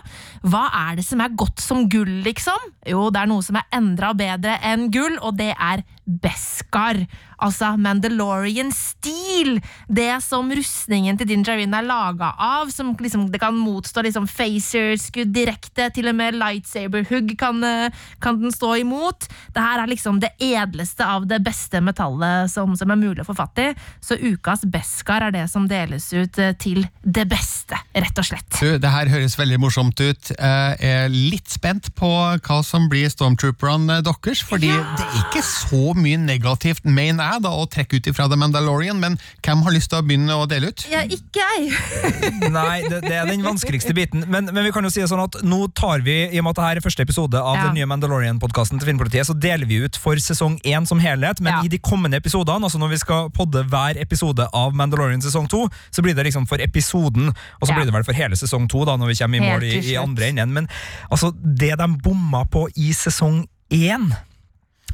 Hva 0.46 0.68
er 0.86 1.00
det 1.00 1.08
som 1.08 1.24
er 1.26 1.34
godt 1.34 1.64
som 1.64 1.88
gull, 1.90 2.22
liksom? 2.28 2.70
Jo, 2.86 3.08
det 3.10 3.24
er 3.24 3.32
noe 3.32 3.46
som 3.46 3.58
er 3.58 3.70
enda 3.74 4.14
bedre 4.18 4.60
enn 4.62 4.92
gull, 4.94 5.18
og 5.26 5.40
det 5.42 5.54
er 5.56 5.82
Beskar. 6.06 7.06
Altså 7.42 7.74
Mandalorian-stil. 7.82 9.58
Det 9.92 10.14
som 10.24 10.52
rustningen 10.56 11.18
til 11.20 11.28
Din 11.30 11.44
Djarin 11.44 11.74
er 11.76 11.86
laga 11.86 12.32
av. 12.40 12.70
Som 12.74 12.94
liksom, 13.00 13.28
det 13.32 13.42
kan 13.42 13.58
motstå 13.58 14.06
liksom 14.06 14.28
phaser-skudd 14.30 15.34
direkte. 15.36 15.90
Til 15.96 16.12
og 16.12 16.16
med 16.16 16.38
lightsaber-hugg 16.40 17.36
kan, 17.40 17.64
eh, 17.64 18.06
kan 18.22 18.40
den 18.42 18.54
stå 18.54 18.76
imot. 18.84 19.28
Det 19.54 19.64
her 19.64 19.84
er 19.84 19.92
liksom 19.92 20.22
det 20.22 20.32
edleste 20.40 21.06
av 21.06 21.28
det 21.28 21.42
beste 21.44 21.82
metallet 21.82 22.52
som, 22.52 22.78
som 22.78 22.92
er 22.92 23.02
mulig 23.02 23.26
å 23.26 23.30
få 23.32 23.36
fatt 23.36 23.60
i. 23.60 23.68
Så 24.00 24.20
ukas 24.22 24.64
Beskar 24.66 25.28
er 25.28 25.32
det 25.36 25.50
som 25.52 25.68
deles 25.68 26.12
ut 26.14 26.40
eh, 26.40 26.54
til 26.54 26.86
det 27.02 27.26
beste, 27.30 27.78
rett 27.94 28.22
og 28.22 28.30
slett. 28.30 28.62
Du, 28.62 28.78
det 28.80 28.92
her 28.92 29.10
høres 29.12 29.38
veldig 29.40 29.60
morsomt 29.62 30.00
ut. 30.00 30.32
Jeg 30.36 30.78
er 30.80 31.10
litt 31.10 31.50
spent 31.52 31.92
på 31.98 32.10
hva 32.46 32.62
som 32.66 32.88
blir 32.92 33.10
stormtrooperne 33.12 34.02
deres, 34.06 34.42
fordi 34.46 34.72
det 34.72 35.06
er 35.06 35.20
ikke 35.26 35.44
så 35.46 35.95
mye 36.00 36.18
negativt, 36.22 36.84
Maine 36.86 37.24
er, 37.24 37.40
da, 37.44 37.50
å 37.56 37.66
trekke 37.72 37.98
ut 38.00 38.08
ifra 38.12 38.28
The 38.32 38.38
Mandalorian, 38.40 39.00
men 39.02 39.18
hvem 39.46 39.62
har 39.66 39.72
lyst 39.76 39.90
til 39.92 40.00
å 40.02 40.06
begynne 40.06 40.36
å 40.36 40.46
dele 40.50 40.70
ut? 40.74 40.86
Ja, 40.92 41.02
ikke 41.08 41.44
jeg. 41.46 41.72
Nei, 42.56 42.82
det, 42.90 43.02
det 43.06 43.14
er 43.16 43.30
den 43.30 43.44
vanskeligste 43.46 43.94
biten. 43.98 44.26
Men, 44.32 44.50
men 44.54 44.64
vi 44.68 44.72
kan 44.76 44.84
jo 44.86 44.92
si 44.94 45.02
det 45.04 45.10
sånn 45.12 45.24
at 45.24 45.40
nå 45.46 45.68
tar 45.78 46.04
vi, 46.06 46.18
i 46.30 46.40
og 46.42 46.48
med 46.48 46.56
at 46.56 46.62
dette 46.62 46.82
er 46.82 46.86
første 46.86 47.06
episode 47.06 47.40
av 47.42 47.56
Ja. 47.56 47.68
den 47.70 47.78
nye 47.80 47.88
Mandalorian-podkasten 47.90 48.80
til 48.82 48.90
Filmpolitiet, 48.92 49.28
så 49.30 49.36
deler 49.38 49.66
vi 49.70 49.82
ut 49.86 49.96
for 50.02 50.20
sesong 50.22 50.58
én 50.68 50.86
som 50.90 51.00
helhet, 51.04 51.40
men 51.42 51.54
Ja. 51.54 51.62
i 51.66 51.72
de 51.72 51.80
kommende 51.80 52.18
episodene, 52.22 52.66
altså 52.68 52.80
når 52.82 52.94
vi 52.96 53.02
skal 53.04 53.30
podde 53.36 53.64
hver 53.72 54.00
episode 54.02 54.48
av 54.54 54.74
Mandalorian 54.76 55.22
sesong 55.24 55.48
to, 55.52 55.66
så 55.92 56.04
blir 56.06 56.16
det 56.18 56.26
liksom 56.28 56.48
for 56.50 56.58
episoden, 56.62 57.30
og 57.32 57.64
så 57.68 57.72
Ja. 57.72 57.80
blir 57.80 57.86
det 57.92 57.94
vel 57.96 58.04
for 58.08 58.14
hele 58.18 58.36
sesong 58.36 58.68
to, 58.70 58.84
da, 58.86 58.96
når 58.98 59.14
vi 59.14 59.20
kommer 59.24 59.38
i 59.38 59.46
mål 59.50 59.64
i, 59.64 59.74
i 59.94 59.96
andre 60.00 60.30
enden. 60.34 60.54
Men 60.54 60.68
altså, 61.12 61.32
det 61.36 61.74
de 61.80 61.88
bomma 62.04 62.44
på 62.52 62.68
i 62.76 62.92
sesong 62.94 63.46
én, 63.74 64.12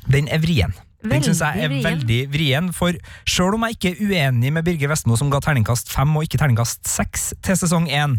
den 0.07 0.27
er 0.31 0.39
Den 1.03 1.23
synes 1.25 1.41
jeg 1.41 1.63
er 1.65 1.71
Veldig 1.71 1.81
vrien. 1.81 1.97
veldig 1.97 2.21
vrien, 2.33 2.69
for 2.75 2.93
selv 3.25 3.57
om 3.57 3.65
jeg 3.67 3.77
ikke 3.77 3.95
er 3.95 4.05
uenig 4.05 4.53
med 4.53 4.65
Birger 4.67 4.93
Vestmo 4.93 5.17
som 5.19 5.31
ga 5.33 5.41
terningkast 5.41 5.91
fem 5.91 6.13
og 6.17 6.27
ikke 6.27 6.39
terningkast 6.41 6.85
seks 6.87 7.31
til 7.41 7.57
sesong 7.57 7.87
én, 7.89 8.17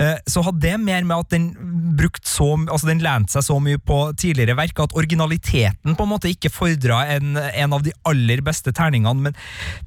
eh, 0.00 0.18
så 0.28 0.42
hadde 0.44 0.60
det 0.60 0.74
mer 0.80 1.04
med 1.04 1.16
at 1.16 1.32
den 1.32 1.48
brukt 1.96 2.28
så, 2.28 2.52
altså 2.68 2.88
den 2.88 3.02
lente 3.04 3.32
seg 3.32 3.44
så 3.48 3.56
mye 3.60 3.80
på 3.80 3.98
tidligere 4.20 4.56
verk 4.58 4.84
at 4.84 4.94
originaliteten 4.96 5.96
på 5.96 6.06
en 6.06 6.12
måte 6.12 6.30
ikke 6.30 6.52
fordra 6.52 7.02
en, 7.16 7.36
en 7.36 7.76
av 7.76 7.84
de 7.84 7.92
aller 8.08 8.44
beste 8.44 8.72
terningene, 8.72 9.30
men 9.30 9.36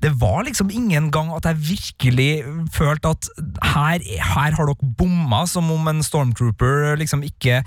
det 0.02 0.14
var 0.22 0.44
liksom 0.46 0.74
ingen 0.74 1.12
gang 1.14 1.34
at 1.38 1.46
jeg 1.50 1.64
virkelig 1.74 2.32
følte 2.74 3.14
at 3.14 3.30
her, 3.74 4.02
her 4.34 4.58
har 4.58 4.70
dere 4.70 4.94
bomma, 4.98 5.46
som 5.50 5.70
om 5.74 5.90
en 5.92 6.06
stormtrooper 6.06 6.96
liksom 7.02 7.26
ikke 7.30 7.64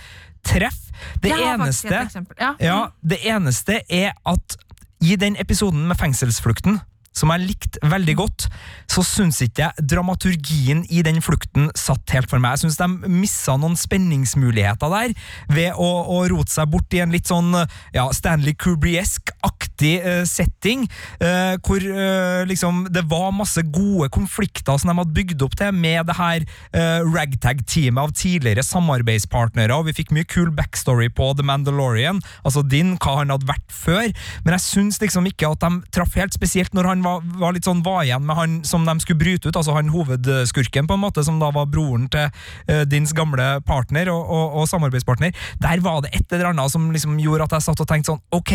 treffer. 0.47 0.83
Det 1.23 1.33
eneste. 1.35 2.09
Ja. 2.41 2.55
ja, 2.61 2.79
det 3.05 3.19
eneste 3.29 3.81
er 3.93 4.15
at 4.27 4.57
i 5.05 5.17
den 5.21 5.37
episoden 5.41 5.85
med 5.89 5.99
fengselsflukten, 6.01 6.81
som 7.17 7.33
jeg 7.33 7.47
likte 7.49 7.81
veldig 7.87 8.17
godt, 8.19 8.49
så 8.93 9.05
syns 9.07 9.41
ikke 9.45 9.67
jeg 9.67 9.87
dramaturgien 9.93 10.85
i 10.93 11.03
den 11.05 11.23
flukten 11.25 11.71
satt 11.79 12.13
helt 12.15 12.31
for 12.31 12.43
meg. 12.43 12.57
Jeg 12.57 12.67
syns 12.67 12.81
de 12.81 13.11
missa 13.11 13.57
noen 13.61 13.77
spenningsmuligheter 13.79 14.93
der, 14.93 15.15
ved 15.53 15.81
å, 15.81 15.91
å 16.13 16.21
rote 16.31 16.53
seg 16.53 16.71
bort 16.73 16.93
i 16.97 17.03
en 17.05 17.15
litt 17.15 17.31
sånn 17.31 17.55
ja, 17.95 18.07
Stanley 18.15 18.57
Kubriesk-aktig 18.61 19.95
uh, 20.05 20.23
setting, 20.29 20.87
uh, 21.23 21.57
hvor 21.65 21.83
uh, 21.83 22.45
liksom 22.49 22.87
det 22.93 23.07
var 23.11 23.35
masse 23.37 23.63
gode 23.73 24.11
konflikter 24.15 24.79
som 24.81 24.93
de 24.93 24.99
hadde 25.01 25.17
bygd 25.17 25.45
opp 25.47 25.57
til, 25.59 25.73
med 25.77 26.07
det 26.09 26.17
her 26.17 26.45
eh, 26.77 27.05
ragtag-teamet 27.05 28.01
av 28.01 28.13
tidligere 28.17 28.65
samarbeidspartnere, 28.65 29.75
og 29.75 29.89
vi 29.89 29.97
fikk 29.97 30.13
mye 30.15 30.27
kul 30.29 30.51
backstory 30.55 31.09
på 31.13 31.31
The 31.37 31.47
Mandalorian, 31.47 32.21
altså 32.47 32.63
din, 32.67 32.95
hva 33.03 33.19
han 33.21 33.33
hadde 33.35 33.49
vært 33.49 33.75
før, 33.75 34.11
men 34.45 34.57
jeg 34.57 34.65
syns 34.65 35.01
liksom 35.03 35.29
ikke 35.31 35.51
at 35.53 35.65
de 35.65 35.93
traff 35.95 36.17
helt 36.19 36.37
spesielt 36.37 36.75
når 36.77 36.91
han 36.93 37.05
var, 37.07 37.23
var 37.41 37.57
litt 37.57 37.69
sånn 37.69 37.85
var 37.87 38.03
igjen 38.05 38.27
med 38.27 38.39
han 38.39 38.59
som 38.67 38.85
de 38.89 38.97
skulle 39.03 39.23
bryte 39.23 39.49
ut, 39.49 39.57
altså 39.57 39.77
han 39.77 39.93
hovedskurken, 39.95 40.89
på 40.91 40.99
en 40.99 41.05
måte, 41.07 41.25
som 41.27 41.41
da 41.43 41.53
var 41.55 41.71
broren 41.71 42.09
til 42.13 42.29
uh, 42.29 42.83
dins 42.89 43.15
gamle 43.17 43.49
partner 43.67 44.11
og, 44.13 44.23
og, 44.27 44.61
og 44.61 44.71
samarbeidspartner. 44.71 45.35
Der 45.63 45.83
var 45.85 46.03
det 46.05 46.15
et 46.17 46.37
eller 46.37 46.53
annet 46.53 46.75
som 46.75 46.91
liksom 46.93 47.19
gjorde 47.23 47.49
at 47.49 47.59
jeg 47.59 47.69
satt 47.69 47.83
og 47.83 47.91
tenkte 47.91 48.15
sånn, 48.15 48.25
ok, 48.35 48.55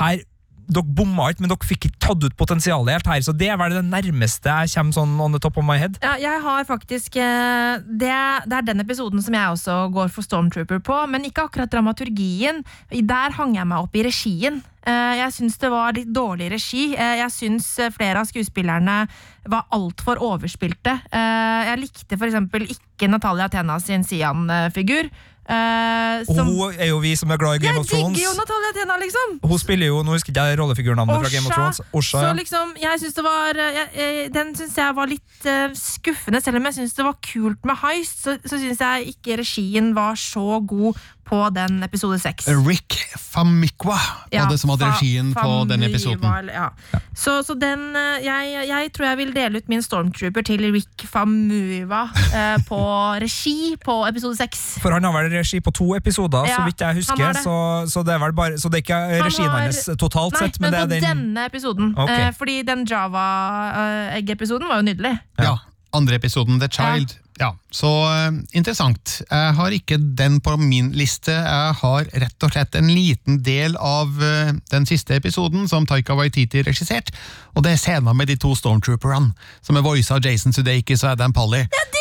her 0.00 0.22
dere 0.68 0.84
bomma 0.86 1.30
ikke, 1.32 1.42
men 1.44 1.50
dere 1.52 1.66
fikk 1.68 1.86
ikke 1.88 2.00
tatt 2.02 2.24
ut 2.26 2.36
potensialet 2.38 2.92
helt 2.94 3.06
her, 3.10 3.20
så 3.26 3.32
det 3.36 3.48
er 3.52 3.58
vel 3.60 3.74
det 3.76 3.84
nærmeste 3.88 4.52
jeg 4.62 4.72
kommer 4.76 4.96
sånn 4.96 5.14
on 5.20 5.32
the 5.34 5.40
top 5.42 5.56
of 5.58 5.64
my 5.66 5.76
head. 5.80 5.98
Ja, 6.02 6.14
jeg 6.20 6.42
har 6.44 6.64
faktisk 6.68 7.16
eh, 7.20 7.78
det, 7.86 8.12
det 8.48 8.58
er 8.60 8.66
den 8.70 8.80
episoden 8.84 9.22
som 9.24 9.34
jeg 9.36 9.54
også 9.56 9.78
går 9.94 10.12
for 10.14 10.22
Stormtrooper 10.26 10.82
på, 10.84 10.98
men 11.12 11.24
ikke 11.28 11.48
akkurat 11.48 11.72
dramaturgien. 11.72 12.62
Der 12.92 13.34
hang 13.38 13.56
jeg 13.58 13.66
meg 13.68 13.82
opp 13.86 13.96
i 13.98 14.04
regien. 14.06 14.62
Eh, 14.86 15.16
Jeg 15.20 15.30
syns 15.36 15.58
det 15.62 15.70
var 15.70 15.92
litt 15.94 16.10
dårlig 16.14 16.50
regi. 16.54 16.92
Eh, 16.96 17.16
Jeg 17.22 17.30
syns 17.34 17.68
flere 17.94 18.22
av 18.22 18.30
skuespillerne 18.30 19.02
var 19.50 19.66
altfor 19.74 20.20
overspilte. 20.22 20.96
Jeg 21.10 21.78
likte 21.80 22.14
f.eks. 22.14 22.36
ikke 22.76 23.08
Natalia 23.10 23.48
Tena 23.50 23.80
sin 23.82 24.04
Sian-figur. 24.06 25.08
Og 25.48 26.36
som- 26.36 26.46
hun 26.46 26.74
er 26.78 26.86
jo 26.86 26.98
vi 27.02 27.14
som 27.16 27.30
er 27.30 27.36
glad 27.36 27.54
i 27.54 27.58
Game 27.58 27.74
Jeg 27.74 27.80
of 27.80 27.86
Thrones. 27.86 28.16
digger 28.18 28.30
jo 28.30 28.34
Natalia 28.38 28.70
Tena, 28.76 28.96
liksom! 29.02 29.28
Hun 29.42 29.58
spiller 29.58 29.86
jo, 29.86 30.02
nå 30.02 30.12
husker 30.14 30.32
jeg 30.32 30.58
rollefigurnavnet 30.58 31.18
fra 31.18 31.30
Game 31.34 31.46
of 31.46 31.52
Thrones. 31.52 31.80
Osha, 31.92 32.18
Så 32.20 32.32
liksom, 32.36 32.74
jeg 32.82 32.94
synes 32.98 33.14
det 33.14 33.24
var 33.24 33.50
eh, 33.58 33.80
jeg, 33.96 34.32
Den 34.34 34.54
syns 34.56 34.76
jeg 34.76 34.94
var 34.96 35.06
litt 35.06 35.46
uh, 35.46 35.68
skuffende. 35.74 36.40
Selv 36.42 36.56
om 36.56 36.64
jeg 36.64 36.74
syns 36.74 36.94
det 36.94 37.04
var 37.04 37.16
kult 37.32 37.64
med 37.64 37.76
heist, 37.82 38.22
så, 38.22 38.38
så 38.46 38.58
syns 38.58 38.78
jeg 38.80 39.14
ikke 39.16 39.38
regien 39.42 39.94
var 39.94 40.14
så 40.14 40.60
god 40.66 40.94
på 41.28 41.38
den 41.54 41.82
episode 41.86 42.18
seks. 42.20 42.48
Rick 42.66 42.96
Famikwa 43.16 43.94
var 44.32 44.48
det 44.50 44.58
som 44.60 44.70
hadde 44.74 44.84
fa- 44.84 44.96
regien 44.98 45.30
på 45.34 45.52
den 45.70 45.82
episoden. 45.86 46.26
Ja. 46.50 46.66
Ja. 46.92 47.00
Så, 47.16 47.38
så 47.46 47.54
den 47.56 47.94
eh, 47.96 48.24
jeg, 48.26 48.66
jeg 48.68 48.90
tror 48.92 49.06
jeg 49.06 49.18
vil 49.22 49.30
dele 49.36 49.62
ut 49.62 49.68
min 49.72 49.82
stormtrooper 49.84 50.44
til 50.44 50.66
Rick 50.74 51.04
Famuyiwa 51.08 52.02
eh, 52.34 52.58
på 52.68 52.80
regi 53.24 53.76
på 53.84 53.96
episode 54.10 54.36
seks. 54.36 54.62
For 54.82 54.92
han 54.92 55.04
har 55.08 55.14
vel 55.16 55.30
regi 55.38 55.60
på 55.64 55.72
to 55.72 55.92
episoder, 55.96 56.50
så 56.52 56.66
vidt 56.66 56.84
jeg 56.84 57.00
husker. 57.00 57.24
det. 57.32 57.42
Så, 57.46 57.56
så 57.94 58.04
det 58.04 58.16
er 58.16 58.20
vel 58.26 58.36
bare 58.36 58.58
Så 58.60 58.68
det 58.68 58.82
er 58.82 58.86
ikke 58.86 59.00
Han 59.00 59.26
regien 59.28 59.48
har- 59.48 59.66
hans 59.68 59.84
totalt 59.98 60.36
Nei, 60.36 60.44
sett, 60.48 60.60
men, 60.60 60.70
men, 60.70 60.76
det 60.76 60.82
på 60.82 60.84
er 60.84 61.00
den 61.08 61.24
denne 61.24 61.46
episoden. 61.48 61.94
Okay. 61.96 62.26
Eh, 62.28 62.32
fordi 62.36 62.60
den 62.68 62.84
Java-egg-episoden 62.88 64.68
var 64.68 64.82
jo 64.82 64.88
nydelig. 64.90 65.16
Ja, 65.40 65.56
andre 65.94 66.16
episoden, 66.20 66.60
The 66.60 66.68
Child. 66.72 67.16
Ja, 67.42 67.56
Så 67.74 67.88
eh, 68.06 68.32
interessant. 68.54 69.16
Jeg 69.30 69.54
har 69.56 69.74
ikke 69.74 69.96
den 69.98 70.38
på 70.44 70.54
min 70.60 70.92
liste. 70.94 71.32
Jeg 71.34 71.74
har 71.80 72.10
rett 72.22 72.46
og 72.46 72.52
slett 72.54 72.76
en 72.78 72.90
liten 72.92 73.40
del 73.42 73.74
av 73.80 74.14
eh, 74.22 74.52
den 74.70 74.86
siste 74.86 75.18
episoden 75.18 75.66
som 75.70 75.88
Taika 75.88 76.14
Waititi 76.14 76.62
regissert, 76.62 77.10
og 77.56 77.66
det 77.66 77.74
er 77.74 77.82
scenen 77.82 78.16
med 78.16 78.30
de 78.30 78.38
to 78.38 78.54
stormtrooperne, 78.54 79.32
som 79.64 79.76
er 79.76 79.86
voisa 79.86 80.20
av 80.20 80.28
Jason 80.28 80.54
Sudeikis 80.54 81.02
og 81.02 81.16
Adam 81.16 81.34
Polly. 81.34 81.66
Det! 81.66 81.92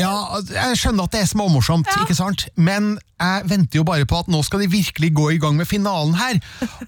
Ja, 0.00 0.40
jeg 0.54 0.80
skjønner 0.80 1.06
at 1.06 1.14
det 1.14 1.22
er 1.24 1.30
småmorsomt, 1.30 1.88
ikke 2.02 2.16
sant? 2.16 2.46
men 2.56 2.94
jeg 3.20 3.44
venter 3.50 3.80
jo 3.80 3.84
bare 3.84 4.06
på 4.08 4.22
at 4.22 4.30
nå 4.32 4.40
skal 4.46 4.62
de 4.62 4.70
virkelig 4.72 5.10
gå 5.16 5.26
i 5.34 5.38
gang 5.42 5.58
med 5.58 5.68
finalen 5.68 6.14
her. 6.16 6.38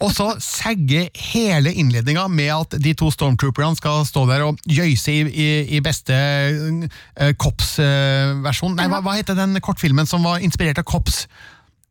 Og 0.01 0.15
så 0.17 0.31
segge 0.41 1.05
hele 1.29 1.75
innledninga 1.77 2.25
med 2.33 2.49
at 2.55 2.77
de 2.81 2.95
to 2.97 3.11
stormtrooperne 3.13 3.77
skal 3.77 4.07
stå 4.09 4.25
der 4.31 4.47
og 4.47 4.61
jøyse 4.65 5.13
i, 5.13 5.27
i, 5.29 5.49
i 5.77 5.83
beste 5.85 6.17
uh, 6.17 7.33
Cops-versjon. 7.37 8.79
Nei, 8.81 8.89
hva, 8.89 9.03
hva 9.05 9.19
heter 9.19 9.37
den 9.39 9.61
kortfilmen 9.61 10.09
som 10.09 10.25
var 10.25 10.41
inspirert 10.45 10.81
av 10.81 10.89
Cops? 10.89 11.27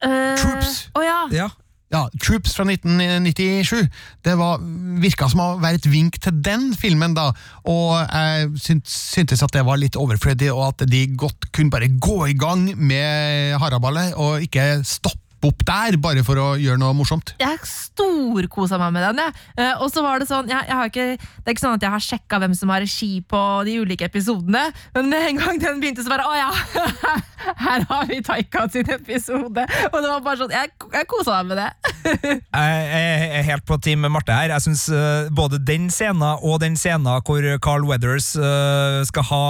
Uh, 0.01 0.33
Troops. 0.41 0.87
Å 0.97 1.05
ja. 1.05 1.19
Ja. 1.43 1.51
Ja, 1.91 2.05
Troops 2.23 2.55
fra 2.55 2.65
1997. 2.67 3.87
Det 4.23 4.35
var, 4.39 4.61
virka 5.03 5.27
som 5.31 5.43
å 5.43 5.49
være 5.61 5.81
et 5.81 5.89
vink 5.91 6.19
til 6.23 6.37
den 6.43 6.71
filmen, 6.79 7.15
da. 7.17 7.31
Og 7.67 7.97
jeg 7.99 8.51
syntes 8.63 9.43
at 9.43 9.55
det 9.55 9.65
var 9.67 9.81
litt 9.81 9.99
overflødig, 9.99 10.51
og 10.53 10.69
at 10.71 10.85
de 10.89 11.03
godt 11.19 11.51
kunne 11.55 11.73
bare 11.73 11.91
gå 12.01 12.19
i 12.31 12.37
gang 12.39 12.69
med 12.79 13.57
haraballet, 13.61 14.15
og 14.15 14.47
ikke 14.47 14.81
stoppe 14.87 15.20
opp 15.47 15.65
der, 15.67 15.97
bare 16.01 16.23
for 16.25 16.39
å 16.41 16.47
gjøre 16.59 16.79
noe 16.81 16.95
morsomt. 16.97 17.33
Jeg 17.41 17.59
storkosa 17.67 18.79
meg 18.81 18.93
med 18.95 19.05
den. 19.07 19.21
Jeg. 19.25 19.35
Eh, 19.57 19.81
og 19.81 19.91
så 19.93 20.03
var 20.05 20.21
Det 20.21 20.27
sånn, 20.29 20.49
jeg, 20.51 20.67
jeg 20.67 20.77
har 20.77 20.91
ikke, 20.91 21.07
det 21.17 21.49
er 21.49 21.55
ikke 21.55 21.63
sånn 21.63 21.77
at 21.79 21.85
jeg 21.85 21.93
har 21.95 22.03
sjekka 22.05 22.39
hvem 22.43 22.53
som 22.57 22.71
har 22.73 22.83
regi 22.83 23.11
på 23.25 23.41
de 23.65 23.79
ulike 23.81 24.05
episodene, 24.05 24.67
men 24.95 25.09
med 25.09 25.27
en 25.31 25.41
gang 25.41 25.61
den 25.61 25.81
begynte, 25.81 26.05
så 26.05 26.13
bare 26.13 26.27
Å 26.29 26.35
ja! 26.37 26.51
Her 27.65 27.85
har 27.89 28.05
vi 28.05 28.19
Taika 28.21 28.67
sin 28.69 28.89
episode! 28.93 29.65
Og 29.89 29.97
det 29.97 30.11
var 30.11 30.21
bare 30.21 30.37
sånn, 30.43 30.53
jeg, 30.53 30.69
jeg 30.93 31.09
kosa 31.09 31.41
meg 31.41 31.51
med 31.51 31.61
det. 31.63 31.69
Jeg 32.51 33.37
er 33.37 33.45
helt 33.45 33.65
på 33.65 33.77
team 33.81 34.01
med 34.03 34.11
Marte 34.13 34.33
her. 34.33 34.49
Jeg 34.49 34.63
synes 34.65 34.83
eh, 34.93 35.29
Både 35.37 35.59
den 35.61 35.87
scenen 35.93 36.23
og 36.41 36.59
den 36.63 36.75
scenen 36.79 37.07
hvor 37.25 37.45
Carl 37.63 37.85
Weathers 37.87 38.31
eh, 38.37 39.01
skal 39.07 39.25
ha 39.29 39.41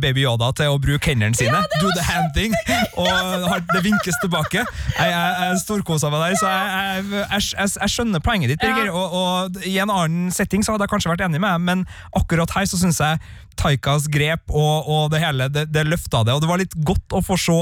Baby 0.00 0.24
Yoda 0.24 0.50
til 0.56 0.72
å 0.74 0.78
bruke 0.80 1.12
hendene 1.12 1.36
sine, 1.36 1.60
do 1.80 1.90
the 1.96 2.04
hand 2.04 2.32
thing, 2.36 2.54
og 3.00 3.60
det 3.72 3.82
vinkes 3.84 4.16
tilbake. 4.22 4.64
Jeg, 4.96 5.10
jeg, 5.12 5.29
jeg 5.30 5.60
storkosa 5.64 6.10
meg 6.12 6.24
der, 6.24 6.38
så 6.40 6.50
jeg, 6.50 7.04
jeg, 7.10 7.44
jeg, 7.54 7.70
jeg, 7.80 7.92
skjønner 7.94 8.24
poenget 8.24 8.54
ditt, 8.54 8.62
Birger. 8.62 8.90
Og, 8.94 9.14
og 9.20 9.62
I 9.66 9.76
en 9.82 9.92
annen 9.94 10.34
setting 10.34 10.64
så 10.66 10.74
hadde 10.74 10.86
jeg 10.86 10.94
kanskje 10.94 11.12
vært 11.12 11.26
enig 11.28 11.40
med 11.42 11.50
deg, 11.50 11.64
men 11.68 11.86
akkurat 12.16 12.52
her 12.56 12.68
så 12.70 12.80
syns 12.80 13.00
jeg 13.02 13.22
Taikas 13.58 14.06
grep 14.12 14.50
og, 14.50 14.86
og 14.88 15.10
det 15.12 15.20
hele, 15.22 15.48
det, 15.52 15.66
det 15.72 15.82
løfta 15.88 16.22
det. 16.26 16.32
Og 16.36 16.40
det 16.44 16.48
var 16.50 16.60
litt 16.62 16.74
godt 16.86 17.16
å 17.16 17.20
få 17.24 17.36
se 17.40 17.56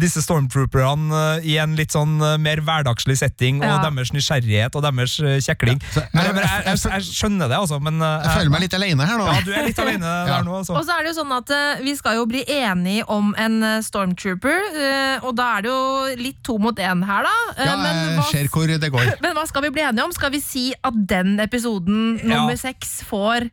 disse 0.00 0.22
stormtrooperne 0.24 1.10
eh, 1.40 1.48
i 1.52 1.56
en 1.60 1.74
litt 1.78 1.92
sånn 1.94 2.16
eh, 2.24 2.36
mer 2.40 2.62
hverdagslig 2.64 3.16
setting, 3.20 3.60
Ja. 3.62 3.76
og 3.76 3.84
deres 3.86 4.12
nysgjerrighet 4.14 4.76
og 4.78 4.84
deres 4.86 5.18
eh, 5.20 5.36
kjekling. 5.44 5.80
så- 5.92 6.04
jeg, 6.06 6.12
men 6.14 6.40
jeg, 6.42 6.62
jeg, 6.66 6.80
jeg 6.92 7.06
skjønner 7.10 7.48
det, 7.52 7.58
altså. 7.58 7.80
Men 7.82 8.00
Jeg 8.00 8.32
føler 8.38 8.50
meg 8.54 8.64
litt 8.66 8.76
alene 8.78 9.06
her 9.08 9.18
nå. 9.20 9.26
Ja, 9.28 9.40
du 9.44 9.52
er 9.52 9.66
litt 9.68 9.82
alene 9.82 10.14
der 10.30 10.46
nå, 10.46 10.56
altså. 10.62 10.76
Og 10.78 10.86
så 10.88 10.96
er 10.96 11.04
det 11.06 11.12
jo 11.12 11.18
sånn 11.20 11.34
at 11.36 11.52
Vi 11.84 11.96
skal 11.98 12.16
jo 12.20 12.26
bli 12.30 12.44
enige 12.56 13.04
om 13.12 13.32
en 13.40 13.58
stormtrooper, 13.84 15.20
og 15.26 15.32
da 15.38 15.50
er 15.58 15.66
det 15.66 15.70
jo 15.72 16.16
litt 16.22 16.40
to 16.46 16.56
mot 16.62 16.76
én 16.80 17.04
her, 17.06 17.26
da. 17.26 17.34
Ja, 17.66 17.76
men, 17.80 18.02
hva, 18.20 18.26
ser 18.30 18.48
hvor 18.52 18.66
det 18.70 18.90
går. 18.92 19.12
men 19.24 19.36
hva 19.36 19.44
skal 19.48 19.64
vi 19.66 19.72
bli 19.76 19.84
enige 19.84 20.04
om? 20.06 20.12
Skal 20.16 20.32
vi 20.34 20.40
si 20.44 20.66
at 20.84 20.96
den 21.10 21.36
episoden, 21.42 22.16
nummer 22.24 22.56
seks, 22.60 23.00
får, 23.08 23.48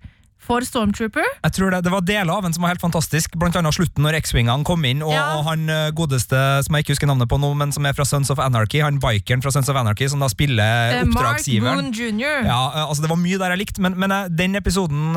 får 0.47 0.67
stormtrooper? 0.69 1.25
Jeg 1.43 1.55
tror 1.57 1.71
det, 1.73 1.81
det 1.85 1.91
var 1.93 2.01
deler 2.05 2.33
av 2.35 2.43
den 2.45 2.53
som 2.55 2.63
var 2.65 2.73
helt 2.73 2.81
fantastisk, 2.83 3.35
blant 3.39 3.55
annet 3.59 3.75
slutten 3.75 4.03
når 4.05 4.17
X-Wingene 4.21 4.63
kom 4.67 4.83
inn, 4.85 5.01
og, 5.05 5.13
Ja. 5.13 5.37
og 5.39 5.45
han 5.49 5.67
eh, 5.69 5.91
godeste 5.95 6.39
som 6.65 6.75
jeg 6.75 6.83
ikke 6.85 6.93
husker 6.95 7.07
navnet 7.09 7.29
på 7.31 7.39
nå, 7.39 7.53
men 7.59 7.71
som 7.75 7.85
er 7.85 7.93
fra 7.97 8.05
Sons 8.05 8.29
of 8.33 8.39
Anarchy, 8.43 8.81
han 8.83 8.99
bikeren 9.03 9.41
fra 9.43 9.51
Sons 9.55 9.69
of 9.71 9.77
Anarchy, 9.79 10.07
som 10.11 10.19
da 10.23 10.27
spiller 10.31 10.63
Eh, 10.93 11.03
Mark. 11.05 11.41
Boone 11.45 11.91
jr. 11.93 12.43
Ja, 12.45 12.71
eh, 12.75 12.83
altså 12.89 13.01
Det 13.03 13.09
var 13.09 13.17
mye 13.19 13.37
der 13.39 13.53
jeg 13.55 13.59
likte, 13.63 13.81
men, 13.81 13.95
men 13.99 14.11
eh, 14.11 14.27
den 14.29 14.55
episoden 14.59 15.13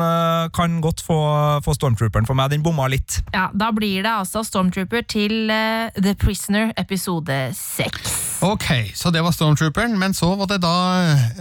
kan 0.53 0.79
godt 0.81 1.01
få, 1.05 1.17
få 1.65 1.73
Stormtrooperen 1.75 2.25
for 2.27 2.37
meg. 2.37 2.49
Den 2.51 2.63
bomma 2.63 2.87
litt. 2.91 3.19
Ja, 3.33 3.47
Da 3.53 3.71
blir 3.75 4.03
det 4.05 4.11
altså 4.11 4.43
Stormtrooper 4.45 5.03
til 5.09 5.49
uh, 5.51 5.89
The 5.97 6.13
Prisoner 6.19 6.71
episode 6.77 7.35
seks. 7.57 8.13
Ok, 8.45 8.67
så 8.95 9.09
det 9.13 9.23
var 9.25 9.33
Stormtrooperen, 9.33 9.97
men 9.99 10.13
så 10.13 10.29
var 10.37 10.45
det 10.51 10.59
da 10.63 10.73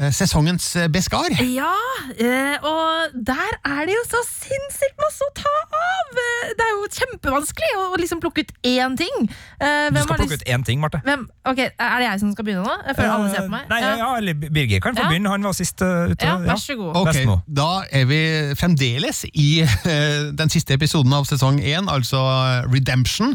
uh, 0.00 0.08
sesongens 0.16 0.70
beskar. 0.92 1.28
Ja, 1.44 1.72
uh, 2.16 2.56
og 2.66 3.16
der 3.26 3.58
er 3.68 3.75
det 3.84 3.92
jo 3.92 4.02
så 4.08 4.20
sinnssykt 4.24 4.96
masse 5.02 5.20
å 5.26 5.30
ta 5.36 5.52
av! 5.76 6.16
Eh, 6.22 6.52
Det 6.56 6.64
er 6.64 6.70
jo 6.72 6.86
kjempevanskelig 6.96 7.70
å 7.76 7.82
å 7.92 7.98
liksom 8.00 8.20
plukke 8.22 8.40
ut 8.46 8.52
én 8.64 8.96
ting. 8.96 9.28
Eh, 9.60 9.90
Du 9.90 9.98
skal 10.00 10.16
har 10.16 10.18
plukke 10.22 10.30
lyst- 10.32 10.42
ut 10.46 10.48
én 10.54 10.64
ting, 10.64 10.80
Marte. 10.80 11.02
Hvem, 11.04 11.26
ok, 11.44 11.58
Er 11.58 11.98
det 12.00 12.06
jeg 12.08 12.20
som 12.20 12.32
skal 12.32 12.44
begynne 12.46 12.64
nå? 12.64 12.76
Jeg 12.86 12.96
føler 12.96 13.10
alle 13.10 13.30
ser 13.34 13.42
på 13.42 13.50
meg. 13.50 13.68
Nei, 13.68 13.80
ja, 13.80 13.96
ja, 13.96 14.14
eller 14.16 14.34
Birger 14.34 14.80
kan 14.80 14.94
få 14.96 15.02
Ja. 15.02 15.08
begynne. 15.10 15.28
Han 15.28 15.42
var 15.42 15.52
sist 15.52 15.82
uh, 15.82 16.08
ute. 16.08 16.24
Ja, 16.24 16.38
vær 16.38 16.56
så 16.56 16.76
god. 16.76 16.96
Ok, 16.96 17.42
Da 17.52 17.82
er 17.92 18.04
vi 18.06 18.54
fremdeles 18.54 19.24
i 19.34 19.60
eh, 19.62 20.30
den 20.32 20.48
siste 20.48 20.72
episoden 20.74 21.12
av 21.12 21.24
sesong 21.26 21.60
én, 21.60 21.86
altså 21.88 22.16
eh, 22.64 22.70
Redemption. 22.72 23.34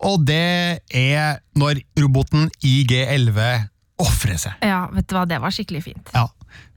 Og 0.00 0.24
det 0.24 0.80
er 0.94 1.40
når 1.54 1.82
roboten 1.98 2.50
IG11 2.64 3.68
ofrer 4.02 4.38
seg. 4.38 4.52
Ja, 4.62 4.86
vet 4.92 5.06
du 5.06 5.14
hva, 5.16 5.26
det 5.28 5.40
var 5.42 5.50
skikkelig 5.54 5.82
fint. 5.84 6.10
Ja, 6.14 6.28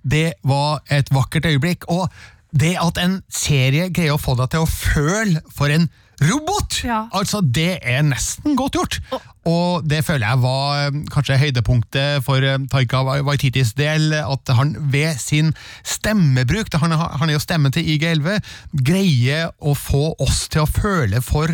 Det 0.05 0.33
var 0.45 0.81
et 0.93 1.09
vakkert 1.09 1.45
øyeblikk. 1.49 1.85
Og 1.89 2.09
det 2.55 2.75
at 2.81 2.97
en 3.03 3.19
serie 3.29 3.89
greier 3.93 4.15
å 4.15 4.21
få 4.21 4.35
deg 4.39 4.49
til 4.53 4.63
å 4.63 4.69
føle 4.69 5.41
for 5.55 5.67
en 5.73 5.89
robot, 6.23 6.81
Ja. 6.87 7.05
altså 7.11 7.41
det 7.43 7.79
er 7.83 8.01
nesten 8.07 8.55
godt 8.55 8.77
gjort. 8.79 8.99
Og- 9.11 9.21
Og 9.45 9.85
det 9.85 9.99
føler 10.07 10.25
jeg 10.25 10.41
var 10.41 10.87
eh, 10.87 10.95
kanskje 11.13 11.37
høydepunktet 11.37 12.23
for 12.25 12.41
eh, 12.41 12.57
Taika 12.71 13.03
Waititis 13.05 13.75
del, 13.77 14.09
at 14.17 14.51
han 14.57 14.73
ved 14.91 15.19
sin 15.21 15.51
stemmebruk, 15.85 16.73
han, 16.81 16.95
han 16.95 17.29
er 17.29 17.37
jo 17.37 17.43
stemmen 17.43 17.73
til 17.75 17.85
IG11, 17.93 18.39
greier 18.87 19.51
å 19.61 19.75
få 19.77 20.15
oss 20.23 20.47
til 20.49 20.63
å 20.63 20.69
føle 20.69 21.21
for 21.21 21.51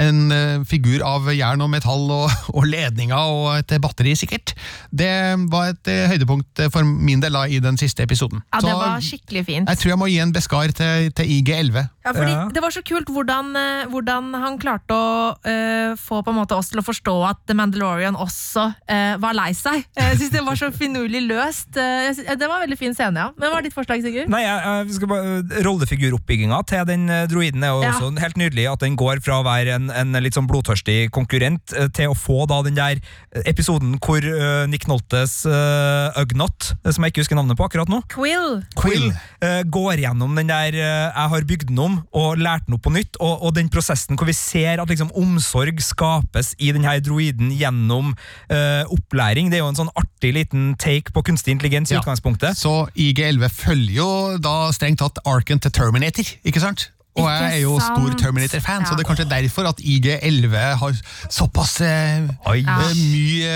en 0.00 0.20
eh, 0.36 0.66
figur 0.68 1.00
av 1.06 1.30
jern 1.32 1.64
og 1.64 1.72
metall 1.72 2.04
og, 2.12 2.28
og 2.58 2.68
ledninger 2.68 3.16
og 3.16 3.48
et 3.56 3.72
batteri, 3.80 4.12
sikkert. 4.20 4.52
Det 4.92 5.10
var 5.52 5.72
et 5.72 5.92
høydepunkt 6.12 6.66
for 6.74 6.84
min 6.84 7.24
del 7.24 7.38
da, 7.38 7.46
i 7.48 7.62
den 7.64 7.80
siste 7.80 8.04
episoden. 8.04 8.44
Ja, 8.52 8.60
Det 8.60 8.68
Så 8.68 8.76
var 8.82 9.04
skikkelig 9.04 9.46
fint. 9.48 9.72
jeg 9.72 9.80
tror 9.80 9.94
jeg 9.94 10.00
må 10.02 10.10
gi 10.12 10.20
en 10.20 10.36
beskar 10.36 10.76
til, 10.76 11.08
til 11.16 11.32
IG11. 11.38 11.88
Ja, 12.04 12.12
fordi 12.12 12.30
Ja. 12.30 12.46
Det 12.50 12.62
var 12.62 12.72
så 12.74 12.82
kult 12.86 13.08
hvordan, 13.12 13.54
hvordan 13.92 14.30
han 14.36 14.56
klarte 14.60 14.94
å 14.94 15.10
eh, 15.48 15.96
få 16.00 16.20
på 16.24 16.32
en 16.32 16.38
måte 16.40 16.56
oss 16.56 16.70
til 16.72 16.80
å 16.82 16.84
forstå 16.84 17.14
at 17.30 17.40
The 17.48 17.54
Mandalorian 17.58 18.16
også 18.18 18.66
eh, 18.90 19.14
var 19.22 19.34
lei 19.38 19.50
seg. 19.56 19.84
Eh, 19.96 20.10
Jeg 20.10 20.18
synes 20.20 20.32
Det 20.34 20.44
var 20.46 20.58
så 20.60 20.70
finurlig 20.74 21.22
løst. 21.28 21.70
Eh, 21.78 22.10
synes- 22.16 22.38
det 22.40 22.48
var 22.48 22.60
en 22.60 22.66
veldig 22.68 22.78
fin 22.80 22.94
scene, 22.96 23.16
ja. 23.26 23.30
Men 23.38 23.50
hva 23.52 23.58
er 23.60 23.66
ditt 23.68 23.76
forslag, 23.76 24.02
Sigurd? 24.04 24.28
Nei, 24.32 24.42
jeg, 24.44 24.86
jeg 24.88 24.94
skal 24.98 25.10
bare 25.12 25.64
Rollefiguroppbygginga 25.66 26.60
til 26.68 26.84
den 26.88 27.08
eh, 27.10 27.26
droiden 27.30 27.62
er 27.64 27.74
Ja. 27.80 27.92
også 27.94 28.12
helt 28.20 28.36
nydelig. 28.40 28.66
At 28.72 28.80
den 28.84 28.96
går 28.98 29.20
fra 29.24 29.40
å 29.40 29.44
være 29.46 29.74
en, 29.78 29.90
en 29.90 30.12
litt 30.22 30.34
sånn 30.36 30.48
blodtørstig 30.50 31.10
konkurrent 31.14 31.72
eh, 31.76 31.88
til 31.96 32.10
å 32.12 32.16
få 32.18 32.46
da 32.50 32.60
den 32.66 32.74
der 32.78 33.00
episoden 33.46 33.94
hvor 34.02 34.24
uh, 34.24 34.66
Nick 34.66 34.86
Noltes 34.90 35.44
uh, 35.46 36.10
Ugnot, 36.18 36.72
eh, 36.84 36.90
som 36.92 37.04
jeg 37.04 37.12
ikke 37.12 37.22
husker 37.22 37.38
navnet 37.38 37.56
på 37.58 37.66
akkurat 37.68 37.88
nå, 37.92 38.00
Quill. 38.10 38.60
Quill. 38.78 39.10
uh, 39.44 39.60
går 39.70 40.02
gjennom 40.02 40.34
den 40.38 40.48
der 40.50 40.74
uh, 40.74 41.12
Jeg 41.14 41.28
har 41.34 41.46
bygd 41.52 41.68
den 41.70 41.78
om 41.84 41.98
og 42.16 42.40
lært 42.42 42.66
den 42.66 42.74
opp 42.76 42.82
på 42.88 42.92
nytt, 42.94 43.16
og, 43.22 43.44
og 43.46 43.54
den 43.54 43.70
prosessen 43.72 44.18
hvor 44.18 44.26
vi 44.28 44.34
ser 44.36 44.82
at 44.82 44.90
liksom 44.90 45.12
omsorg 45.14 45.78
skapes 45.84 46.54
i 46.58 46.72
den 46.74 46.84
her 46.88 46.98
droiden 47.00 47.19
gjennom 47.20 48.12
uh, 48.50 48.84
opplæring. 48.90 49.50
Det 49.50 49.58
er 49.60 49.64
jo 49.64 49.70
en 49.72 49.78
sånn 49.78 49.92
artig 49.98 50.32
liten 50.36 50.74
take 50.80 51.12
på 51.14 51.22
kunstig 51.26 51.54
intelligens 51.56 51.90
i 51.92 51.94
Ja. 51.94 52.00
utgangspunktet. 52.02 52.56
Så 52.56 52.88
IG11 52.96 53.48
følger 53.50 53.94
jo 54.00 54.38
da 54.38 54.70
strengt 54.72 54.98
tatt 55.02 55.18
arken 55.26 55.60
til 55.60 55.70
Terminator, 55.70 56.24
ikke 56.44 56.60
sant? 56.62 56.90
Og 57.20 57.28
jeg 57.30 57.50
er 57.58 57.62
jo 57.62 57.76
stor. 57.82 58.08
Terminator-fan, 58.20 58.84
så 58.88 58.96
det 58.96 59.04
er 59.04 59.08
kanskje 59.08 59.26
derfor 59.30 59.68
at 59.70 59.80
IG11 59.80 60.54
har 60.80 60.96
såpass 61.32 61.76
eh, 61.86 62.26
Oi. 62.50 62.58
Ja. 62.64 62.76
eh, 62.90 62.98
mye 63.00 63.54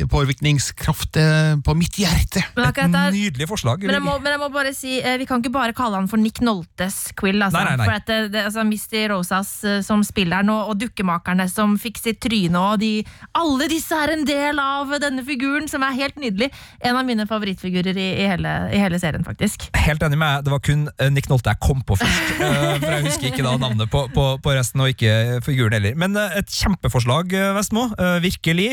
eh, 0.00 0.06
påvirkningskraft 0.10 1.16
eh, 1.20 1.54
på 1.64 1.74
mitt 1.78 1.96
hjerte. 2.00 2.42
Et 2.56 2.96
nydelig 3.14 3.48
forslag. 3.48 3.82
men 3.86 3.94
jeg, 3.96 4.02
må, 4.04 4.16
men 4.22 4.34
jeg 4.34 4.40
må 4.42 4.48
bare 4.54 4.72
si, 4.76 4.98
eh, 5.00 5.16
Vi 5.20 5.26
kan 5.28 5.40
ikke 5.42 5.52
bare 5.54 5.74
kalle 5.76 6.00
han 6.00 6.08
for 6.10 6.20
Nick 6.20 6.40
Noltes 6.44 7.12
Quill. 7.18 7.40
Altså, 7.42 7.58
Nei, 7.60 7.64
nei, 7.70 7.76
nei. 7.80 7.86
For 7.88 7.96
at 8.00 8.06
det, 8.10 8.18
det, 8.34 8.44
altså, 8.50 8.64
Misty 8.68 9.04
Rosas 9.12 9.52
eh, 9.64 9.78
som 9.86 10.02
spiller 10.06 10.44
nå, 10.46 10.56
og, 10.66 10.74
og 10.74 10.80
dukkemakerne 10.84 11.48
som 11.52 11.76
fikk 11.80 12.00
sitt 12.02 12.20
tryne. 12.24 12.58
Og 12.72 12.80
de, 12.82 12.92
alle 13.38 13.68
disse 13.72 13.96
er 13.96 14.14
en 14.16 14.24
del 14.28 14.60
av 14.62 14.92
denne 15.02 15.24
figuren, 15.26 15.68
som 15.70 15.84
er 15.86 15.96
helt 15.98 16.18
nydelig. 16.20 16.50
En 16.84 16.96
av 16.98 17.06
mine 17.08 17.26
favorittfigurer 17.28 17.96
i, 17.96 18.08
i, 18.22 18.28
hele, 18.28 18.52
i 18.74 18.80
hele 18.82 19.00
serien, 19.02 19.24
faktisk. 19.26 19.68
Helt 19.76 20.02
enig 20.06 20.18
med 20.20 20.28
deg. 20.40 20.46
Det 20.46 20.54
var 20.56 20.64
kun 20.66 20.86
eh, 20.98 21.10
Nick 21.12 21.30
Nolte 21.32 21.54
jeg 21.54 21.62
kom 21.64 21.82
på 21.86 21.98
først. 22.00 22.36
for 22.86 22.94
jeg 22.96 23.06
husker 23.06 23.28
ikke 23.30 23.44
da 23.44 23.54
navnet 23.60 23.90
på, 23.92 24.02
på, 24.14 24.24
på 24.42 24.54
resten, 24.56 24.82
og 24.84 24.92
ikke 24.92 25.40
figuren 25.44 25.76
heller. 25.76 25.96
Men 25.98 26.16
eh, 26.20 26.38
et 26.40 26.50
kjempeforslag, 26.52 27.34
eh, 27.36 27.52
Vestmo. 27.56 27.88
Eh, 27.92 28.18
virkelig. 28.24 28.68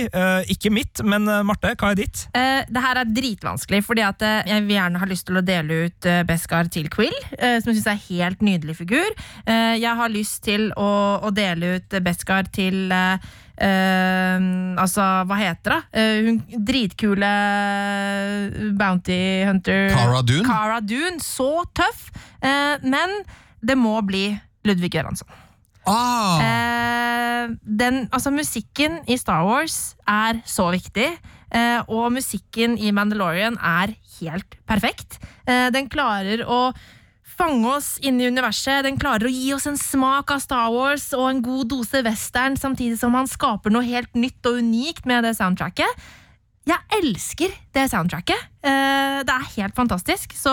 Ikke 0.53 0.71
mitt, 0.73 1.01
men 1.07 1.27
Marte, 1.47 1.73
hva 1.79 1.91
er 1.93 1.99
ditt? 1.99 2.25
Det 2.33 2.83
her 2.83 2.99
er 2.99 3.09
dritvanskelig, 3.09 3.81
fordi 3.85 4.03
at 4.05 4.23
jeg 4.47 4.65
vil 4.65 4.75
gjerne 4.75 5.01
ha 5.01 5.07
lyst 5.09 5.27
til 5.27 5.39
å 5.39 5.45
dele 5.45 5.79
ut 5.87 6.07
Beskar 6.27 6.69
til 6.73 6.89
Quill, 6.93 7.15
som 7.31 7.71
jeg 7.71 7.77
syns 7.77 7.87
er 7.87 7.95
en 7.95 8.03
helt 8.07 8.43
nydelig 8.45 8.77
figur. 8.79 9.15
Jeg 9.47 9.95
har 9.99 10.13
lyst 10.13 10.43
til 10.45 10.69
å, 10.79 10.91
å 11.23 11.31
dele 11.35 11.77
ut 11.77 11.97
Beskar 12.05 12.49
til 12.53 12.93
Uh, 13.53 14.73
altså, 14.81 15.03
hva 15.29 15.35
heter 15.37 15.75
det? 15.75 15.81
Uh, 15.93 16.25
hun 16.25 16.63
dritkule 16.65 17.29
bounty 18.79 19.19
hunter 19.45 19.93
Cara 19.93 20.23
Dune? 20.25 20.47
Cara 20.47 20.79
Dune. 20.81 21.21
Så 21.21 21.61
tøff! 21.77 22.07
Uh, 22.41 22.81
men 22.81 23.21
det 23.63 23.77
må 23.79 23.95
bli 24.05 24.27
Ludvig 24.67 24.93
Göransson. 24.95 25.29
Ah, 25.87 26.39
Eh, 27.43 27.49
den, 27.63 28.05
altså 28.15 28.31
musikken 28.31 29.01
i 29.09 29.17
Star 29.19 29.43
Wars 29.43 29.95
er 30.07 30.39
så 30.47 30.69
viktig, 30.71 31.09
eh, 31.51 31.81
og 31.91 32.11
musikken 32.15 32.77
i 32.79 32.91
Mandalorian 32.95 33.57
er 33.59 33.95
helt 34.19 34.55
perfekt. 34.69 35.19
Eh, 35.47 35.69
den 35.75 35.89
klarer 35.91 36.45
å 36.47 36.73
fange 37.33 37.67
oss 37.67 37.97
inn 38.05 38.21
i 38.21 38.29
universet, 38.29 38.85
den 38.85 38.99
klarer 39.01 39.27
å 39.27 39.33
gi 39.33 39.51
oss 39.55 39.67
en 39.67 39.79
smak 39.79 40.31
av 40.31 40.39
Star 40.43 40.71
Wars 40.71 41.09
og 41.17 41.29
en 41.29 41.41
god 41.43 41.71
dose 41.73 42.03
western, 42.05 42.55
samtidig 42.55 42.99
som 43.01 43.15
han 43.17 43.27
skaper 43.27 43.73
noe 43.73 43.83
helt 43.83 44.13
nytt 44.15 44.45
og 44.45 44.61
unikt 44.61 45.07
med 45.09 45.25
det 45.25 45.35
soundtracket. 45.39 46.05
Jeg 46.69 46.79
elsker 47.01 47.51
det 47.73 47.87
soundtracket. 47.91 48.49
Eh, 48.63 49.19
det 49.27 49.33
er 49.33 49.47
helt 49.57 49.75
fantastisk. 49.75 50.31
Så 50.39 50.51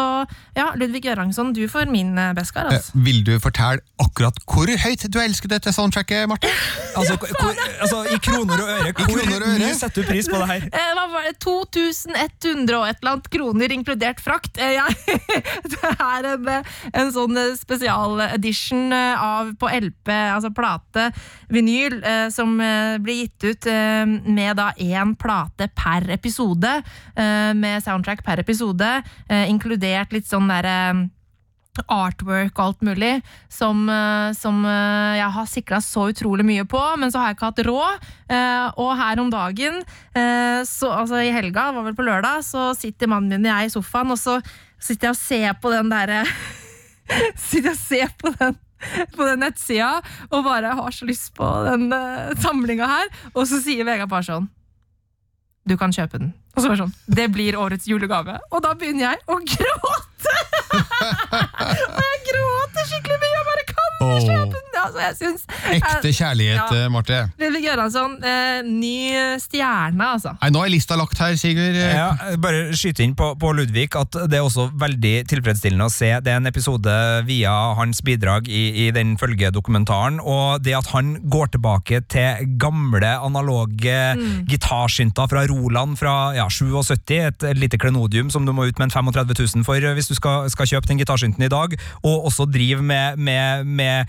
ja, 0.57 0.71
Ludvig 0.75 1.05
Göransson, 1.07 1.53
du 1.55 1.63
får 1.71 1.87
min 1.93 2.17
eh, 2.19 2.33
Beskar. 2.35 2.67
Eh, 2.67 2.79
Altså. 2.81 2.97
Vil 3.05 3.21
du 3.27 3.35
fortelle 3.43 3.83
akkurat 4.01 4.37
hvor 4.49 4.71
høyt 4.83 5.05
du 5.13 5.19
elsker 5.21 5.51
dette 5.53 5.73
soundtracket, 5.75 6.27
Marte? 6.31 6.49
Altså, 6.99 7.15
altså, 7.81 8.01
I 8.11 8.17
kroner 8.19 8.59
og 8.59 8.69
øre, 8.73 8.91
hvor 8.97 9.07
kroner 9.13 9.37
og 9.37 9.45
øre? 9.47 9.59
mye 9.61 9.75
setter 9.79 10.03
du 10.03 10.09
pris 10.09 10.27
på 10.27 10.41
det 10.41 10.49
her? 10.49 10.65
Eh, 10.81 10.89
hva 10.97 11.05
var 11.13 11.29
det? 11.29 11.37
2100 11.45 12.79
og 12.81 12.89
et 12.89 12.99
eller 12.99 13.13
annet 13.13 13.29
kroner, 13.31 13.75
inkludert 13.77 14.23
frakt. 14.25 14.59
Eh, 14.59 14.75
jeg, 14.75 15.21
det 15.71 15.93
er 15.93 16.29
en, 16.33 16.51
en 16.91 17.13
sånn 17.15 17.39
spesialedition 17.61 18.91
av 18.97 19.53
på 19.61 19.71
LP, 19.71 20.11
altså 20.35 20.51
plate, 20.57 21.07
vinyl, 21.53 22.01
eh, 22.03 22.27
som 22.35 22.57
blir 22.59 23.23
gitt 23.25 23.47
ut 23.53 23.71
eh, 23.71 24.03
med 24.27 24.59
da 24.59 24.71
én 24.83 25.15
plate 25.21 25.71
per 25.79 26.11
episode, 26.17 26.75
med 27.57 27.85
soundtrack 27.85 28.25
per 28.27 28.43
episode, 28.43 28.91
eh, 29.29 29.49
inkludert 29.51 30.13
litt 30.15 30.29
sånn 30.31 30.49
derre 30.51 31.09
artwork 31.89 32.57
og 32.59 32.65
alt 32.65 32.81
mulig, 32.85 33.13
som, 33.53 33.89
eh, 33.89 34.33
som 34.37 34.65
eh, 34.67 35.19
jeg 35.21 35.31
har 35.37 35.49
sikra 35.49 35.81
så 35.85 36.09
utrolig 36.11 36.45
mye 36.47 36.65
på, 36.69 36.81
men 36.99 37.13
så 37.13 37.21
har 37.21 37.31
jeg 37.31 37.39
ikke 37.39 37.51
hatt 37.51 37.63
råd. 37.69 38.09
Eh, 38.29 38.67
og 38.83 38.97
her 38.99 39.23
om 39.23 39.31
dagen, 39.33 39.83
eh, 40.15 40.63
så, 40.69 40.91
altså 41.03 41.23
i 41.23 41.35
helga, 41.35 41.71
var 41.77 41.87
vel 41.87 41.97
på 41.97 42.07
lørdag, 42.07 42.43
så 42.47 42.71
sitter 42.79 43.11
mannen 43.11 43.31
min 43.31 43.47
og 43.47 43.55
jeg 43.55 43.71
i 43.71 43.75
sofaen, 43.77 44.11
og 44.11 44.19
så 44.21 44.41
sitter 44.81 45.11
jeg 45.11 45.17
og 45.17 45.23
ser 45.23 45.61
på 45.61 45.73
den 45.75 45.93
derre 45.93 46.25
Sitter 47.37 47.73
jeg 47.73 47.75
og 47.75 47.81
ser 47.85 48.13
på 48.21 48.35
den 48.39 48.59
på 49.13 49.27
den 49.27 49.43
nettsida 49.43 49.99
og 50.31 50.47
bare 50.47 50.71
har 50.79 50.95
så 50.95 51.05
lyst 51.05 51.35
på 51.37 51.45
den 51.67 51.91
uh, 51.93 52.31
samlinga 52.41 52.87
her. 52.89 53.11
Og 53.35 53.45
så 53.51 53.59
sier 53.61 53.85
Vegard 53.85 54.09
Parson 54.09 54.47
Du 55.69 55.77
kan 55.77 55.93
kjøpe 55.93 56.19
den. 56.19 56.33
Og 56.57 56.63
så 56.63 56.71
var 56.71 56.77
det 56.77 56.83
sånn 56.85 57.17
Det 57.19 57.27
blir 57.35 57.59
årets 57.61 57.87
julegave. 57.89 58.39
Og 58.51 58.63
da 58.65 58.73
begynner 58.79 59.11
jeg 59.11 59.23
å 59.29 59.39
gråte! 59.45 60.37
og 61.95 62.03
jeg 62.07 62.19
gråter 62.31 62.91
skikkelig 62.91 63.21
mye. 63.21 63.35
Jeg 63.37 63.47
bare 63.53 63.69
kan 63.75 64.01
ikke 64.01 64.21
kjøpe 64.27 64.57
den! 64.57 64.70
Altså, 64.81 65.01
jeg 65.05 65.17
synes, 65.21 65.43
Ekte 65.77 66.13
kjærlighet, 66.17 66.57
Ja. 66.73 66.85
eh, 66.85 66.89
Marte. 66.91 67.19
Fredrik 67.39 67.65
Göransson, 67.67 68.15
eh, 68.25 68.63
ny 68.67 69.39
stjerne, 69.43 70.05
altså. 70.17 70.35
Nei, 70.41 70.51
Nå 70.51 70.65
er 70.65 70.71
lista 70.73 70.97
lagt 70.97 71.19
her, 71.19 71.37
Sigurd. 71.37 71.77
Eh, 71.77 71.95
Ja, 72.01 72.37
bare 72.41 72.71
skyte 72.77 73.03
inn 73.05 73.15
på, 73.15 73.33
på 73.39 73.53
Ludvig 73.57 73.89
at 73.99 74.11
det 74.31 74.39
er 74.39 74.45
også 74.47 74.71
veldig 74.79 75.15
tilfredsstillende 75.29 75.87
å 75.89 75.93
se. 75.93 76.11
Det 76.25 76.33
er 76.33 76.37
en 76.41 76.47
episode 76.51 76.95
via 77.27 77.53
hans 77.79 78.01
bidrag 78.07 78.49
i, 78.49 78.87
i 78.87 78.91
den 78.95 79.17
følgedokumentaren, 79.21 80.21
og 80.23 80.63
det 80.65 80.75
at 80.79 80.87
han 80.95 81.17
går 81.31 81.53
tilbake 81.57 82.01
til 82.09 82.47
gamle 82.61 83.11
analoge 83.21 83.99
gitarsynter 84.49 85.29
fra 85.31 85.45
Roland 85.51 85.97
fra 86.01 86.33
ja, 86.37 86.47
77, 86.49 87.11
et 87.21 87.47
lite 87.59 87.79
klenodium 87.81 88.31
som 88.33 88.47
du 88.47 88.53
må 88.57 88.67
ut 88.69 88.79
med 88.81 88.89
en 88.91 88.95
35 89.13 89.35
000 89.57 89.65
for 89.67 89.81
hvis 89.81 90.09
du 90.11 90.15
skal, 90.19 90.49
skal 90.53 90.67
kjøpe 90.71 90.91
den 90.91 91.01
gitarsynten 91.03 91.45
i 91.47 91.51
dag, 91.53 91.75
og 92.05 92.27
også 92.31 92.47
drive 92.51 92.83
med, 92.83 93.19
med, 93.19 93.67
med 93.67 94.07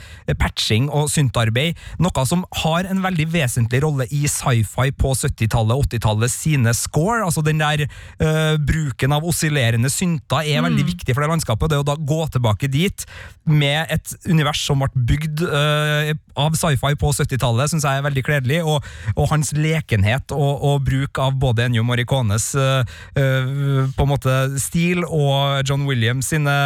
patching 0.61 0.89
og 0.93 1.09
syntarbeid, 1.09 1.77
noe 2.01 2.25
som 2.27 2.45
har 2.61 2.85
en 2.89 3.01
veldig 3.03 3.27
vesentlig 3.33 3.81
rolle 3.83 4.07
i 4.11 4.27
sci-fi 4.29 4.91
på 4.93 5.13
70-tallet 5.15 5.75
og 5.75 5.87
80-tallet 5.89 6.31
sine 6.31 6.73
score, 6.73 7.23
altså 7.25 7.41
den 7.41 7.59
der 7.61 7.87
uh, 7.87 8.57
bruken 8.57 9.13
av 9.15 9.25
oscillerende 9.25 9.89
synter 9.89 10.45
er 10.45 10.63
veldig 10.65 10.85
viktig 10.85 11.15
for 11.15 11.23
det 11.23 11.31
landskapet, 11.31 11.71
det 11.71 11.81
å 11.81 11.87
da 11.87 11.95
gå 11.95 12.21
tilbake 12.31 12.69
dit 12.71 13.05
med 13.45 13.89
et 13.89 14.13
univers 14.29 14.61
som 14.61 14.81
ble 14.81 15.05
bygd 15.11 15.43
uh, 15.49 16.13
av 16.37 16.55
sci-fi 16.55 16.93
på 16.99 17.13
70-tallet, 17.17 17.73
synes 17.73 17.87
jeg 17.87 17.99
er 18.01 18.07
veldig 18.07 18.25
kledelig, 18.27 18.61
og, 18.63 18.85
og 19.15 19.31
hans 19.33 19.53
lekenhet 19.57 20.33
og, 20.35 20.61
og 20.61 20.85
bruk 20.85 21.21
av 21.21 21.37
både 21.41 21.67
Ennio 21.67 21.85
Morricones 21.87 22.51
uh, 22.55 22.83
på 23.15 24.05
en 24.05 24.11
måte 24.11 24.41
stil 24.61 25.05
og 25.07 25.65
John 25.67 25.87
Williams 25.89 26.29
sine 26.31 26.57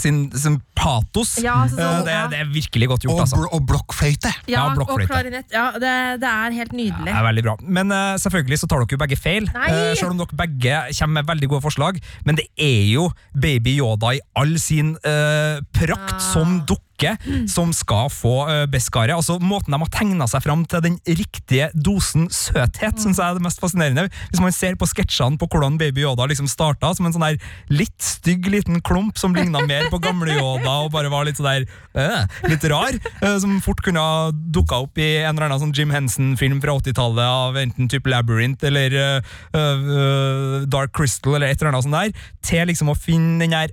sin, 0.00 0.28
sin 0.32 0.60
patos. 0.76 1.36
Ja, 1.42 1.64
altså 1.64 1.78
sånn, 1.78 2.00
Øh, 2.00 2.04
det, 2.06 2.14
ja. 2.14 2.26
det 2.32 2.38
er 2.42 2.48
virkelig 2.52 2.88
godt 2.90 3.06
gjort, 3.06 3.14
og, 3.14 3.24
altså. 3.24 3.42
og 3.50 3.66
blokkfløyte. 3.68 4.32
Ja, 4.50 4.52
Ja, 4.54 4.64
og 4.70 5.00
klarinett. 5.08 5.50
Ja, 5.52 5.66
det, 5.74 5.92
det 6.22 6.30
er 6.30 6.54
helt 6.54 6.72
nydelig. 6.72 7.08
Det 7.08 7.14
er 7.14 7.26
veldig 7.26 7.44
bra. 7.46 7.56
Men 7.62 7.92
uh, 7.92 8.14
selvfølgelig 8.20 8.60
så 8.62 8.68
tar 8.70 8.82
dere 8.82 8.96
jo 8.96 9.00
begge 9.02 9.18
feil. 9.18 9.48
Eh, 9.64 9.92
selv 9.98 10.14
om 10.14 10.20
dere 10.22 10.38
begge 10.44 10.80
kommer 10.98 11.20
med 11.20 11.30
veldig 11.32 11.50
gode 11.52 11.64
forslag. 11.66 12.00
Men 12.24 12.38
det 12.38 12.46
er 12.60 12.86
jo 12.92 13.08
Baby 13.34 13.76
Yoda 13.80 14.14
i 14.16 14.22
all 14.38 14.56
sin 14.62 14.94
uh, 15.02 15.60
prakt 15.74 16.22
som 16.22 16.44
som 16.44 16.60
dukke 17.04 17.48
som 17.50 17.72
skal 17.74 18.10
få 18.12 18.34
uh, 18.48 18.64
Beskare. 18.70 19.14
Altså 19.14 19.38
Måten 19.42 19.74
de 19.74 19.80
har 19.80 19.92
tegna 19.92 20.26
seg 20.30 20.44
fram 20.44 20.64
til 20.68 20.82
den 20.84 20.98
riktige 21.06 21.70
dosen 21.74 22.28
søthet, 22.32 23.00
synes 23.00 23.20
jeg 23.20 23.26
er 23.26 23.38
det 23.38 23.44
mest 23.44 23.60
fascinerende. 23.62 24.08
Hvis 24.30 24.42
man 24.42 24.54
ser 24.54 24.78
på 24.80 24.88
sketsjene 24.88 25.38
på 25.40 25.48
hvordan 25.50 25.78
Baby 25.80 26.04
Yoda 26.04 26.26
liksom 26.30 26.48
starta 26.50 26.92
som 26.94 27.08
en 27.08 27.14
sånn 27.14 27.26
der 27.26 27.38
litt 27.72 27.96
stygg 28.02 28.48
liten 28.50 28.80
klump 28.84 29.18
som 29.20 29.34
ligna 29.36 29.64
mer 29.68 29.88
på 29.92 30.00
gamle 30.02 30.36
Yoda 30.38 30.78
og 30.86 30.92
bare 30.94 31.12
var 31.12 31.28
litt 31.28 31.40
sånn 31.40 31.50
der 31.50 31.66
øh, 32.00 32.50
litt 32.50 32.66
rar, 32.70 32.96
eh, 32.96 33.36
som 33.42 33.58
fort 33.64 33.82
kunne 33.84 34.02
ha 34.02 34.30
dukka 34.32 34.82
opp 34.86 35.00
i 35.00 35.10
en 35.22 35.34
eller 35.34 35.48
annen 35.48 35.62
sånn 35.62 35.76
Jim 35.76 35.92
Henson-film 35.94 36.60
fra 36.64 36.76
80-tallet 36.80 37.24
av 37.24 37.60
enten 37.60 37.90
type 37.92 38.10
Labyrinth 38.10 38.66
eller 38.66 38.98
øh, 39.00 39.32
øh, 39.54 40.58
Dark 40.70 40.94
Crystal 40.96 41.38
eller 41.38 41.50
et 41.50 41.60
eller 41.60 41.74
annet 41.74 41.88
sånt 41.88 41.98
der, 41.98 42.28
til 42.44 42.70
liksom 42.70 42.92
å 42.92 42.98
finne 42.98 43.40
den 43.42 43.56
der 43.56 43.72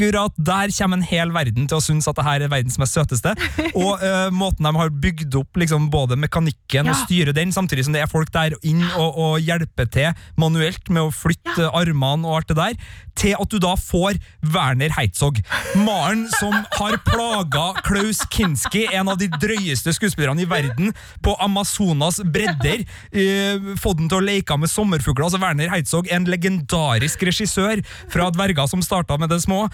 Akkurat 0.00 0.32
der 0.40 0.70
kommer 0.72 0.96
en 0.96 1.04
hel 1.04 1.28
verden 1.34 1.66
til 1.68 1.76
å 1.76 1.82
synes 1.84 2.06
at 2.08 2.16
det 2.16 2.24
her 2.24 2.44
er 2.46 2.48
verdens 2.48 2.78
mest 2.80 2.96
søteste. 2.96 3.34
Og 3.76 4.00
uh, 4.00 4.30
måten 4.32 4.64
de 4.64 4.72
har 4.72 4.92
bygd 5.02 5.34
opp 5.36 5.60
liksom, 5.60 5.90
både 5.92 6.16
mekanikken 6.16 6.88
Ja. 6.88 6.94
og 6.94 7.02
styre 7.02 7.34
den, 7.36 7.52
samtidig 7.52 7.84
som 7.84 7.92
det 7.92 8.00
er 8.00 8.08
folk 8.08 8.30
der 8.32 8.54
inn 8.64 8.80
og, 8.96 9.18
og 9.20 9.44
hjelper 9.44 9.88
til 9.92 10.22
manuelt 10.40 10.88
med 10.88 11.02
å 11.02 11.12
flytte 11.12 11.68
armene 11.76 12.24
og 12.24 12.38
alt 12.38 12.48
det 12.48 12.56
der, 12.56 12.78
til 13.20 13.34
at 13.36 13.52
du 13.52 13.58
da 13.60 13.74
får 13.76 14.16
Werner 14.54 14.94
Heitzog. 14.96 15.42
Maren 15.84 16.24
som 16.38 16.54
har 16.78 16.96
plaga 17.04 17.66
Klaus 17.84 18.22
Kinski, 18.32 18.86
en 18.96 19.10
av 19.12 19.18
de 19.20 19.28
drøyeste 19.34 19.92
skuespillerne 19.98 20.46
i 20.46 20.48
verden, 20.48 20.94
på 21.20 21.34
Amazonas 21.44 22.22
bredder. 22.24 22.86
Uh, 23.12 23.74
fått 23.76 24.00
den 24.00 24.08
til 24.08 24.22
å 24.22 24.24
leke 24.24 24.56
med 24.56 24.72
sommerfugler. 24.72 25.28
Altså 25.28 25.42
Werner 25.42 25.74
Heitzog, 25.74 26.08
en 26.08 26.28
legendarisk 26.30 27.26
regissør 27.28 27.84
fra 28.08 28.30
dverger 28.32 28.70
som 28.70 28.80
starta 28.84 29.20
med 29.20 29.34
det 29.34 29.42
små, 29.44 29.66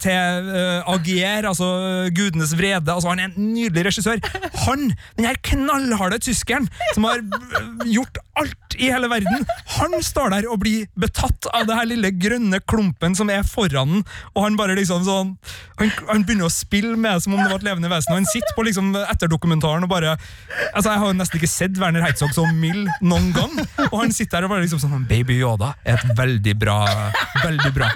til 0.00 0.48
uh, 0.48 0.92
Agier, 0.94 1.46
altså 1.48 1.68
eh, 1.82 2.10
gudenes 2.14 2.54
vrede. 2.58 2.92
Altså 2.92 3.10
Han 3.12 3.22
er 3.22 3.30
en 3.30 3.50
nydelig 3.54 3.88
regissør. 3.88 4.20
Han, 4.66 4.90
den 5.18 5.28
her 5.28 5.38
knallharde 5.50 6.20
tyskeren 6.24 6.68
som 6.94 7.06
har 7.08 7.22
eh, 7.22 7.86
gjort 7.92 8.20
alt 8.38 8.78
i 8.78 8.90
hele 8.92 9.08
verden, 9.10 9.42
han 9.74 9.94
står 10.04 10.30
der 10.36 10.46
og 10.46 10.60
blir 10.62 10.86
betatt 11.00 11.48
av 11.50 11.66
det 11.66 11.74
her 11.74 11.88
lille 11.90 12.12
grønne 12.14 12.60
klumpen 12.70 13.16
som 13.18 13.30
er 13.32 13.42
foran 13.46 13.96
den, 13.96 14.04
og 14.36 14.44
han 14.44 14.58
bare 14.58 14.76
liksom 14.78 15.02
sånn 15.06 15.32
Han, 15.78 15.90
han 16.06 16.22
begynner 16.26 16.46
å 16.46 16.52
spille 16.52 16.94
med 16.98 17.16
det 17.16 17.24
som 17.24 17.34
om 17.34 17.40
det 17.40 17.48
var 17.50 17.58
et 17.58 17.66
levende 17.66 17.90
vesen, 17.90 18.12
og 18.12 18.20
han 18.20 18.28
sitter 18.30 18.54
på 18.54 18.64
liksom 18.68 18.92
etterdokumentaren 19.00 19.86
og 19.86 19.90
bare 19.90 20.14
Altså 20.72 20.92
Jeg 20.92 21.02
har 21.02 21.10
jo 21.10 21.18
nesten 21.18 21.40
ikke 21.40 21.50
sett 21.50 21.78
Werner 21.80 22.04
Herzog 22.04 22.34
så 22.36 22.46
mild 22.50 22.86
noen 23.02 23.30
gang, 23.34 23.58
og 23.88 23.96
han 24.02 24.14
sitter 24.14 24.38
der 24.38 24.48
og 24.48 24.54
bare 24.54 24.66
liksom 24.66 24.82
sånn 24.82 25.06
Baby 25.10 25.40
Yoda 25.40 25.72
er 25.82 25.98
et 25.98 26.14
veldig 26.18 26.54
bra 26.60 26.78
Veldig 27.44 27.72
bra. 27.74 27.88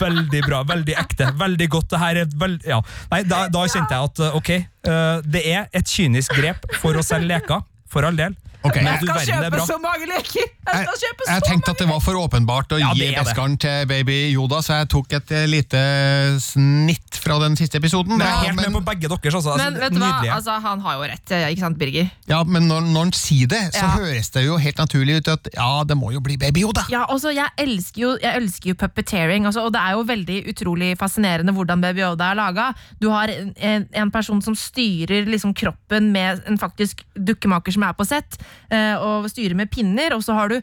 Veldig 0.00 0.42
bra. 0.46 0.62
Veldig 0.62 0.94
ekte. 0.98 1.15
Veldig 1.16 1.68
godt. 1.72 1.90
Det 1.90 2.00
her 2.02 2.22
er. 2.24 2.58
Ja. 2.66 2.80
Nei, 3.12 3.22
da, 3.28 3.46
da 3.52 3.64
kjente 3.70 3.96
jeg 3.96 4.10
at 4.10 4.22
uh, 4.24 4.36
ok, 4.38 4.50
uh, 4.88 5.22
det 5.24 5.44
er 5.52 5.70
et 5.76 5.88
kynisk 5.88 6.36
grep 6.36 6.66
for 6.80 6.96
å 6.96 7.04
selge 7.06 7.30
leker. 7.32 7.64
For 7.90 8.04
all 8.04 8.18
del. 8.18 8.34
Ok. 8.66 8.76
Men 8.82 8.92
Jeg 8.92 9.06
skal 9.06 9.20
kjøpe 9.30 9.60
så 9.68 9.78
mange 9.82 10.08
leker! 10.10 10.46
Jeg 10.46 10.52
Jeg, 10.66 10.86
skal 10.86 11.00
kjøpe 11.02 11.26
så 11.26 11.34
jeg 11.36 11.42
tenkte 11.46 11.72
at 11.74 11.82
det 11.82 11.88
var 11.90 12.00
for 12.02 12.18
åpenbart 12.20 12.72
å 12.74 12.80
Ja, 12.80 12.90
gi. 12.96 13.08
Beskaren 13.16 13.56
til 13.62 13.86
baby 13.90 14.16
Yoda, 14.34 14.60
så 14.66 14.80
jeg 14.80 14.88
tok 14.92 15.12
et 15.20 15.32
eh, 15.32 15.46
lite 15.50 15.82
snitt 16.42 17.20
fra 17.22 17.38
den 17.42 17.56
siste 17.58 17.78
episoden. 17.80 18.18
Jeg 18.20 18.26
er 18.26 18.48
helt 18.48 18.58
med 18.58 18.68
men, 18.70 18.78
på 18.80 18.82
begge 18.90 19.08
deres. 19.10 19.34
Altså. 19.34 19.54
Altså, 19.54 19.70
Men 19.70 19.78
vet 19.80 19.94
du 19.94 20.00
hva, 20.02 20.12
altså, 20.36 20.56
han 20.64 20.82
har 20.84 20.98
jo 20.98 21.06
rett, 21.12 21.34
ikke 21.52 21.62
sant, 21.62 21.78
Birger? 21.80 22.10
ja, 22.28 22.42
men 22.44 22.66
når, 22.70 22.86
når 22.90 23.08
han 23.08 23.12
sier 23.16 23.50
det, 23.50 23.62
så 23.74 23.84
Ja. 23.86 23.92
høres 24.00 24.30
det 24.34 24.44
jo 24.46 24.56
helt 24.60 24.78
naturlig 24.82 25.20
ut 25.20 25.28
at 25.36 25.48
ja, 25.54 25.70
det 25.86 25.96
må 25.98 26.10
jo 26.14 26.20
bli 26.20 26.36
baby 26.40 26.64
Yoda. 26.66 26.86
Ja, 26.92 27.04
altså, 27.08 27.30
jeg 27.34 27.48
elsker 27.62 28.02
jo, 28.02 28.12
jeg 28.22 28.42
elsker 28.42 28.72
jo 28.72 28.78
puppeteering, 28.80 29.46
altså, 29.46 29.64
og 29.66 29.72
det 29.74 29.80
er 29.82 29.96
jo 29.96 30.02
veldig 30.08 30.38
utrolig 30.52 30.92
fascinerende 30.98 31.54
hvordan 31.54 31.80
Baby 31.84 32.02
Yoda 32.04 32.30
er 32.32 32.38
laga. 32.38 32.66
Du 33.00 33.08
har 33.12 33.30
en, 33.30 33.86
en, 33.92 34.10
person 34.10 34.40
som 34.42 34.54
styrer 34.56 35.26
liksom 35.28 35.52
kroppen 35.54 36.10
med 36.14 36.42
en 36.48 36.58
faktisk 36.58 37.02
dukkemaker 37.14 37.74
som 37.74 37.82
er 37.86 37.92
på 37.98 38.06
sett, 38.08 38.38
eh, 38.40 38.55
og 39.00 39.28
styrer 39.30 39.56
med 39.58 39.70
pinner, 39.70 40.16
og 40.16 40.24
så 40.26 40.36
har 40.38 40.52
du 40.52 40.60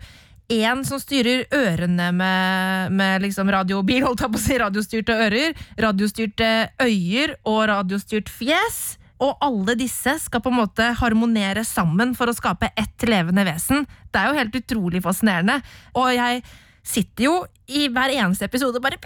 en 0.52 0.82
som 0.86 1.00
styrer 1.00 1.46
ørene 1.56 2.10
med, 2.16 2.92
med 2.96 3.24
liksom 3.24 3.50
radiobil, 3.54 4.04
holdt 4.06 4.26
jeg 4.26 4.34
på 4.34 4.40
å 4.40 4.44
si, 4.44 4.58
radiostyrte 4.60 5.16
ører, 5.28 5.56
radiostyrte 5.82 6.50
øyer 6.84 7.38
og 7.48 7.62
radiostyrt 7.72 8.32
fjes. 8.32 9.00
Og 9.24 9.38
alle 9.46 9.78
disse 9.80 10.18
skal 10.26 10.42
på 10.44 10.52
en 10.52 10.60
måte 10.60 10.90
harmonere 11.00 11.64
sammen 11.68 12.12
for 12.18 12.28
å 12.28 12.36
skape 12.36 12.74
ett 12.76 13.06
levende 13.08 13.46
vesen. 13.48 13.86
Det 14.12 14.20
er 14.20 14.30
jo 14.30 14.40
helt 14.42 14.58
utrolig 14.60 15.04
fascinerende. 15.06 15.62
Og 15.96 16.12
jeg 16.12 16.44
sitter 16.84 17.30
jo 17.30 17.36
i 17.72 17.88
hver 17.88 18.12
eneste 18.12 18.50
episode 18.50 18.82
bare 18.84 18.98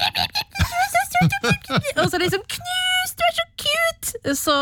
Og 2.02 2.08
så 2.10 2.18
liksom 2.18 2.42
Knus, 2.50 3.12
du 3.14 3.22
er 3.28 3.36
så 3.38 3.46
cute! 3.62 4.36
Så 4.40 4.56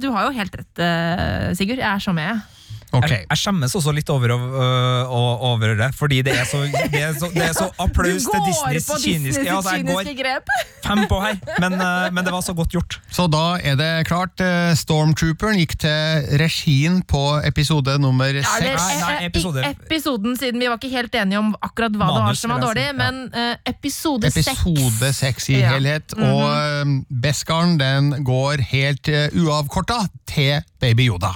du 0.00 0.08
har 0.14 0.30
jo 0.30 0.36
helt 0.38 0.56
rett, 0.62 0.80
eh, 0.80 1.52
Sigurd. 1.58 1.82
Jeg 1.82 1.90
er 1.90 2.00
så 2.00 2.16
med. 2.16 2.55
Ok. 2.96 3.10
Jeg, 3.10 3.26
jeg 3.30 3.38
skjemmes 3.38 3.74
også 3.78 3.92
litt 3.96 4.10
over, 4.10 4.32
øh, 4.36 5.14
over 5.50 5.74
det, 5.78 5.90
fordi 5.98 6.22
det 6.26 6.34
er 6.38 6.44
så, 6.48 6.62
det 6.92 7.02
er 7.02 7.12
så, 7.18 7.28
det 7.34 7.44
er 7.48 7.52
så 7.56 7.68
applaus 7.82 8.24
til 8.28 8.40
Disneys 8.46 8.88
kyniske 9.04 9.44
ja, 9.44 9.56
altså, 9.58 9.76
kyniske 9.76 10.14
grep. 10.22 10.52
fem 10.86 11.04
på 11.10 11.20
her, 11.24 11.36
men, 11.60 11.76
øh, 11.80 12.12
men 12.14 12.24
det 12.24 12.32
var 12.32 12.40
så 12.46 12.54
godt 12.56 12.70
gjort. 12.74 12.98
Så 13.10 13.26
da 13.32 13.44
er 13.62 13.76
det 13.78 13.90
klart. 14.08 14.40
eh, 14.40 14.74
Stormtrooperen 14.76 15.58
gikk 15.60 15.76
til 15.82 16.26
regien 16.40 17.00
på 17.08 17.22
episode 17.44 17.98
nummer 18.02 18.26
Ja, 18.32 18.42
seks. 18.42 18.82
Nei, 18.82 18.96
nei, 19.00 19.12
eh, 19.12 19.22
eh, 19.22 19.26
episode- 19.30 19.64
Episoden, 19.86 20.36
siden 20.36 20.60
vi 20.60 20.68
var 20.68 20.76
ikke 20.80 20.90
helt 20.92 21.14
enige 21.14 21.38
om 21.38 21.54
akkurat 21.62 21.92
hva 21.96 22.08
det 22.12 22.22
var 22.26 22.34
som 22.34 22.50
var 22.54 22.60
dårlig, 22.64 22.86
si, 22.86 22.92
ja. 22.92 22.98
men 22.98 23.22
eh, 23.34 23.56
episode 23.72 24.30
seks 24.30 24.48
Episode 24.52 25.12
seks 25.14 25.48
i 25.50 25.60
Ja. 25.60 25.72
helhet. 25.74 26.14
Og 26.18 26.44
eh, 26.50 26.84
Beskaren 27.26 27.76
den 27.80 28.12
går 28.24 28.60
helt 28.70 29.08
uh, 29.08 29.26
uavkorta 29.34 30.02
til 30.26 30.62
Baby 30.80 31.08
Yoda. 31.10 31.34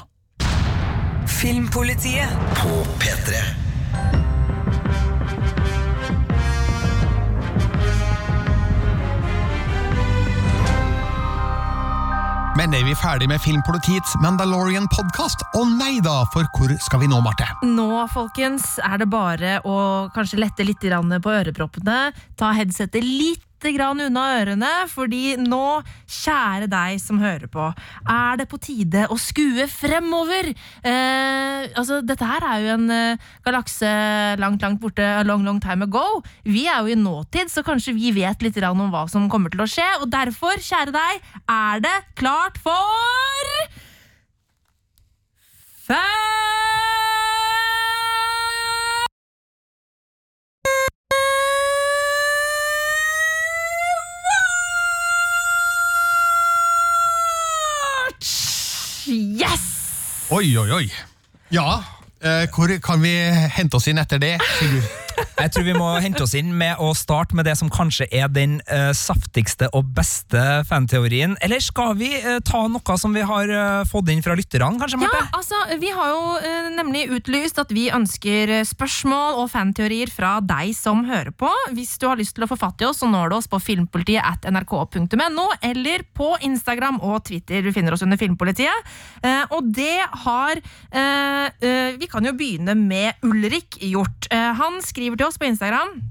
Filmpolitiet 1.31 2.29
På 2.59 2.85
P3 2.99 3.35
Men 12.57 12.75
er 12.77 12.83
vi 12.85 12.93
ferdig 12.99 13.25
med 13.31 13.41
Filmpolitiets 13.41 14.19
Mandalorian-podkast? 14.21 15.47
Å 15.57 15.63
nei 15.79 15.95
da, 16.05 16.19
for 16.35 16.45
hvor 16.59 16.75
skal 16.83 17.01
vi 17.01 17.09
nå, 17.09 17.23
Marte? 17.25 17.47
Nå, 17.65 17.87
folkens, 18.13 18.75
er 18.85 19.01
det 19.01 19.07
bare 19.09 19.55
å 19.65 19.77
kanskje 20.13 20.43
lette 20.43 20.67
litt 20.69 20.83
grann 20.85 21.15
på 21.25 21.33
øreproppene. 21.33 22.11
Ta 22.37 22.51
headsetet 22.59 23.07
litt 23.07 23.47
grann 23.75 24.01
unna 24.01 24.25
ørene, 24.39 24.71
fordi 24.91 25.37
nå, 25.41 25.83
kjære 26.11 26.69
deg 26.71 27.01
som 27.03 27.21
hører 27.21 27.51
på, 27.53 27.67
er 28.09 28.41
det 28.41 28.49
på 28.51 28.61
tide 28.63 29.05
å 29.13 29.19
skue 29.21 29.67
fremover. 29.71 30.51
Eh, 30.81 31.69
altså, 31.75 32.01
dette 32.07 32.27
her 32.27 32.47
er 32.49 32.65
jo 32.65 32.73
en 32.79 32.95
eh, 32.95 33.29
galakse 33.47 33.91
langt, 34.41 34.65
langt 34.65 34.81
borte, 34.83 35.05
a 35.05 35.27
long, 35.27 35.45
long 35.45 35.61
time 35.63 35.87
ago. 35.89 36.23
Vi 36.49 36.65
er 36.71 36.81
jo 36.81 36.95
i 36.95 36.99
nåtid, 36.99 37.53
så 37.53 37.65
kanskje 37.67 37.97
vi 37.99 38.15
vet 38.17 38.43
litt 38.45 38.59
om 38.71 38.87
hva 38.93 39.07
som 39.11 39.29
kommer 39.33 39.53
til 39.53 39.65
å 39.65 39.69
skje. 39.71 39.87
Og 40.01 40.11
derfor, 40.13 40.61
kjære 40.61 40.97
deg, 40.97 41.31
er 41.51 41.85
det 41.85 41.97
klart 42.19 42.61
for 42.65 43.90
Oi, 60.41 60.57
oi, 60.57 60.71
oi. 60.73 60.87
Ja, 61.53 61.83
eh, 62.25 62.47
hvor 62.49 62.73
kan 62.81 63.03
vi 63.03 63.13
hente 63.53 63.77
oss 63.77 63.91
inn 63.93 64.01
etter 64.01 64.23
det, 64.23 64.39
Sigurd? 64.57 65.00
Jeg 65.41 65.53
tror 65.55 65.65
vi 65.65 65.75
må 65.77 65.89
hente 66.03 66.21
oss 66.25 66.35
inn 66.37 66.51
med 66.57 66.81
å 66.83 66.91
starte 66.97 67.37
med 67.37 67.47
det 67.49 67.55
som 67.57 67.71
kanskje 67.73 68.07
er 68.13 68.29
den 68.33 68.59
uh, 68.69 68.91
saftigste 68.97 69.71
og 69.77 69.89
beste 69.97 70.41
fanteorien. 70.69 71.37
Eller 71.45 71.63
skal 71.65 71.95
vi 71.97 72.11
uh, 72.21 72.39
ta 72.45 72.67
noe 72.69 72.97
som 73.01 73.15
vi 73.17 73.23
har 73.25 73.49
uh, 73.49 73.89
fått 73.89 74.11
inn 74.13 74.21
fra 74.25 74.37
lytterne, 74.37 74.77
kanskje, 74.81 75.01
Ja, 75.01 75.23
altså, 75.37 75.57
Vi 75.81 75.93
har 75.95 76.11
jo 76.13 76.21
nemlig 76.77 77.07
utlyst 77.17 77.59
at 77.63 77.73
vi 77.73 77.89
ønsker 77.95 78.53
spørsmål 78.69 79.41
og 79.41 79.51
fanteorier 79.53 80.13
fra 80.13 80.37
deg 80.45 80.75
som 80.77 81.05
hører 81.09 81.33
på. 81.33 81.49
Hvis 81.77 81.97
du 82.01 82.09
har 82.11 82.21
lyst 82.21 82.37
til 82.37 82.45
å 82.45 82.51
få 82.51 82.59
fatt 82.61 82.83
i 82.83 82.89
oss, 82.89 83.01
så 83.01 83.09
når 83.09 83.33
du 83.33 83.39
oss 83.39 83.49
på 83.51 83.61
filmpolitiet 83.63 84.25
at 84.27 84.45
nrk.no, 84.51 85.47
eller 85.65 86.05
på 86.17 86.35
Instagram 86.45 87.01
og 87.07 87.23
Twitter. 87.31 87.65
Du 87.65 87.73
finner 87.73 87.97
oss 87.97 88.05
under 88.05 88.21
Filmpolitiet. 88.21 88.93
Og 89.55 89.71
det 89.73 90.01
har 90.25 90.61
Vi 91.61 92.09
kan 92.11 92.27
jo 92.27 92.35
begynne 92.37 92.75
med 92.77 93.25
Ulrik 93.27 93.79
gjort. 93.85 94.29
Han 94.31 94.81
skriver 94.85 95.21
til 95.21 95.30
oss 95.30 95.30
på 95.39 95.45
Instagram. 95.45 96.03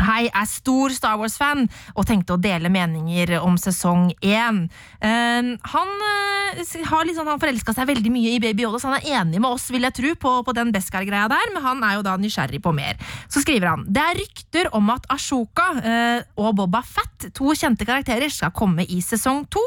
Hei, 0.00 0.30
er 0.32 0.46
stor 0.48 0.92
Star 0.94 1.18
Wars-fan 1.20 1.66
og 1.92 2.06
tenkte 2.08 2.36
å 2.36 2.40
dele 2.40 2.70
meninger 2.72 3.34
om 3.42 3.58
sesong 3.60 4.08
én. 4.24 4.64
Uh, 5.02 5.52
han 5.74 5.92
uh, 6.00 6.62
har 6.88 7.04
liksom, 7.08 7.28
han 7.28 7.40
forelska 7.40 7.74
seg 7.76 7.90
veldig 7.90 8.12
mye 8.12 8.32
i 8.32 8.40
Baby 8.40 8.64
Yoda, 8.64 8.80
så 8.80 8.88
han 8.88 9.02
er 9.02 9.20
enig 9.20 9.40
med 9.42 9.50
oss 9.50 9.68
vil 9.72 9.84
jeg 9.84 9.96
tro, 9.98 10.14
på, 10.22 10.32
på 10.46 10.54
den 10.56 10.72
Beskar-greia 10.72 11.28
der, 11.30 11.52
men 11.52 11.64
han 11.64 11.84
er 11.84 11.98
jo 11.98 12.06
da 12.06 12.16
nysgjerrig 12.20 12.62
på 12.64 12.72
mer. 12.76 12.96
Så 13.28 13.44
skriver 13.44 13.72
han 13.72 13.84
det 13.92 14.02
er 14.02 14.18
rykter 14.22 14.70
om 14.76 14.88
at 14.94 15.06
Ashoka 15.12 15.68
uh, 15.76 16.24
og 16.40 16.56
Boba 16.62 16.82
Fett, 16.86 17.28
to 17.36 17.52
kjente 17.52 17.86
karakterer, 17.88 18.32
skal 18.32 18.54
komme 18.56 18.86
i 18.88 19.02
sesong 19.04 19.44
to. 19.52 19.62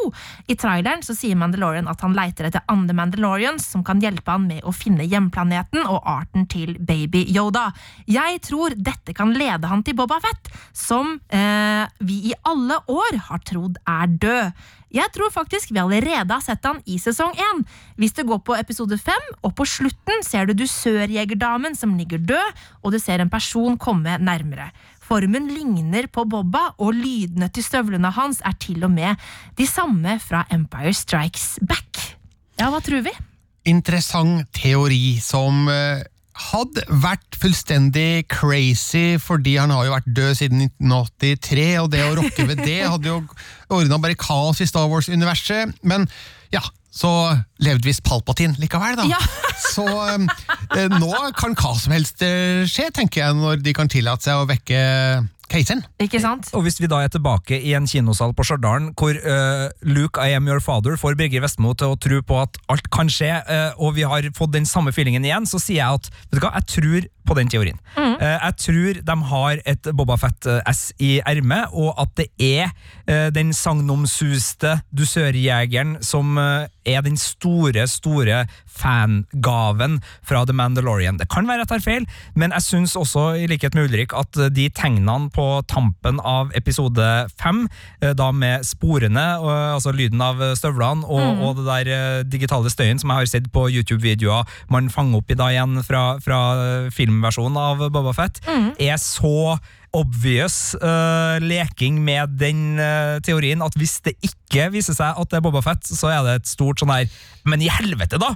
I 0.50 0.58
traileren 0.60 1.06
så 1.06 1.16
sier 1.18 1.38
Mandalorian 1.40 1.90
at 1.92 2.02
han 2.02 2.18
leiter 2.18 2.50
etter 2.50 2.66
andre 2.72 2.98
Mandalorians 2.98 3.70
som 3.72 3.86
kan 3.86 4.02
hjelpe 4.02 4.34
han 4.34 4.50
med 4.50 4.66
å 4.66 4.74
finne 4.76 5.06
hjemplaneten 5.06 5.86
og 5.86 6.02
arten 6.02 6.50
til 6.50 6.76
Baby 6.82 7.28
Yoda. 7.30 7.70
Jeg 8.10 8.42
tror 8.46 8.76
dette 8.76 9.14
kan 9.16 9.34
lede 9.38 9.70
han 9.70 9.86
til 9.86 9.96
Boba 9.98 10.16
Fett, 10.16 10.25
som 10.76 11.16
eh, 11.34 11.86
vi 12.00 12.32
i 12.32 12.34
alle 12.44 12.80
år 12.92 13.22
har 13.30 13.44
trodd 13.48 13.78
er 13.88 14.10
død. 14.12 14.66
Jeg 14.96 15.12
tror 15.12 15.32
faktisk 15.34 15.74
vi 15.76 15.82
allerede 15.82 16.32
har 16.32 16.44
sett 16.44 16.64
han 16.64 16.80
i 16.88 16.98
sesong 17.02 17.36
én. 17.36 17.64
Hvis 18.00 18.16
du 18.16 18.24
går 18.28 18.40
på 18.48 18.56
episode 18.56 18.98
fem, 19.02 19.26
og 19.44 19.56
på 19.58 19.68
slutten 19.68 20.24
ser 20.24 20.48
du 20.48 20.56
dusørjegerdamen 20.56 21.76
som 21.76 21.98
ligger 22.00 22.22
død, 22.24 22.64
og 22.84 22.96
du 22.96 23.00
ser 23.02 23.20
en 23.20 23.32
person 23.32 23.80
komme 23.82 24.18
nærmere. 24.24 24.70
Formen 25.06 25.52
ligner 25.52 26.08
på 26.08 26.26
Bobba, 26.26 26.72
og 26.80 26.96
lydene 26.96 27.52
til 27.54 27.66
støvlene 27.66 28.14
hans 28.16 28.42
er 28.46 28.56
til 28.62 28.88
og 28.88 28.94
med 28.96 29.20
de 29.60 29.68
samme 29.70 30.18
fra 30.24 30.46
Empire 30.54 30.96
Strikes 30.96 31.60
Back. 31.62 32.16
Ja, 32.60 32.72
hva 32.72 32.80
tror 32.82 33.04
vi? 33.06 33.14
Interessant 33.68 34.48
teori 34.56 35.18
som 35.22 35.68
eh, 35.70 36.06
hadde 36.36 36.84
vært 37.02 37.38
fullstendig 37.40 38.26
crazy, 38.32 39.16
fordi 39.22 39.56
han 39.56 39.72
har 39.72 39.88
jo 39.88 39.94
vært 39.96 40.10
død 40.18 40.40
siden 40.42 40.66
1983, 40.68 41.68
og 41.80 41.92
det 41.94 42.02
å 42.04 42.16
rokke 42.20 42.48
ved 42.50 42.64
det 42.66 42.82
hadde 42.94 43.12
jo 43.12 43.22
ordna 43.72 44.00
bare 44.04 44.20
kaos 44.20 44.60
i 44.64 44.68
Star 44.70 44.90
Wars-universet. 44.92 45.78
Men 45.88 46.10
ja, 46.54 46.64
så 46.96 47.12
levde 47.64 47.88
visst 47.88 48.04
Palpatin 48.08 48.56
likevel, 48.60 49.00
da. 49.00 49.08
Ja. 49.12 49.20
så 49.76 49.86
eh, 50.12 50.88
nå 50.92 51.12
kan 51.40 51.56
hva 51.60 51.74
som 51.80 51.96
helst 51.96 52.24
eh, 52.26 52.64
skje, 52.70 52.90
tenker 52.96 53.24
jeg, 53.24 53.40
når 53.40 53.64
de 53.64 53.76
kan 53.76 53.92
tillate 53.92 54.28
seg 54.28 54.44
å 54.44 54.50
vekke 54.50 54.82
keiseren. 55.52 55.84
Ikke 56.02 56.22
sant? 56.24 56.50
Og 56.56 56.66
hvis 56.66 56.80
vi 56.82 56.90
da 56.92 57.02
er 57.04 57.12
tilbake 57.14 57.58
i 57.58 57.74
en 57.78 57.88
kinosal 57.90 58.34
på 58.36 58.46
Stjørdal, 58.48 58.92
hvor 58.98 59.18
uh, 59.18 59.68
Luke, 59.86 60.22
I 60.22 60.36
am 60.38 60.50
your 60.50 60.62
father 60.64 60.98
får 61.00 61.18
Birger 61.20 61.44
Vestmo 61.46 61.74
til 61.78 61.94
å 61.94 62.00
tro 62.02 62.22
på 62.26 62.40
at 62.42 62.60
alt 62.72 62.90
kan 62.94 63.12
skje, 63.12 63.32
uh, 63.50 63.72
og 63.78 63.96
vi 63.98 64.08
har 64.08 64.30
fått 64.38 64.56
den 64.56 64.68
samme 64.70 64.94
feelingen 64.96 65.26
igjen, 65.26 65.50
så 65.50 65.62
sier 65.62 65.82
jeg 65.82 66.02
at 66.02 66.10
vet 66.14 66.40
du 66.40 66.44
hva, 66.46 66.56
jeg 66.60 66.72
tror 66.76 67.12
på 67.26 67.34
den 67.34 67.50
teorien. 67.50 67.80
Eh, 67.98 68.22
jeg 68.22 68.54
tror 68.62 68.98
de 69.08 69.14
har 69.32 69.62
et 69.66 69.88
Boba 69.98 70.14
Fett-S 70.22 70.92
i 71.02 71.16
ermet, 71.26 71.74
og 71.74 71.96
at 71.98 72.12
det 72.20 72.28
er 72.38 73.32
den 73.34 73.50
sagnomsuste 73.50 74.76
dusørjegeren 74.94 75.98
som 76.06 76.38
eh, 76.38 76.68
er 76.86 77.04
den 77.06 77.18
store, 77.20 77.88
store 77.90 78.44
fangaven 78.66 80.00
fra 80.26 80.44
The 80.46 80.56
Mandalorian. 80.56 81.20
Det 81.20 81.30
kan 81.32 81.48
være 81.48 81.64
jeg 81.66 81.72
tar 81.72 81.84
feil, 81.84 82.08
men 82.36 82.54
jeg 82.56 82.66
syns 82.66 82.96
også, 83.00 83.28
i 83.42 83.48
likhet 83.50 83.76
med 83.76 83.90
Ulrik, 83.90 84.16
at 84.18 84.38
de 84.56 84.68
tegnene 84.70 85.30
på 85.34 85.48
tampen 85.72 86.20
av 86.22 86.52
episode 86.58 87.08
fem, 87.42 87.66
eh, 88.02 88.14
da 88.18 88.32
med 88.36 88.66
sporene, 88.68 89.26
altså 89.76 89.94
lyden 89.96 90.22
av 90.22 90.42
støvlene, 90.58 91.06
og, 91.06 91.42
og 91.46 91.62
det 91.62 91.68
der 91.70 91.94
eh, 91.96 92.24
digitale 92.30 92.72
støyen 92.72 93.02
som 93.02 93.12
jeg 93.14 93.24
har 93.24 93.32
sett 93.32 93.52
på 93.54 93.68
YouTube-videoer 93.70 94.46
man 94.72 94.92
fanger 94.94 95.22
opp 95.22 95.32
i 95.32 95.38
da 95.40 95.50
igjen 95.54 95.80
fra, 95.86 96.04
fra 96.24 96.42
filmversjonen 96.94 97.58
av 97.60 97.88
Boba 97.94 98.14
Fett, 98.16 98.42
er 98.82 99.00
så 99.02 99.58
obvious 99.96 100.76
uh, 100.82 101.38
leking 101.44 102.02
med 102.06 102.36
den 102.42 102.76
uh, 102.80 103.18
teorien 103.26 103.64
at 103.66 103.76
hvis 103.80 103.98
det 104.06 104.16
ikke 104.26 104.70
viser 104.72 104.96
seg 104.96 105.18
at 105.20 105.32
det 105.32 105.40
er 105.40 105.44
Boba 105.44 105.62
Fett, 105.66 105.88
så 105.90 106.12
er 106.14 106.22
det 106.28 106.36
et 106.42 106.48
stort 106.52 106.80
sånn 106.80 106.92
her 106.94 107.08
Men 107.46 107.62
i 107.62 107.68
helvete, 107.70 108.18
da! 108.22 108.32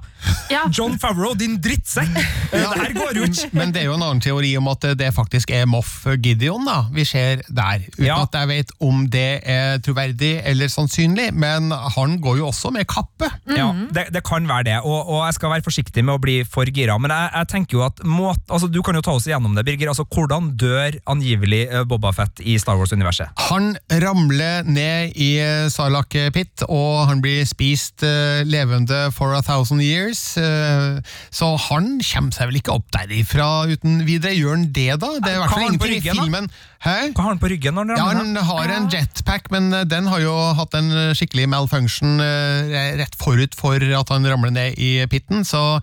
Ja. 0.52 0.64
John 0.70 0.94
Favreau, 1.02 1.32
din 1.38 1.56
drittsekk! 1.64 2.12
Ja. 2.54 2.68
Det 2.76 2.82
her 2.84 2.92
går 2.98 3.18
jo 3.18 3.24
ikke! 3.26 3.48
Men 3.58 3.72
det 3.74 3.82
er 3.82 3.88
jo 3.88 3.96
en 3.96 4.04
annen 4.06 4.22
teori 4.22 4.52
om 4.60 4.68
at 4.70 4.86
det 5.00 5.08
faktisk 5.16 5.50
er 5.56 5.66
Moff 5.70 6.04
Gideon 6.22 6.68
da, 6.68 6.76
vi 6.94 7.06
ser 7.10 7.42
der. 7.48 7.86
Uten 7.96 8.06
Ja. 8.06 8.20
at 8.28 8.38
jeg 8.38 8.50
vet 8.52 8.74
om 8.86 9.08
det 9.10 9.42
er 9.50 9.80
troverdig 9.86 10.36
eller 10.50 10.70
sannsynlig, 10.70 11.30
men 11.34 11.72
han 11.96 12.18
går 12.22 12.38
jo 12.42 12.50
også 12.52 12.70
med 12.76 12.86
kappe. 12.90 13.32
Ja, 13.50 13.72
det, 13.96 14.08
det 14.14 14.22
kan 14.30 14.46
være 14.50 14.68
det, 14.70 14.78
og, 14.84 15.10
og 15.10 15.24
jeg 15.26 15.40
skal 15.40 15.56
være 15.56 15.66
forsiktig 15.66 16.06
med 16.06 16.20
å 16.20 16.22
bli 16.22 16.38
for 16.46 16.70
gira. 16.70 17.00
Men 17.02 17.10
jeg, 17.16 17.32
jeg 17.40 17.52
tenker 17.56 17.80
jo 17.80 17.86
at 17.88 18.04
må, 18.06 18.30
altså, 18.46 18.70
Du 18.70 18.82
kan 18.86 18.98
jo 18.98 19.02
ta 19.06 19.16
oss 19.18 19.26
igjennom 19.30 19.58
det, 19.58 19.66
Birger. 19.66 19.90
Altså, 19.90 20.06
Hvordan 20.06 20.52
dør 20.62 21.00
angivelig 21.10 21.49
eh, 21.58 21.84
Boba 21.88 22.12
Fett 22.16 22.42
i 22.46 22.58
Star 22.62 22.78
Wars-universet? 22.80 23.34
Han 23.50 23.74
ramler 24.04 24.68
ned 24.70 25.16
i 25.20 25.30
eh, 25.42 25.68
Sarlacc 25.74 26.16
Pit, 26.36 26.66
og 26.68 27.08
han 27.10 27.22
blir 27.24 27.46
spist 27.50 28.04
eh, 28.06 28.42
levende 28.48 29.08
for 29.16 29.34
a 29.38 29.42
thousand 29.46 29.82
years. 29.82 30.38
eh, 30.38 31.00
så 31.32 31.54
han 31.70 31.98
kommer 32.04 32.36
seg 32.36 32.50
vel 32.52 32.60
ikke 32.62 32.76
opp 32.78 32.90
derifra 32.96 33.50
uten 33.70 34.04
videre. 34.08 34.36
Gjør 34.38 34.58
han 34.58 34.68
det, 34.74 34.92
da? 35.02 35.16
Det 35.20 35.32
er 35.34 35.40
i 35.40 35.44
hvert 35.44 35.56
fall 35.56 35.68
ingenting 35.70 35.98
i 35.98 36.18
filmen. 36.18 36.50
da? 36.50 36.69
Hæ? 36.80 37.10
Hva 37.12 37.26
har 37.26 37.34
han 37.34 37.42
på 37.42 37.50
ryggen 37.52 37.76
når 37.76 37.90
han 37.90 37.98
Ja, 38.00 38.06
ramler? 38.16 38.40
han 38.40 38.48
har 38.50 38.72
en 38.78 38.88
jetpack, 38.94 39.50
men 39.52 39.74
eh, 39.76 39.84
den 39.90 40.08
har 40.08 40.22
jo 40.24 40.36
hatt 40.56 40.78
en 40.80 40.94
skikkelig 41.18 41.50
malfunction 41.52 42.22
eh, 42.24 42.96
rett 43.02 43.18
forut 43.20 43.58
for 43.60 43.84
at 43.84 44.14
han 44.16 44.28
ramler 44.32 44.54
ned 44.56 44.80
i 44.80 44.94
pitten, 45.12 45.44
så 45.44 45.82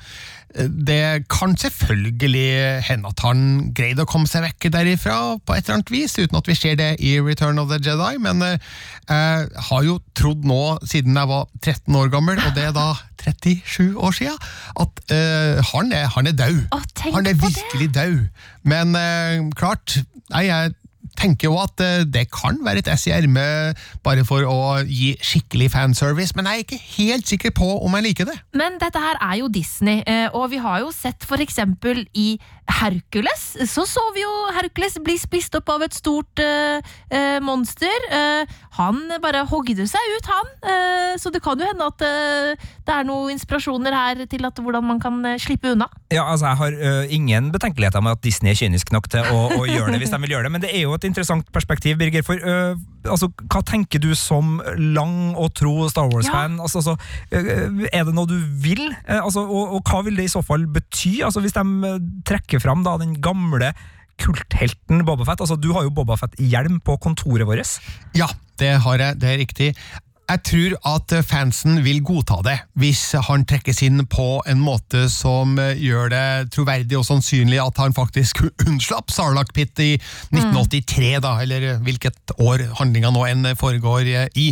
eh, 0.56 0.70
det 0.72 1.26
kan 1.28 1.52
selvfølgelig 1.60 2.80
hende 2.88 3.10
at 3.12 3.20
han 3.26 3.42
greide 3.76 4.06
å 4.06 4.08
komme 4.08 4.24
seg 4.30 4.46
vekk 4.46 4.70
derifra 4.72 5.18
på 5.44 5.52
et 5.58 5.66
eller 5.66 5.82
annet 5.82 5.92
vis, 5.92 6.16
uten 6.16 6.38
at 6.40 6.48
vi 6.48 6.56
ser 6.56 6.78
det 6.80 6.88
i 7.04 7.18
Return 7.20 7.60
of 7.60 7.68
the 7.68 7.76
Jedi, 7.76 8.16
men 8.24 8.40
eh, 8.46 8.56
jeg 9.10 9.52
har 9.68 9.84
jo 9.84 9.98
trodd 10.16 10.48
nå, 10.48 10.62
siden 10.88 11.20
jeg 11.20 11.28
var 11.28 11.44
13 11.60 12.00
år 12.00 12.08
gammel, 12.16 12.40
og 12.40 12.56
det 12.56 12.70
er 12.70 12.72
da 12.76 12.88
37 13.26 13.92
år 14.00 14.16
siden, 14.16 14.40
at 14.80 15.00
uh, 15.10 15.60
han, 15.74 15.88
er, 15.92 16.04
han 16.14 16.28
er 16.30 16.34
død. 16.38 16.58
Å, 16.72 16.78
Han 17.10 17.26
er 17.26 17.34
virkelig 17.40 17.88
død. 17.96 18.20
Men 18.70 18.94
uh, 18.94 19.48
klart, 19.58 19.96
nei, 20.30 20.44
jeg 20.46 20.76
tenker 21.18 21.50
jo 21.50 21.56
at 21.62 21.82
eh, 21.84 22.04
det 22.04 22.26
kan 22.34 22.58
være 22.64 22.84
et 22.84 22.90
ess 22.92 23.06
i 23.08 23.14
ermet 23.16 23.78
bare 24.06 24.24
for 24.26 24.46
å 24.46 24.82
gi 24.84 25.14
skikkelig 25.24 25.70
fanservice, 25.74 26.36
men 26.36 26.48
jeg 26.48 26.62
er 26.62 26.66
ikke 26.66 26.82
helt 26.96 27.30
sikker 27.30 27.54
på 27.56 27.70
om 27.78 27.96
jeg 27.98 28.08
liker 28.10 28.30
det. 28.30 28.36
Men 28.56 28.78
dette 28.82 29.00
her 29.02 29.20
er 29.20 29.40
jo 29.42 29.50
Disney, 29.52 30.02
eh, 30.06 30.28
og 30.32 30.50
vi 30.52 30.60
har 30.62 30.82
jo 30.84 30.92
sett 30.94 31.26
for 31.26 31.42
eksempel 31.42 32.04
i 32.14 32.36
Hercules, 32.66 33.44
så 33.70 33.86
så 33.86 34.02
vi 34.14 34.24
jo 34.24 34.32
Hercules 34.56 34.98
bli 35.04 35.14
spist 35.20 35.54
opp 35.58 35.70
av 35.70 35.84
et 35.86 35.94
stort 35.94 36.42
uh, 36.42 36.82
uh, 37.12 37.38
monster. 37.44 38.06
Uh, 38.10 38.56
han 38.76 38.98
bare 39.22 39.44
hogde 39.48 39.86
seg 39.88 40.10
ut, 40.16 40.26
han. 40.28 40.50
Så 41.16 41.30
det 41.32 41.40
kan 41.40 41.56
jo 41.56 41.64
hende 41.64 41.86
at 41.88 42.02
det 42.02 42.92
er 42.92 43.06
noen 43.08 43.32
inspirasjoner 43.32 43.94
her 43.96 44.18
til 44.28 44.44
at 44.44 44.58
hvordan 44.60 44.84
man 44.84 44.98
kan 45.00 45.16
slippe 45.40 45.70
unna. 45.72 45.86
Ja, 46.12 46.26
altså 46.28 46.50
Jeg 46.50 46.58
har 46.60 47.06
ingen 47.08 47.48
betenkeligheter 47.54 48.04
med 48.04 48.18
at 48.18 48.22
Disney 48.26 48.52
er 48.52 48.58
kynisk 48.58 48.92
nok 48.92 49.08
til 49.08 49.24
å, 49.24 49.38
å 49.56 49.62
gjøre 49.64 49.94
det, 49.94 50.02
hvis 50.02 50.12
de 50.12 50.20
vil 50.26 50.34
gjøre 50.36 50.50
det, 50.50 50.52
men 50.52 50.64
det 50.66 50.74
er 50.74 50.84
jo 50.84 50.92
et 50.92 51.08
interessant 51.08 51.48
perspektiv, 51.56 51.96
Birger. 52.02 52.26
For 52.26 52.36
altså, 53.08 53.30
hva 53.48 53.62
tenker 53.66 54.02
du 54.02 54.10
som 54.18 54.58
lang 54.76 55.32
og 55.38 55.54
tro 55.56 55.88
Star 55.88 56.10
Wars-fan? 56.12 56.58
Altså, 56.60 56.82
altså, 56.82 56.96
ø, 57.32 57.86
er 57.88 58.06
det 58.10 58.14
noe 58.16 58.28
du 58.28 58.36
vil? 58.62 58.84
Altså, 59.08 59.46
og, 59.46 59.78
og 59.78 59.88
hva 59.88 60.02
vil 60.06 60.20
det 60.20 60.28
i 60.28 60.34
så 60.36 60.44
fall 60.44 60.66
bety? 60.68 61.22
Altså, 61.26 61.40
hvis 61.44 61.56
de 61.56 61.64
ø, 61.64 61.96
trekker 62.56 62.64
fram 62.64 62.84
da, 62.84 62.96
den 62.98 63.20
gamle 63.20 63.74
kulthelten 64.16 65.04
Bobafett. 65.04 65.40
Altså, 65.40 65.56
du 65.56 65.72
har 65.74 65.84
jo 65.84 65.92
Bobafett-hjelm 65.92 66.80
på 66.80 66.96
kontoret 66.98 67.46
vårt. 67.46 67.78
Ja, 68.16 68.28
det 68.58 68.80
har 68.80 68.98
jeg, 68.98 69.20
det 69.20 69.28
er 69.28 69.38
riktig. 69.38 69.74
Jeg 70.26 70.40
tror 70.42 70.72
at 70.90 71.12
fansen 71.22 71.76
vil 71.84 72.00
godta 72.02 72.40
det, 72.42 72.56
hvis 72.74 73.12
han 73.28 73.44
trekkes 73.46 73.78
inn 73.86 74.02
på 74.10 74.40
en 74.50 74.58
måte 74.58 75.04
som 75.12 75.52
gjør 75.54 76.10
det 76.10 76.50
troverdig 76.56 76.96
og 76.98 77.04
sannsynlig 77.06 77.60
at 77.62 77.78
han 77.78 77.94
faktisk 77.94 78.40
unnslapp 78.66 79.12
Sarlacc 79.14 79.52
Pit 79.54 79.78
i 79.84 79.92
1983, 80.34 81.12
da, 81.22 81.36
eller 81.44 81.78
hvilket 81.86 82.34
år 82.42 82.64
handlinga 82.80 83.12
nå 83.14 83.22
enn 83.28 83.52
foregår 83.58 84.10
i. 84.34 84.48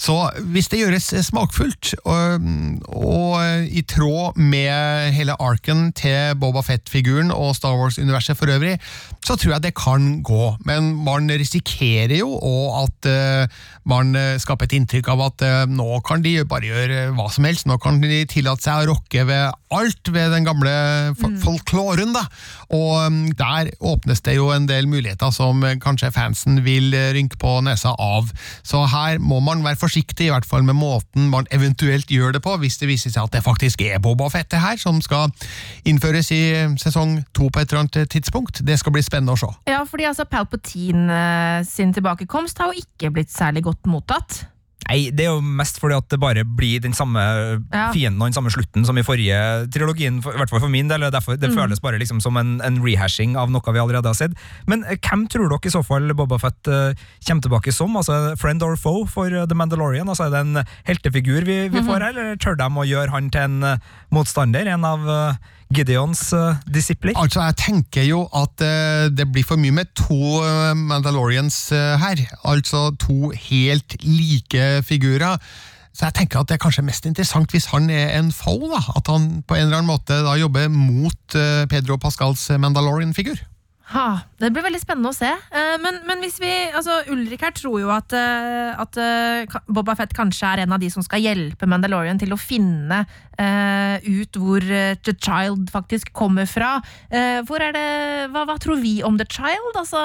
Så 0.00 0.16
hvis 0.54 0.70
det 0.72 0.80
gjøres 0.80 1.10
smakfullt, 1.28 1.92
og, 2.08 2.48
og 2.88 3.68
i 3.68 3.84
tråd 3.84 4.40
med 4.40 5.12
hele 5.18 5.36
arken 5.36 5.90
til 5.92 6.32
Boba 6.40 6.64
Fett-figuren 6.64 7.28
og 7.34 7.52
Star 7.58 7.76
Wars-universet 7.76 8.40
for 8.40 8.48
øvrig, 8.56 8.78
så 9.20 9.36
tror 9.36 9.58
jeg 9.58 9.66
det 9.68 9.74
kan 9.76 10.22
gå. 10.24 10.54
Men 10.64 10.94
man 11.04 11.28
risikerer 11.28 12.16
jo 12.22 12.32
at 12.80 13.12
eh, 13.12 13.60
man 13.84 14.16
skaper 14.40 14.64
et 14.64 14.78
inntrykk 14.80 15.09
av 15.12 15.20
at 15.26 15.42
eh, 15.46 15.64
nå 15.70 16.00
kan 16.06 16.22
de 16.24 16.36
bare 16.48 16.68
gjøre 16.70 17.00
hva 17.16 17.26
som 17.32 17.46
helst. 17.48 17.66
Nå 17.68 17.76
kan 17.82 17.98
de 18.02 18.22
tillate 18.30 18.64
seg 18.64 18.84
å 18.84 18.92
rokke 18.94 19.24
ved 19.28 19.56
alt 19.70 20.10
ved 20.10 20.32
den 20.34 20.46
gamle 20.48 20.72
fol- 21.20 21.36
folkloren. 21.42 22.12
da. 22.16 22.24
Og 22.74 22.96
mm, 23.12 23.20
der 23.38 23.70
åpnes 23.86 24.22
det 24.26 24.34
jo 24.38 24.48
en 24.54 24.66
del 24.70 24.88
muligheter 24.90 25.30
som 25.34 25.62
eh, 25.66 25.76
kanskje 25.82 26.12
fansen 26.14 26.62
vil 26.66 26.92
eh, 26.96 27.10
rynke 27.16 27.38
på 27.40 27.56
nesa 27.66 27.92
av. 27.98 28.30
Så 28.66 28.82
her 28.92 29.18
må 29.22 29.40
man 29.44 29.64
være 29.66 29.78
forsiktig, 29.80 30.28
i 30.28 30.32
hvert 30.34 30.46
fall 30.48 30.64
med 30.66 30.78
måten 30.78 31.28
man 31.32 31.48
eventuelt 31.54 32.10
gjør 32.10 32.34
det 32.38 32.42
på, 32.46 32.56
hvis 32.62 32.78
det 32.80 32.88
viser 32.90 33.14
seg 33.14 33.26
at 33.28 33.36
det 33.38 33.44
faktisk 33.46 33.82
er 33.86 34.00
Boba 34.02 34.28
Fett 34.32 34.50
det 34.54 34.60
her, 34.62 34.76
som 34.80 34.98
skal 35.04 35.30
innføres 35.88 36.30
i 36.34 36.40
eh, 36.64 36.74
sesong 36.80 37.18
to 37.36 37.50
på 37.50 37.62
et 37.62 37.70
eller 37.72 37.84
annet 37.86 38.10
tidspunkt. 38.12 38.62
Det 38.66 38.78
skal 38.80 38.94
bli 38.96 39.02
spennende 39.06 39.34
å 39.36 39.40
se. 39.40 39.50
Ja, 39.70 39.82
fordi 39.88 40.06
altså 40.10 40.26
Palpatine 40.30 41.64
sin 41.66 41.92
tilbakekomst 41.96 42.58
har 42.60 42.72
jo 42.74 42.82
ikke 42.84 43.10
blitt 43.14 43.32
særlig 43.32 43.64
godt 43.66 43.86
mottatt. 43.90 44.42
Nei, 44.88 45.10
det 45.14 45.26
er 45.26 45.34
jo 45.34 45.42
mest 45.44 45.78
fordi 45.78 45.94
at 45.98 46.08
det 46.10 46.18
bare 46.22 46.42
blir 46.44 46.80
den 46.82 46.94
samme 46.96 47.20
Ja. 47.70 47.90
fienden 47.92 48.20
og 48.22 48.30
den 48.30 48.36
samme 48.38 48.50
slutten 48.50 48.86
som 48.86 48.98
i 48.98 49.04
forrige 49.06 49.36
trilogien, 49.70 50.22
for, 50.22 50.34
i 50.34 50.40
hvert 50.40 50.50
fall 50.50 50.62
for 50.64 50.72
min 50.72 50.88
del. 50.88 51.04
Derfor, 51.12 51.36
det 51.36 51.52
føles 51.54 51.82
bare 51.84 51.98
liksom 52.00 52.20
som 52.20 52.36
en, 52.40 52.60
en 52.64 52.80
rehashing 52.82 53.36
av 53.36 53.52
noe 53.52 53.60
vi 53.74 53.78
allerede 53.82 54.08
har 54.08 54.18
sett. 54.18 54.34
Men 54.66 54.82
eh, 54.84 54.96
hvem 54.98 55.26
tror 55.30 55.48
dere 55.52 55.68
i 55.70 55.74
så 55.74 55.84
fall 55.86 56.10
Boba 56.16 56.38
Fett 56.42 56.66
eh, 56.66 56.96
kommer 57.26 57.44
tilbake 57.44 57.72
som? 57.76 57.94
Altså 57.96 58.34
Friend 58.40 58.62
or 58.66 58.76
foe 58.80 59.06
for 59.06 59.30
eh, 59.30 59.46
The 59.46 59.54
Mandalorian? 59.54 60.08
Altså 60.08 60.26
Er 60.26 60.34
det 60.34 60.42
en 60.46 60.64
heltefigur 60.88 61.44
vi, 61.46 61.68
vi 61.68 61.84
får 61.86 62.00
her, 62.00 62.10
eller 62.10 62.36
tør 62.40 62.58
de 62.58 62.70
å 62.70 62.88
gjøre 62.88 63.14
han 63.14 63.30
til 63.30 63.46
en 63.46 63.62
uh, 63.76 63.94
motstander? 64.10 64.66
En 64.66 64.84
av 64.84 65.06
eh, 65.06 65.50
Gideons 65.70 66.32
uh, 66.34 66.56
disipler? 66.66 67.14
Altså, 67.16 67.42
Jeg 67.46 67.56
tenker 67.56 68.02
jo 68.08 68.24
at 68.34 68.62
eh, 68.64 69.06
det 69.14 69.28
blir 69.30 69.46
for 69.46 69.60
mye 69.60 69.74
med 69.74 69.92
to 69.94 70.40
eh, 70.42 70.72
Mandalorians 70.74 71.58
eh, 71.72 71.94
her. 72.00 72.22
Altså 72.44 72.90
to 72.98 73.30
helt 73.30 73.94
like 74.02 74.82
figurer. 74.82 75.38
Så 75.94 76.06
jeg 76.08 76.14
tenker 76.14 76.40
at 76.40 76.48
det 76.48 76.56
er 76.56 76.62
kanskje 76.62 76.86
mest 76.86 77.06
interessant 77.06 77.50
hvis 77.54 77.68
han 77.70 77.90
er 77.90 78.16
en 78.18 78.32
foe. 78.34 78.70
da, 78.70 78.82
At 78.96 79.10
han 79.10 79.42
på 79.46 79.54
en 79.58 79.68
eller 79.68 79.80
annen 79.80 79.90
måte 79.90 80.18
da 80.26 80.34
jobber 80.38 80.68
mot 80.74 81.38
eh, 81.38 81.66
Pedro 81.70 81.98
Pascals 82.02 82.48
Mandalorian-figur. 82.50 83.38
Ha, 83.90 84.20
det 84.38 84.52
blir 84.54 84.62
veldig 84.62 84.78
spennende 84.78 85.10
å 85.10 85.16
se. 85.16 85.30
Eh, 85.30 85.76
men, 85.82 85.98
men 86.06 86.20
hvis 86.22 86.36
vi, 86.38 86.50
altså 86.68 87.00
Ulrik 87.10 87.42
her 87.42 87.54
tror 87.56 87.80
jo 87.82 87.90
at, 87.90 88.14
eh, 88.14 88.70
at 88.78 88.98
eh, 89.02 89.56
Boba 89.66 89.96
Fett 89.98 90.14
kanskje 90.14 90.46
er 90.46 90.62
en 90.62 90.76
av 90.76 90.82
de 90.82 90.90
som 90.94 91.02
skal 91.02 91.24
hjelpe 91.24 91.66
Mandalorian 91.70 92.20
til 92.20 92.30
å 92.34 92.38
finne 92.38 93.02
uh, 93.02 93.96
ut 94.04 94.38
hvor 94.38 94.62
The 94.62 95.14
Child 95.16 95.72
faktisk 95.74 96.12
kommer 96.14 96.46
fra. 96.46 96.76
Uh, 97.10 97.42
hvor 97.48 97.62
er 97.64 97.74
det, 97.74 97.88
hva, 98.30 98.46
hva 98.46 98.58
tror 98.62 98.78
vi 98.82 99.00
om 99.06 99.18
The 99.18 99.26
Child? 99.30 99.74
Altså, 99.80 100.04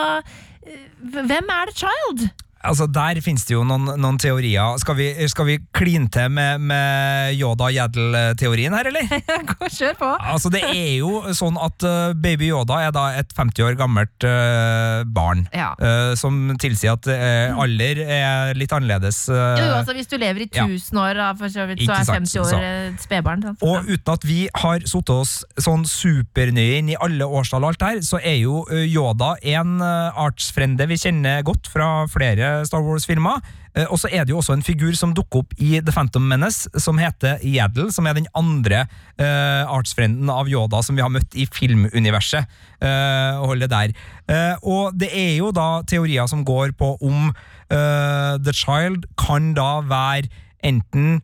hvem 1.04 1.54
er 1.60 1.70
The 1.70 1.78
Child? 1.86 2.28
Altså, 2.66 2.88
Der 2.92 3.20
finnes 3.24 3.46
det 3.48 3.56
jo 3.56 3.64
noen, 3.68 3.88
noen 4.02 4.18
teorier. 4.22 4.76
Skal 4.82 4.98
vi, 4.98 5.08
skal 5.32 5.48
vi 5.50 5.58
kline 5.76 6.10
til 6.14 6.32
med, 6.34 6.64
med 6.66 7.36
Yoda 7.38 7.70
Jedel-teorien 7.74 8.76
her, 8.76 8.90
eller? 8.92 9.10
Kjør 9.78 9.98
på! 10.00 10.12
Altså, 10.34 10.52
Det 10.54 10.64
er 10.66 10.98
jo 11.00 11.22
sånn 11.36 11.60
at 11.62 11.86
uh, 11.86 12.14
baby 12.18 12.50
Yoda 12.52 12.82
er 12.88 12.96
da 12.96 13.08
et 13.20 13.34
50 13.36 13.66
år 13.68 13.78
gammelt 13.80 14.28
uh, 14.28 15.04
barn. 15.06 15.46
Ja. 15.56 15.74
Uh, 15.80 16.14
som 16.20 16.56
tilsier 16.62 16.96
at 16.96 17.08
alder 17.56 18.00
er 18.02 18.56
litt 18.58 18.72
annerledes. 18.74 19.26
Jo, 19.30 19.70
altså 19.80 19.96
Hvis 19.96 20.10
du 20.10 20.18
lever 20.22 20.46
i 20.46 20.50
ja. 20.54 20.66
år, 20.66 21.18
da, 21.18 21.30
for 21.38 21.52
så 21.52 21.66
vidt, 21.70 21.84
så 21.86 21.96
er 21.98 22.10
50 22.16 22.42
år 22.44 22.66
et 22.66 23.04
spedbarn. 23.04 23.44
og 23.54 23.90
uten 23.90 24.14
at 24.14 24.26
vi 24.28 24.46
har 24.62 24.86
satt 24.88 25.12
oss 25.14 25.34
sånn 25.62 25.86
supernøye 25.90 26.80
inn 26.80 26.92
i 26.94 26.98
alle 27.02 27.28
årstall, 27.28 27.66
og 27.66 27.74
alt 27.74 27.86
her, 27.86 28.02
så 28.06 28.20
er 28.22 28.38
jo 28.40 28.64
Yoda 28.86 29.36
en 29.56 29.78
artsfrende 29.82 30.88
vi 30.90 31.00
kjenner 31.02 31.44
godt 31.46 31.70
fra 31.72 31.90
flere 32.12 32.55
Star 32.64 32.84
Wars-filmer. 32.86 33.44
Eh, 33.76 33.86
og 33.90 34.00
så 34.00 34.10
er 34.12 34.24
det 34.24 34.32
jo 34.32 34.40
også 34.40 34.56
en 34.56 34.66
figur 34.66 34.96
som 34.96 35.14
dukker 35.18 35.44
opp 35.44 35.56
i 35.60 35.76
The 35.82 35.92
Phantom 35.92 36.24
Menace, 36.30 36.70
som 36.80 37.02
heter 37.02 37.42
Yaddle, 37.44 37.92
som 37.92 38.08
er 38.08 38.16
den 38.18 38.30
andre 38.38 38.86
uh, 39.20 39.68
artsfrenden 39.76 40.30
av 40.32 40.48
Yoda 40.52 40.82
som 40.86 40.96
vi 40.96 41.04
har 41.04 41.12
møtt 41.12 41.36
i 41.36 41.48
filmuniverset. 41.52 42.48
Uh, 42.80 43.42
og 43.42 43.56
holder 43.56 43.72
der. 43.72 43.96
Eh, 44.26 44.56
og 44.66 44.96
det 44.98 45.12
er 45.14 45.36
jo 45.38 45.52
da 45.54 45.84
teorier 45.88 46.26
som 46.30 46.46
går 46.46 46.74
på 46.80 46.96
om 47.06 47.30
eh, 47.30 48.34
The 48.42 48.54
Child 48.56 49.06
kan 49.22 49.54
da 49.58 49.84
være 49.86 50.32
enten 50.66 51.22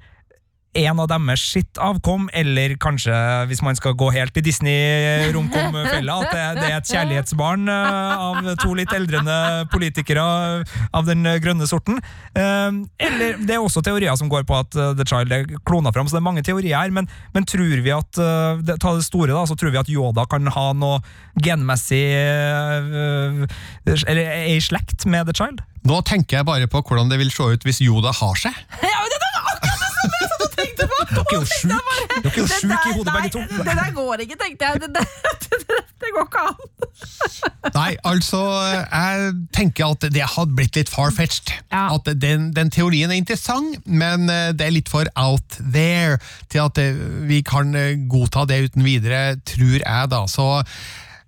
en 0.74 1.00
av 1.04 1.08
deres 1.12 1.42
sitt 1.52 1.80
avkom, 1.82 2.30
eller 2.38 2.78
kanskje, 2.80 3.14
hvis 3.50 3.62
man 3.66 3.76
skal 3.76 3.96
gå 4.00 4.08
helt 4.16 4.38
i 4.40 4.44
Disney-romkom-fella, 4.46 6.16
at 6.24 6.32
det, 6.32 6.46
det 6.62 6.68
er 6.70 6.78
et 6.78 6.92
kjærlighetsbarn 6.94 7.72
eh, 7.72 8.24
av 8.28 8.52
to 8.62 8.72
litt 8.78 8.94
eldrende 8.96 9.38
politikere 9.74 10.24
av 10.96 11.10
den 11.10 11.28
grønne 11.44 11.68
sorten. 11.68 12.00
Eh, 12.32 12.70
eller 13.04 13.42
det 13.44 13.58
er 13.58 13.64
også 13.64 13.84
teorier 13.84 14.16
som 14.20 14.32
går 14.32 14.48
på 14.48 14.62
at 14.62 14.78
eh, 14.80 14.94
The 15.00 15.08
Child 15.08 15.36
er 15.36 15.50
klona 15.68 15.92
fram, 15.92 16.08
så 16.08 16.16
det 16.18 16.22
er 16.22 16.30
mange 16.30 16.46
teorier 16.48 16.78
her, 16.80 16.94
men, 16.96 17.10
men 17.36 17.48
tror 17.48 17.84
vi 17.84 17.92
at 17.96 18.20
Ta 18.82 18.92
det 18.96 19.04
store, 19.06 19.32
da, 19.34 19.44
så 19.48 19.56
tror 19.58 19.72
vi 19.74 19.80
at 19.80 19.90
Yoda 19.92 20.24
kan 20.30 20.48
ha 20.52 20.66
noe 20.78 21.00
genmessig 21.42 22.02
Eller 23.84 24.22
er 24.22 24.50
i 24.52 24.58
slekt 24.64 25.06
med 25.10 25.28
The 25.30 25.36
Child? 25.38 25.62
Nå 25.88 26.02
tenker 26.06 26.40
jeg 26.40 26.48
bare 26.48 26.70
på 26.70 26.82
hvordan 26.86 27.10
det 27.10 27.18
vil 27.22 27.32
se 27.34 27.48
ut 27.56 27.64
hvis 27.66 27.82
Yoda 27.82 28.14
har 28.14 28.38
seg. 28.40 28.54
Ja, 28.86 29.00
men 29.02 29.10
det 29.14 29.20
var 29.24 29.32
akkurat 29.42 29.82
det 29.82 29.92
som 29.96 30.12
jeg 30.14 30.30
satt 30.30 30.46
og 30.46 30.51
tenkte 30.62 30.88
på! 30.92 31.00
Dere 31.12 32.32
er 32.32 32.38
jo 32.38 32.48
sjuke 32.48 32.80
i 32.92 32.96
hodet, 32.96 33.14
begge 33.16 33.34
to. 33.36 33.44
Det 33.52 33.76
der 33.82 33.92
går 33.98 34.26
ikke, 34.26 34.38
tenkte 34.40 34.70
jeg. 34.70 34.82
Det, 34.84 34.90
det, 34.96 35.06
det, 35.70 35.82
det 36.04 36.14
går 36.16 36.28
ikke 36.30 36.46
an. 36.50 36.56
Nei, 37.76 37.92
altså, 38.08 38.42
jeg 38.86 39.34
tenker 39.56 39.94
at 39.96 40.08
det 40.14 40.26
hadde 40.36 40.58
blitt 40.58 40.80
litt 40.80 40.92
far-fetched. 40.92 41.54
Ja. 41.74 41.88
At 41.96 42.10
den, 42.22 42.50
den 42.56 42.72
teorien 42.74 43.12
er 43.12 43.20
interessant, 43.22 43.80
men 43.86 44.30
eh, 44.32 44.52
det 44.56 44.68
er 44.68 44.76
litt 44.76 44.92
for 44.92 45.10
out 45.20 45.60
there 45.62 46.20
til 46.52 46.66
at 46.66 46.82
eh, 46.82 46.98
vi 47.30 47.42
kan 47.46 47.76
eh, 47.78 47.96
godta 48.12 48.48
det 48.50 48.64
uten 48.70 48.86
videre, 48.86 49.24
tror 49.48 49.80
jeg 49.80 50.12
da. 50.12 50.26
Så 50.30 50.50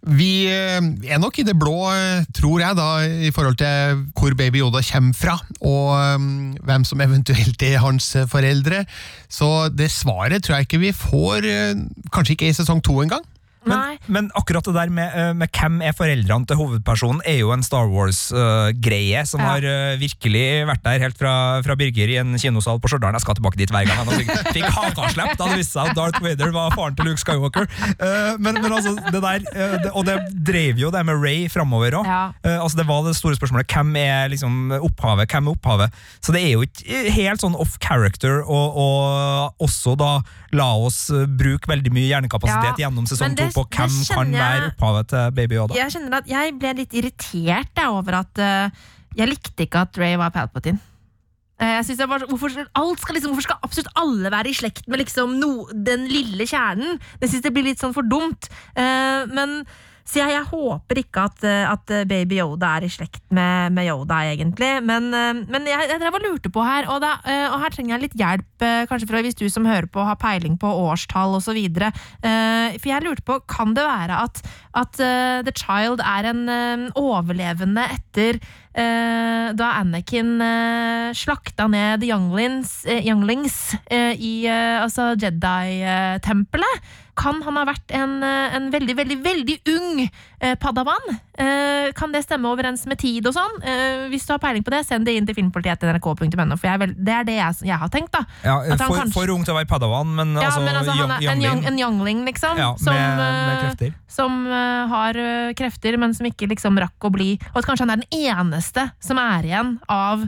Vi 0.04 0.50
eh, 0.52 0.84
er 0.84 1.20
nok 1.22 1.38
i 1.40 1.46
det 1.48 1.56
blå, 1.56 1.78
eh, 1.94 2.26
tror 2.36 2.60
jeg, 2.60 2.76
da, 2.76 2.88
i 3.24 3.32
forhold 3.32 3.56
til 3.62 4.02
hvor 4.20 4.36
Baby 4.36 4.60
Yoda 4.60 4.82
kommer 4.84 5.16
fra, 5.16 5.38
og 5.64 5.94
eh, 5.96 6.26
hvem 6.68 6.84
som 6.84 7.04
eventuelt 7.06 7.64
er 7.64 7.80
hans 7.80 8.10
foreldre. 8.28 8.84
Så 9.32 9.70
det 9.72 9.92
svaret 9.92 10.44
tror 10.44 10.60
jeg 10.60 10.68
ikke 10.68 10.82
vi 10.84 10.92
får, 10.92 11.48
kanskje 12.14 12.36
ikke 12.36 12.52
i 12.52 12.58
sesong 12.58 12.84
to 12.84 13.00
engang. 13.02 13.24
Men, 13.70 13.98
men 14.12 14.30
akkurat 14.36 14.66
det 14.68 14.74
der 14.76 14.92
med, 14.94 15.14
eh, 15.16 15.32
med 15.38 15.52
hvem 15.56 15.82
er 15.86 15.96
foreldrene 15.96 16.48
til 16.50 16.60
hovedpersonen, 16.60 17.22
er 17.30 17.38
jo 17.40 17.52
en 17.56 17.64
Star 17.64 17.88
Wars-greie 17.92 19.24
som 19.28 19.40
Ja. 19.44 19.54
har 19.54 19.64
uh, 19.68 20.00
virkelig 20.00 20.44
vært 20.68 20.84
der 20.84 21.00
helt 21.04 21.18
fra, 21.20 21.62
fra 21.66 21.76
Birger 21.80 22.12
i 22.12 22.18
en 22.22 22.36
kinosal 22.40 22.80
på 22.84 22.92
Stjørdal. 22.92 23.16
Jeg 23.18 23.24
skal 23.26 23.38
tilbake 23.40 23.60
dit 23.60 23.72
hver 23.74 23.88
gang. 23.88 24.04
Han 24.04 24.20
fikk, 24.22 24.32
fikk 24.56 24.68
hakaslepp 24.68 25.36
da 25.40 25.50
det 25.52 25.60
viste 25.62 25.78
seg 25.78 25.92
at 25.92 25.98
Darth 26.00 26.22
Vader 26.24 26.52
var 26.56 26.76
faren 26.76 26.98
til 26.98 27.10
Luke 27.10 27.22
Skywalker. 27.24 27.68
Uh, 28.00 28.36
men, 28.40 28.60
men 28.62 28.72
altså, 28.72 28.96
det 29.12 29.22
der 29.24 29.48
det, 29.84 29.92
Og 29.94 30.06
det 30.08 30.18
drev 30.46 30.80
jo 30.82 30.92
det 30.94 31.06
med 31.08 31.20
Ray 31.24 31.48
framover 31.52 32.00
òg. 32.02 32.08
Ja. 32.08 32.24
altså, 32.60 32.78
det 32.82 32.88
var 32.88 33.04
det 33.08 33.16
store 33.18 33.38
spørsmålet. 33.40 33.70
Hvem 33.72 33.96
er 34.00 34.32
liksom 34.34 34.74
opphavet? 34.84 35.30
Hvem 35.32 35.48
er 35.50 35.58
opphavet? 35.58 36.04
Så 36.24 36.36
det 36.36 36.44
er 36.44 36.56
jo 36.56 36.66
ikke 36.68 37.04
helt 37.16 37.44
sånn 37.44 37.56
off 37.60 37.78
character, 37.84 38.42
og, 38.44 38.78
og 38.80 39.64
også 39.64 39.96
da 40.00 40.14
la 40.58 40.70
oss 40.78 41.10
eh, 41.14 41.26
bruke 41.28 41.70
veldig 41.70 41.92
mye 41.94 42.08
hjernekapasitet 42.12 42.80
Ja, 42.80 42.88
gjennom 42.88 43.08
sesong 43.10 43.36
to 43.38 43.50
på 43.56 43.66
hvem 43.68 44.00
kan 44.10 44.34
være 44.38 44.72
opphavet 44.72 45.12
til 45.14 45.36
Baby 45.38 45.60
Yoda. 45.60 45.78
Jeg 45.78 45.94
kjenner 45.96 46.18
at 46.22 46.32
jeg 46.32 46.56
ble 46.62 46.74
litt 46.82 46.98
irritert 47.00 47.84
jeg, 47.84 47.90
over 47.90 48.20
at 48.24 48.42
uh, 48.42 48.90
Jeg 49.18 49.30
likte 49.30 49.68
ikke 49.68 49.86
at 49.88 49.98
Ray 50.02 50.18
var 50.18 50.34
Palpatine. 50.34 50.82
Eh, 51.62 51.76
Jeg 51.78 51.86
synes 51.86 52.02
det 52.02 52.10
var, 52.10 52.26
hvorfor, 52.28 52.50
skal- 52.50 53.16
liksom, 53.16 53.32
hvorfor 53.34 53.48
skal 53.48 53.60
absolutt 53.64 53.92
alle 54.00 54.32
være 54.34 54.50
i 54.50 54.58
slekt 54.58 54.88
med 54.90 55.04
liksom 55.04 55.38
no, 55.40 55.68
den 55.74 56.08
lille 56.10 56.48
kjernen? 56.50 57.00
Jeg 57.22 57.30
syns 57.30 57.44
det 57.46 57.54
blir 57.54 57.68
litt 57.70 57.82
sånn 57.84 57.94
for 57.96 58.04
dumt. 58.04 58.50
Uh, 58.78 59.26
men 59.30 59.62
så 60.04 60.20
jeg, 60.20 60.34
jeg 60.36 60.48
håper 60.50 61.00
ikke 61.00 61.24
at, 61.30 61.44
eh, 61.48 61.64
at 61.64 61.92
eh, 61.96 62.04
Baby 62.08 62.42
Yoda 62.42 62.74
er 62.76 62.88
i 62.88 62.92
slekt 62.92 63.24
med, 63.32 63.72
med 63.76 63.88
Yoda, 63.88 64.20
egentlig. 64.34 64.72
Men, 64.84 65.08
eh, 65.16 65.32
men 65.48 65.70
jeg, 65.70 65.88
jeg 65.94 66.02
drev 66.02 66.18
og 66.20 66.26
lurte 66.26 66.52
på 66.52 66.66
her, 66.68 66.90
og, 66.92 67.00
da, 67.04 67.14
og 67.54 67.62
her 67.64 67.72
trenger 67.74 67.96
jeg 67.96 68.04
litt 68.04 68.18
hjelp, 68.20 68.66
kanskje 68.90 69.08
fra 69.10 69.22
hvis 69.24 69.38
du 69.40 69.46
som 69.52 69.68
hører 69.68 69.88
på 69.92 70.04
har 70.04 70.20
peiling 70.20 70.58
på 70.60 70.68
årstall 70.68 71.38
osv. 71.38 71.60
For 72.24 72.90
jeg 72.90 73.04
lurte 73.04 73.24
på, 73.28 73.40
kan 73.52 73.74
det 73.76 73.86
være 73.88 74.20
at, 74.26 74.42
at 74.80 75.00
The 75.48 75.54
Child 75.56 76.04
er 76.04 76.30
en 76.32 76.44
overlevende 77.00 77.86
etter 77.96 78.40
da 78.74 79.68
Anakin 79.78 80.40
slakta 81.14 81.68
ned 81.70 82.06
Younglings, 82.08 82.82
younglings 82.88 83.60
i 83.92 84.34
altså 84.50 85.12
Jedi-tempelet? 85.20 86.92
Kan 87.16 87.42
han 87.46 87.56
ha 87.60 87.64
vært 87.70 87.92
en, 87.94 88.24
eh, 88.24 88.56
en 88.58 88.72
veldig, 88.74 88.96
veldig, 88.98 89.18
veldig 89.24 89.58
ung 89.76 90.10
paddavann? 90.60 90.60
padawan? 90.60 91.20
Eh, 91.38 91.92
kan 91.94 92.12
det 92.12 92.24
stemme 92.26 92.50
overens 92.50 92.86
med 92.90 92.98
tid 93.00 93.26
og 93.30 93.34
sånn? 93.36 93.60
Eh, 93.64 94.08
hvis 94.10 94.26
du 94.26 94.34
har 94.34 94.40
peiling 94.42 94.64
på 94.66 94.72
det, 94.74 94.82
send 94.88 95.06
det 95.06 95.14
inn 95.16 95.26
til 95.26 95.36
filmpolitiet.nrk.no, 95.36 96.58
for 96.58 96.68
er 96.68 96.78
vel, 96.82 96.94
det 96.98 97.14
er 97.14 97.24
det 97.28 97.36
jeg, 97.38 97.68
jeg 97.70 97.78
har 97.78 97.90
tenkt, 97.94 98.12
da. 98.16 98.24
Ja, 98.44 98.56
for, 98.78 98.78
kanskje- 98.98 99.14
for 99.14 99.34
ung 99.34 99.44
til 99.46 99.54
å 99.54 99.58
være 99.60 99.70
padawan, 99.70 100.10
men, 100.16 100.34
Ja, 100.36 100.48
altså, 100.50 100.62
men 100.66 100.76
altså, 100.76 100.92
han 100.92 101.10
young- 101.10 101.12
er 101.28 101.32
en, 101.32 101.42
young, 101.42 101.64
en 101.66 101.80
youngling, 101.80 102.26
liksom. 102.26 102.58
ja, 102.58 102.72
som, 102.78 102.94
med, 102.94 103.18
med 103.18 103.54
eh, 103.58 103.62
krefter. 103.68 103.94
som 104.08 104.40
eh, 104.48 104.88
har 104.88 105.16
eh, 105.24 105.54
krefter, 105.54 105.98
men 105.98 106.14
som 106.14 106.26
ikke 106.26 106.50
liksom 106.50 106.78
rakk 106.82 107.00
å 107.10 107.12
bli 107.14 107.32
Og 107.54 107.58
at 107.62 107.66
kanskje 107.66 107.86
han 107.88 107.94
er 107.94 108.04
den 108.04 108.10
eneste 108.30 108.92
som 109.00 109.18
er 109.22 109.44
igjen 109.44 109.80
av, 109.90 110.26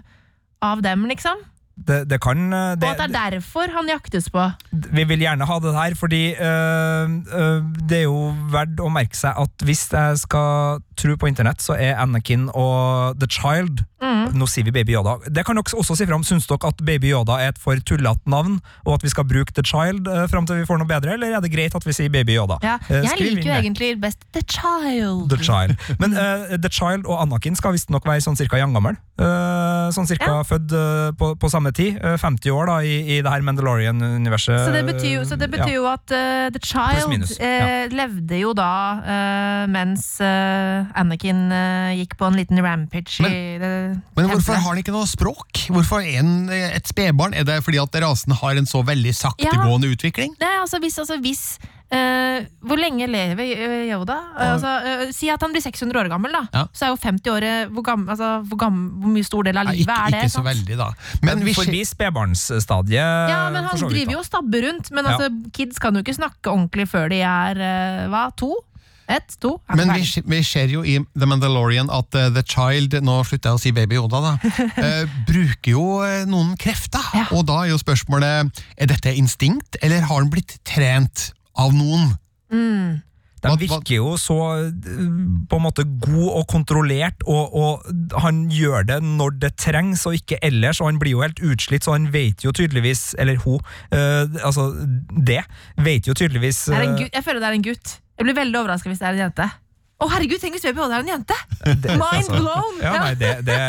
av 0.61 0.81
dem, 0.85 1.05
liksom. 1.09 1.37
Det, 1.75 2.05
det 2.07 2.21
kan 2.23 2.47
det, 2.51 2.87
Og 2.87 2.95
at 2.95 3.11
det 3.11 3.19
er 3.19 3.35
derfor 3.35 3.67
han 3.73 3.89
jaktes 3.91 4.29
på. 4.31 4.45
Vi 4.71 5.03
vil 5.03 5.19
gjerne 5.25 5.45
ha 5.45 5.57
det 5.59 5.73
her, 5.75 5.95
fordi 5.99 6.21
øh, 6.39 7.15
øh, 7.35 7.65
det 7.89 7.97
er 7.99 8.07
jo 8.07 8.29
verdt 8.53 8.79
å 8.79 8.87
merke 8.89 9.17
seg 9.19 9.35
at 9.43 9.65
hvis 9.67 9.89
jeg 9.91 10.21
skal 10.23 10.79
tro 10.95 11.17
på 11.19 11.27
internett, 11.27 11.59
så 11.61 11.75
er 11.75 11.99
Anakin 11.99 12.47
og 12.53 13.19
The 13.19 13.27
Child 13.27 13.83
Mm. 14.05 14.35
Nå 14.37 14.45
sier 14.49 14.65
vi 14.67 14.73
Baby 14.75 14.93
Yoda. 14.93 15.15
Det 15.33 15.43
kan 15.47 15.57
dere 15.57 15.77
også 15.79 15.95
si 15.97 16.05
fram. 16.05 16.23
Syns 16.25 16.45
dere 16.49 16.69
at 16.69 16.81
Baby 16.85 17.09
Yoda 17.13 17.39
er 17.41 17.53
et 17.53 17.61
for 17.61 17.79
tullete 17.87 18.29
navn, 18.29 18.59
og 18.85 18.97
at 18.97 19.05
vi 19.05 19.11
skal 19.13 19.25
bruke 19.29 19.53
The 19.55 19.63
Child 19.65 20.09
øh, 20.11 20.25
fram 20.31 20.45
til 20.45 20.59
vi 20.61 20.67
får 20.69 20.81
noe 20.81 20.89
bedre, 20.89 21.15
eller 21.17 21.35
er 21.37 21.43
det 21.43 21.51
greit 21.53 21.75
at 21.77 21.85
vi 21.87 21.95
sier 21.95 22.11
Baby 22.13 22.35
Yoda? 22.37 22.59
Ja. 22.63 22.75
Eh, 22.89 23.01
Jeg 23.05 23.13
skriv 23.15 23.31
liker 23.39 23.49
jo 23.49 23.55
egentlig 23.61 23.89
best 24.03 24.25
The 24.35 24.43
Child. 24.45 25.25
The 25.33 25.39
Child. 25.41 25.75
Men 26.01 26.13
eh, 26.13 26.57
The 26.61 26.71
Child 26.71 27.07
og 27.09 27.23
Anakin 27.23 27.57
skal 27.57 27.75
visstnok 27.75 28.05
være 28.07 28.23
sånn 28.25 28.37
cirka 28.39 28.59
jevngammel. 28.61 28.99
Uh, 29.15 29.87
sånn 29.95 30.07
cirka 30.09 30.27
Ja. 30.27 30.43
født 30.43 30.73
eh, 30.75 31.11
på, 31.15 31.31
på 31.39 31.49
samme 31.49 31.64
tid. 31.73 31.97
eh, 32.03 32.17
50 32.17 32.51
år 32.51 32.65
da, 32.67 32.75
i, 32.83 33.17
i 33.17 33.21
det 33.21 33.31
her 33.31 33.41
Mandalorian-universet. 33.41 34.65
Så 34.67 34.71
det 34.75 34.83
betyr 34.85 35.23
så 35.25 35.35
det 35.39 35.49
betyr 35.51 35.73
Ja. 35.73 35.75
jo 35.79 35.85
at 35.89 36.11
uh, 36.11 36.49
The 36.53 36.59
Child 36.61 37.09
minus, 37.09 37.39
eh, 37.39 37.87
levde 37.89 38.39
jo 38.39 38.53
da 38.53 38.69
uh, 39.01 39.67
mens 39.71 40.19
Anakin 40.21 41.49
gikk 41.99 42.15
på 42.19 42.27
en 42.29 42.37
liten 42.39 42.59
rampage 42.63 43.19
i 43.25 43.57
det 43.61 43.71
Men 44.15 44.29
hvorfor 44.29 44.53
tempelet. 44.53 44.61
har 44.63 44.69
han 44.69 44.81
ikke 44.83 44.93
noe 44.95 45.07
språk? 45.09 45.65
Hvorfor 45.71 46.01
er 46.03 46.21
eh, 46.53 46.75
et 46.77 46.87
spedbarn? 46.87 47.33
Er 47.33 47.43
det 47.47 47.61
fordi 47.65 47.79
at 47.81 47.95
rasen 48.03 48.35
har 48.35 48.55
en 48.59 48.65
så 48.69 48.83
veldig 48.85 49.13
saktegående 49.15 49.89
utvikling? 49.93 50.35
Nei, 50.41 50.53
altså 50.61 50.79
hvis, 50.83 50.97
altså 51.01 51.17
hvis 51.23 51.43
eh, 51.91 52.45
Hvor 52.65 52.79
lenge 52.79 53.07
lever 53.09 53.51
Yoda? 53.91 54.17
Eh, 54.35 54.51
altså, 54.55 54.73
uh, 54.85 55.13
si 55.15 55.29
at 55.29 55.41
han 55.41 55.53
blir 55.53 55.63
600 55.63 56.01
år 56.01 56.09
gammel, 56.11 56.33
da. 56.35 56.43
Ja. 56.53 56.65
Så 56.73 56.87
er 56.87 56.93
jo 56.93 56.99
50 57.01 57.33
år 57.33 57.47
hvor, 57.73 57.85
gammel, 57.85 58.09
altså, 58.15 58.31
hvor, 58.49 58.61
gammel, 58.65 58.91
hvor 59.01 59.15
mye 59.15 59.27
stor 59.27 59.47
del 59.47 59.61
av 59.61 59.69
Nei, 59.69 59.77
livet 59.79 59.91
ikke, 59.91 60.01
er 60.01 60.15
det? 60.15 60.21
ikke 60.25 60.35
så 60.35 60.41
sant? 60.41 60.51
veldig, 60.51 60.77
da. 60.81 60.91
Men 61.29 61.43
vi 61.45 61.57
Forbi 61.57 61.81
spedbarnsstadiet. 61.85 63.33
Ja, 63.33 63.41
men 63.53 63.67
han 63.69 63.79
vidt, 63.79 63.91
driver 63.97 64.17
jo 64.17 64.21
og 64.23 64.29
stabber 64.29 64.69
rundt. 64.69 64.91
Men 64.91 65.05
Ja. 65.05 65.17
altså, 65.17 65.51
kids 65.53 65.79
kan 65.79 65.95
jo 65.95 66.05
ikke 66.05 66.17
snakke 66.17 66.53
ordentlig 66.53 66.89
før 66.89 67.09
de 67.13 67.21
er 67.25 67.61
hva, 68.11 68.29
to? 68.37 68.53
Ett? 69.07 69.35
To? 69.41 69.59
Men 69.77 69.91
vi, 69.93 70.23
vi 70.25 70.39
ser 70.45 70.71
jo 70.73 70.81
i 70.81 70.97
The 71.13 71.27
Mandalorian 71.29 71.91
at 71.93 72.15
uh, 72.17 72.29
The 72.33 72.41
Child, 72.41 72.97
nå 73.05 73.19
slutter 73.27 73.53
jeg 73.53 73.59
å 73.59 73.61
si 73.61 73.73
Baby 73.75 73.99
Yoda, 73.99 74.21
da, 74.23 74.33
Uh, 74.75 75.05
bruker 75.29 75.75
jo 75.75 75.83
uh, 76.01 76.23
noen 76.29 76.55
krefter. 76.59 77.03
Ja. 77.13 77.27
Og 77.35 77.45
da 77.47 77.61
er 77.63 77.73
jo 77.73 77.79
spørsmålet 77.81 78.61
er 78.81 78.89
dette 78.89 79.13
instinkt, 79.15 79.77
eller 79.85 80.05
har 80.07 80.21
han 80.23 80.31
blitt 80.33 80.57
trent 80.67 81.29
av 81.57 81.73
noen? 81.75 82.13
Mm. 82.53 83.01
De 83.45 83.51
Hva- 83.51 83.57
hva- 83.59 83.77
virker 83.77 83.95
jo 83.99 84.13
så 84.17 84.35
eh, 84.57 84.71
på 85.49 85.57
en 85.59 85.61
måte 85.61 85.83
god 86.01 86.29
og 86.39 86.47
kontrollert, 86.49 87.21
og, 87.29 87.53
og 87.53 88.21
han 88.23 88.39
gjør 88.49 88.87
det 88.89 88.97
når 89.05 89.35
det 89.43 89.51
trengs, 89.61 90.05
og 90.09 90.15
ikke 90.17 90.39
ellers. 90.41 90.79
Og 90.81 90.87
han 90.89 90.97
blir 91.01 91.11
jo 91.13 91.21
helt 91.21 91.37
utslitt, 91.45 91.85
så 91.85 91.93
han 91.93 92.07
vet 92.13 92.41
jo 92.45 92.51
tydeligvis 92.57 93.13
Eller 93.21 93.37
hun, 93.43 93.59
Øh, 93.93 94.25
altså 94.41 94.71
det, 95.27 95.43
vet 95.77 96.07
jo 96.09 96.13
tydeligvis 96.17 96.63
Det 96.71 96.73
er 96.79 96.87
en 96.87 96.95
eh, 96.95 97.03
gutt, 97.03 97.13
jeg 97.13 97.23
føler 97.27 97.39
det 97.43 97.47
er 97.51 97.59
en 97.59 97.67
gutt. 97.69 97.93
Jeg 98.17 98.25
blir 98.25 98.35
veldig 98.41 98.59
overraska 98.63 98.89
hvis 98.89 98.99
det 99.03 99.07
er 99.11 99.13
en 99.19 99.23
jente. 99.27 99.47
Å 99.95 100.09
herregud, 100.11 100.41
tenk 100.41 100.57
hvis 100.57 100.65
Yoda 100.67 100.97
er 100.97 101.05
en 101.05 101.13
jente! 101.13 101.37
det- 101.85 101.93
Mind 102.01 102.25
altså, 102.25 102.41
blown! 102.41 102.81
Ja, 102.81 102.97
nei, 103.05 103.13
det, 103.15 103.29
det 103.45 103.59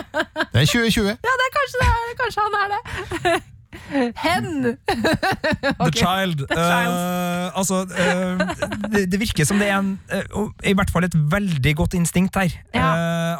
Det 0.52 0.60
er 0.60 0.66
2020. 0.66 1.06
Ja, 1.14 1.38
det 1.38 1.46
er 1.46 1.54
kanskje, 1.54 1.80
det 1.80 1.88
er, 1.88 2.14
kanskje 2.24 2.48
han 2.48 2.58
er 2.64 2.74
det. 2.74 3.40
Hen! 4.16 4.76
The 4.76 5.74
Ok. 5.86 5.98
Child. 5.98 6.44
The 6.48 6.58
Child. 6.58 6.96
Eh, 6.96 7.58
altså, 7.58 7.82
uh, 7.84 8.42
det, 8.92 9.06
det 9.12 9.20
virker 9.20 9.48
som 9.48 9.60
det 9.60 9.68
er 9.70 9.78
en, 9.78 9.94
uh, 10.12 10.50
i 10.64 10.74
hvert 10.76 10.92
fall 10.92 11.06
et 11.06 11.14
veldig 11.14 11.76
godt 11.82 11.96
instinkt 11.98 12.36
her. 12.38 12.52
Ja. 12.74 12.90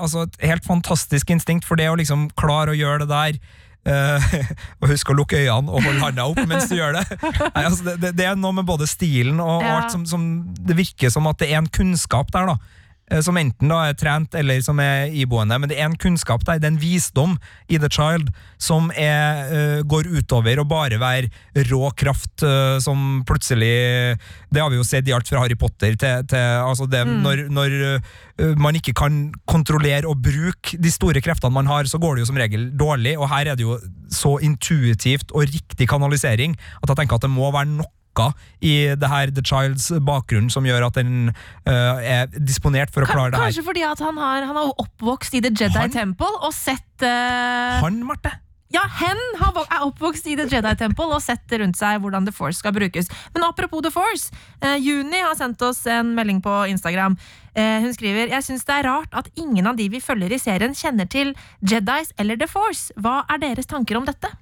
Altså 0.01 0.27
Et 0.29 0.49
helt 0.51 0.65
fantastisk 0.67 1.31
instinkt 1.31 1.67
for 1.69 1.81
det 1.81 1.91
å 1.91 1.99
liksom 1.99 2.29
klare 2.39 2.75
å 2.75 2.79
gjøre 2.79 3.05
det 3.05 3.13
der. 3.13 3.45
og 4.81 4.87
husk 4.89 5.11
å 5.13 5.15
lukke 5.19 5.37
øynene 5.43 5.69
og 5.69 5.83
holde 5.85 6.01
handa 6.01 6.25
opp 6.31 6.39
mens 6.49 6.71
du 6.71 6.79
gjør 6.79 6.95
det. 6.97 7.19
Nei, 7.21 7.65
altså, 7.67 7.93
det, 8.01 8.15
det. 8.17 8.25
Er 8.25 8.39
noe 8.41 8.57
med 8.57 8.65
både 8.65 8.89
stilen 8.89 9.43
og, 9.45 9.59
og 9.59 9.67
alt 9.75 9.93
som, 9.93 10.07
som 10.09 10.23
Det 10.57 10.73
virker 10.79 11.13
som 11.13 11.29
at 11.29 11.43
det 11.43 11.51
er 11.51 11.61
en 11.61 11.69
kunnskap 11.69 12.33
der. 12.33 12.55
da 12.55 12.84
som 13.25 13.37
enten 13.37 13.69
da 13.69 13.83
er 13.89 13.97
trent 13.99 14.35
eller 14.39 14.63
som 14.65 14.79
er 14.81 15.13
iboende, 15.13 15.59
men 15.61 15.69
det 15.71 15.77
er 15.77 15.89
en 15.91 15.99
kunnskap 16.01 16.45
der, 16.47 16.61
det 16.61 16.69
er 16.69 16.73
en 16.73 16.81
visdom 16.81 17.37
i 17.69 17.79
The 17.81 17.91
Child 17.93 18.31
som 18.61 18.91
er, 18.97 19.45
eh, 19.53 19.83
går 19.85 20.09
utover 20.09 20.61
å 20.61 20.67
bare 20.69 20.99
være 21.01 21.29
rå 21.69 21.91
kraft 21.99 22.45
eh, 22.47 22.79
som 22.81 23.23
plutselig 23.29 24.17
Det 24.55 24.63
har 24.63 24.71
vi 24.71 24.79
jo 24.79 24.87
sett 24.87 25.09
i 25.09 25.13
alt 25.13 25.29
fra 25.29 25.43
Harry 25.43 25.57
Potter 25.59 25.97
til, 26.01 26.25
til 26.31 26.39
altså 26.39 26.87
det, 26.91 27.05
Når, 27.07 27.49
når 27.53 27.75
eh, 27.83 28.55
man 28.57 28.77
ikke 28.79 28.95
kan 28.97 29.33
kontrollere 29.47 30.09
og 30.09 30.23
bruke 30.25 30.79
de 30.81 30.91
store 30.91 31.21
kreftene 31.21 31.55
man 31.55 31.69
har, 31.69 31.85
så 31.85 31.99
går 31.99 32.17
det 32.17 32.25
jo 32.25 32.31
som 32.33 32.41
regel 32.41 32.71
dårlig, 32.79 33.19
og 33.19 33.29
her 33.31 33.53
er 33.53 33.59
det 33.59 33.67
jo 33.67 33.79
så 34.11 34.39
intuitivt 34.43 35.35
og 35.35 35.49
riktig 35.51 35.89
kanalisering 35.91 36.57
at 36.83 36.89
jeg 36.89 37.03
tenker 37.03 37.19
at 37.19 37.27
det 37.27 37.33
må 37.33 37.51
være 37.55 37.85
noe 38.19 38.33
i 38.65 38.95
det 38.97 39.11
her 39.11 39.33
The 39.35 39.45
Childs 39.45 39.91
bakgrunn 40.05 40.51
som 40.53 40.67
gjør 40.69 40.89
at 40.89 41.01
den 41.01 41.33
uh, 41.33 41.99
er 41.99 42.31
disponert 42.39 42.95
for 42.95 43.05
å 43.05 43.11
klare 43.11 43.35
det 43.35 43.41
her. 43.41 43.51
Kanskje 43.51 43.67
fordi 43.67 43.85
at 43.87 44.01
han 44.05 44.19
har, 44.21 44.47
han 44.49 44.57
har 44.57 44.73
oppvokst 44.73 45.37
i 45.39 45.43
The 45.45 45.53
Jedi 45.53 45.79
Han? 45.79 45.95
Temple 45.95 46.33
og 46.41 46.55
sett 46.57 47.05
uh, 47.05 47.83
Han, 47.85 48.03
Marte? 48.07 48.39
Ja, 48.75 48.83
hen 48.91 49.21
er 49.39 49.85
oppvokst 49.85 50.27
i 50.27 50.35
The 50.39 50.49
Jedi 50.51 50.73
Temple 50.81 51.13
og 51.15 51.23
sett 51.23 51.53
rundt 51.61 51.79
seg 51.79 52.01
hvordan 52.03 52.27
The 52.27 52.35
Force 52.35 52.59
skal 52.59 52.75
brukes. 52.75 53.11
Men 53.35 53.47
apropos 53.47 53.85
The 53.85 53.93
Force, 53.95 54.33
eh, 54.65 54.81
Juni 54.83 55.21
har 55.23 55.37
sendt 55.39 55.63
oss 55.63 55.85
en 55.87 56.15
melding 56.17 56.41
på 56.43 56.53
Instagram. 56.73 57.15
Eh, 57.55 57.79
hun 57.85 57.95
skriver 57.95 58.33
Jeg 58.33 58.43
syns 58.43 58.65
det 58.67 58.75
er 58.75 58.89
rart 58.89 59.15
at 59.15 59.31
ingen 59.37 59.67
av 59.71 59.77
de 59.79 59.87
vi 59.89 60.01
følger 60.03 60.33
i 60.33 60.41
serien, 60.43 60.75
kjenner 60.75 61.07
til 61.07 61.37
Jedis 61.63 62.11
eller 62.19 62.41
The 62.41 62.49
Force. 62.51 62.91
Hva 62.99 63.23
er 63.31 63.45
deres 63.45 63.71
tanker 63.71 64.01
om 64.01 64.09
dette? 64.09 64.33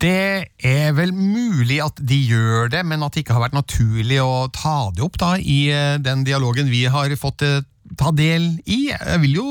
Det 0.00 0.48
er 0.64 0.94
vel 0.96 1.10
mulig 1.12 1.80
at 1.84 1.98
de 2.00 2.16
gjør 2.30 2.70
det, 2.72 2.84
men 2.88 3.02
at 3.04 3.12
det 3.12 3.24
ikke 3.24 3.36
har 3.36 3.44
vært 3.48 3.58
naturlig 3.58 4.20
å 4.24 4.46
ta 4.54 4.88
det 4.96 5.04
opp 5.04 5.18
da 5.20 5.34
i 5.36 5.66
eh, 5.74 5.98
den 6.00 6.24
dialogen 6.24 6.70
vi 6.72 6.86
har 6.88 7.12
fått 7.20 7.44
eh, 7.44 7.60
ta 8.00 8.12
del 8.14 8.46
i. 8.70 8.78
Jeg 8.94 9.20
vil 9.26 9.34
jo 9.40 9.46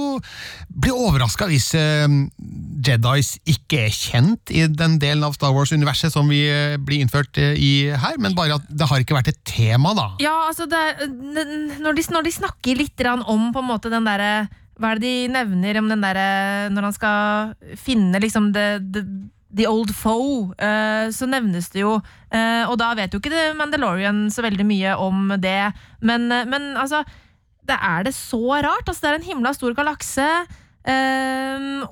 bli 0.73 0.93
overraska 0.95 1.45
hvis 1.51 1.69
eh, 1.77 2.07
Jedis 2.87 3.35
ikke 3.51 3.83
er 3.85 3.93
kjent 3.93 4.53
i 4.55 4.65
den 4.71 4.97
delen 5.01 5.27
av 5.27 5.35
Star 5.37 5.53
Wars-universet 5.53 6.15
som 6.15 6.29
vi 6.31 6.41
blir 6.81 7.03
innført 7.03 7.37
i 7.37 7.91
her, 7.93 8.17
men 8.17 8.33
bare 8.37 8.57
at 8.57 8.69
det 8.71 8.87
har 8.89 9.03
ikke 9.05 9.19
vært 9.19 9.33
et 9.35 9.41
tema, 9.45 9.93
da. 9.97 10.07
Ja, 10.23 10.33
altså 10.49 10.65
er- 10.65 11.05
når, 11.09 11.93
de, 11.99 12.07
når 12.09 12.25
de 12.25 12.37
snakker 12.39 12.79
litt 12.79 13.05
om 13.05 13.51
på 13.53 13.61
en 13.61 13.69
måte 13.69 13.91
den 13.93 14.07
derre 14.07 14.47
Hva 14.79 14.93
er 14.95 14.99
det 15.01 15.09
de 15.11 15.33
nevner 15.35 15.77
om 15.81 15.89
den 15.91 16.01
derre 16.03 16.69
Når 16.71 16.85
han 16.87 16.95
skal 16.95 17.75
finne 17.77 18.21
liksom 18.23 18.49
det, 18.55 18.67
det 18.95 19.03
The 19.55 19.65
Old 19.69 19.93
Foe, 19.97 20.53
eh, 20.61 21.09
så 21.13 21.25
nevnes 21.29 21.71
det 21.73 21.81
jo 21.81 21.95
eh, 22.29 22.63
Og 22.69 22.75
da 22.77 22.91
vet 22.97 23.13
jo 23.13 23.21
ikke 23.21 23.33
The 23.33 23.53
Mandalorian 23.57 24.27
så 24.33 24.45
veldig 24.45 24.65
mye 24.67 24.95
om 25.01 25.33
det, 25.41 25.71
men, 26.05 26.29
eh, 26.31 26.45
men 26.49 26.75
altså 26.77 27.03
det 27.69 27.77
er 27.85 28.05
det 28.07 28.15
så 28.17 28.41
rart? 28.65 28.87
Altså, 28.87 29.03
det 29.03 29.09
er 29.09 29.17
en 29.19 29.27
himla 29.27 29.51
stor 29.53 29.75
galakse. 29.77 30.25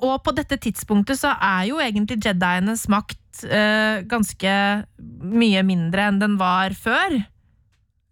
og 0.02 0.14
på 0.26 0.32
dette 0.34 0.56
tidspunktet 0.58 1.20
så 1.20 1.36
er 1.38 1.68
jo 1.68 1.78
egentlig 1.78 2.16
jedienes 2.18 2.88
makt 2.90 3.44
ganske 4.10 4.54
mye 5.22 5.62
mindre 5.62 6.08
enn 6.08 6.18
den 6.18 6.34
var 6.40 6.74
før. 6.74 7.14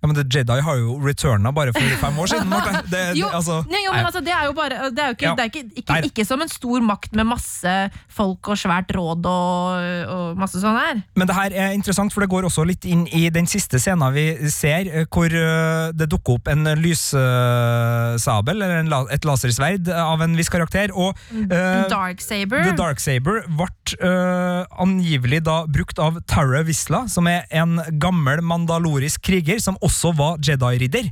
Ja, 0.02 0.08
men 0.10 0.16
The 0.18 0.24
Jedi 0.28 0.60
har 0.60 0.76
jo 0.76 0.98
returna 1.00 1.50
bare 1.56 1.72
for 1.72 1.94
fem 2.02 2.18
år 2.20 2.28
siden. 2.28 2.50
Martin. 2.52 2.74
Det, 2.92 3.00
Jo, 3.16 3.30
altså, 3.32 3.62
nei, 3.70 3.80
jo, 3.86 3.92
men 3.94 4.04
altså, 4.04 4.20
det 4.20 4.32
er 4.34 4.44
jo 4.44 4.52
bare 4.52 4.90
Det 4.92 5.00
er 5.02 5.08
jo 5.08 5.14
ikke, 5.16 5.24
Ja. 5.24 5.34
det 5.34 5.44
er 5.44 5.48
ikke, 5.50 5.62
ikke, 5.80 5.96
ikke 6.10 6.24
som 6.28 6.42
en 6.44 6.52
stor 6.52 6.84
makt 6.84 7.16
med 7.16 7.26
masse 7.30 7.72
folk 8.12 8.50
og 8.52 8.58
svært 8.60 8.92
råd 8.92 9.24
og, 9.26 10.10
og 10.12 10.36
masse 10.38 10.60
sånn 10.60 10.76
her. 10.76 11.00
Men 11.16 11.30
det 11.30 11.36
her 11.38 11.56
er 11.56 11.72
interessant, 11.74 12.12
for 12.12 12.20
det 12.22 12.28
går 12.30 12.44
også 12.48 12.66
litt 12.68 12.84
inn 12.84 13.06
i 13.08 13.24
den 13.32 13.48
siste 13.48 13.80
scenen 13.80 14.12
vi 14.14 14.26
ser, 14.52 14.86
eh, 14.92 15.08
hvor 15.08 15.32
eh, 15.32 15.88
det 15.96 16.10
dukker 16.12 16.36
opp 16.36 16.52
en 16.52 16.68
lyssabel, 16.84 18.60
eller 18.62 18.84
en, 18.84 18.92
et 19.16 19.26
lasersverd 19.26 19.88
av 19.96 20.22
en 20.22 20.36
viss 20.38 20.52
karakter. 20.52 20.92
Og 20.92 21.16
uh, 21.32 21.88
Dark 21.90 22.20
Saber. 22.24 22.62
The 22.68 22.76
Darksaber 22.78 23.42
ble 23.48 23.70
uh, 24.04 24.68
angivelig 24.82 25.42
da 25.46 25.62
brukt 25.70 25.98
av 26.02 26.20
Tara 26.28 26.62
Wisla, 26.68 27.06
som 27.12 27.28
er 27.30 27.48
en 27.50 27.80
gammel 28.02 28.44
mandalorisk 28.44 29.24
kriger, 29.26 29.58
som 29.62 29.78
også 29.86 30.12
var 30.18 30.38
Jedi-ridder. 30.42 31.10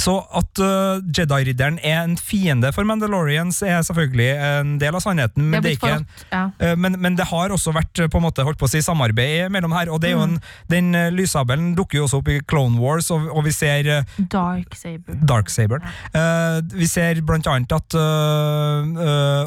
Så 0.00 0.16
at 0.34 0.60
uh, 0.60 1.00
Jedi-ridderen 1.14 1.78
er 1.82 2.02
en 2.02 2.16
fiende 2.18 2.70
for 2.74 2.86
Mandalorians, 2.88 3.62
er 3.62 3.82
selvfølgelig 3.86 4.30
en 4.34 4.74
del 4.82 4.96
av 4.96 5.04
sannheten. 5.04 5.46
Men 5.52 5.62
det 5.64 5.76
en. 5.86 6.06
Ja. 6.32 6.44
uh, 6.60 6.74
Men, 6.76 6.98
men 7.00 7.16
det 7.18 7.28
har 7.30 7.52
også 7.54 7.72
vært 7.74 8.02
eh, 8.02 8.10
på 8.10 8.20
en 8.20 8.26
måte 8.26 8.44
holdt 8.46 8.58
på 8.60 8.68
å 8.68 8.72
si 8.72 8.82
samarbeid 8.84 9.52
mellom 9.54 9.72
her. 9.76 9.90
og 9.92 10.00
det 10.02 10.10
er 10.10 10.16
jo 10.16 10.24
en, 10.26 10.38
Den 10.70 10.94
uh, 10.96 11.08
lyssabelen 11.14 11.72
dukker 11.78 12.00
jo 12.00 12.06
også 12.08 12.20
opp 12.20 12.30
i 12.32 12.40
Clone 12.50 12.80
Wars, 12.82 13.10
og, 13.14 13.28
og 13.32 13.44
vi 13.46 13.54
ser 13.54 13.88
eh, 13.90 14.18
Darksaber. 14.32 15.18
Darksaber. 15.30 15.84
Eh, 16.12 16.58
vi 16.74 16.88
ser 16.90 17.20
blant 17.24 17.46
annet 17.50 17.72
at 17.74 17.96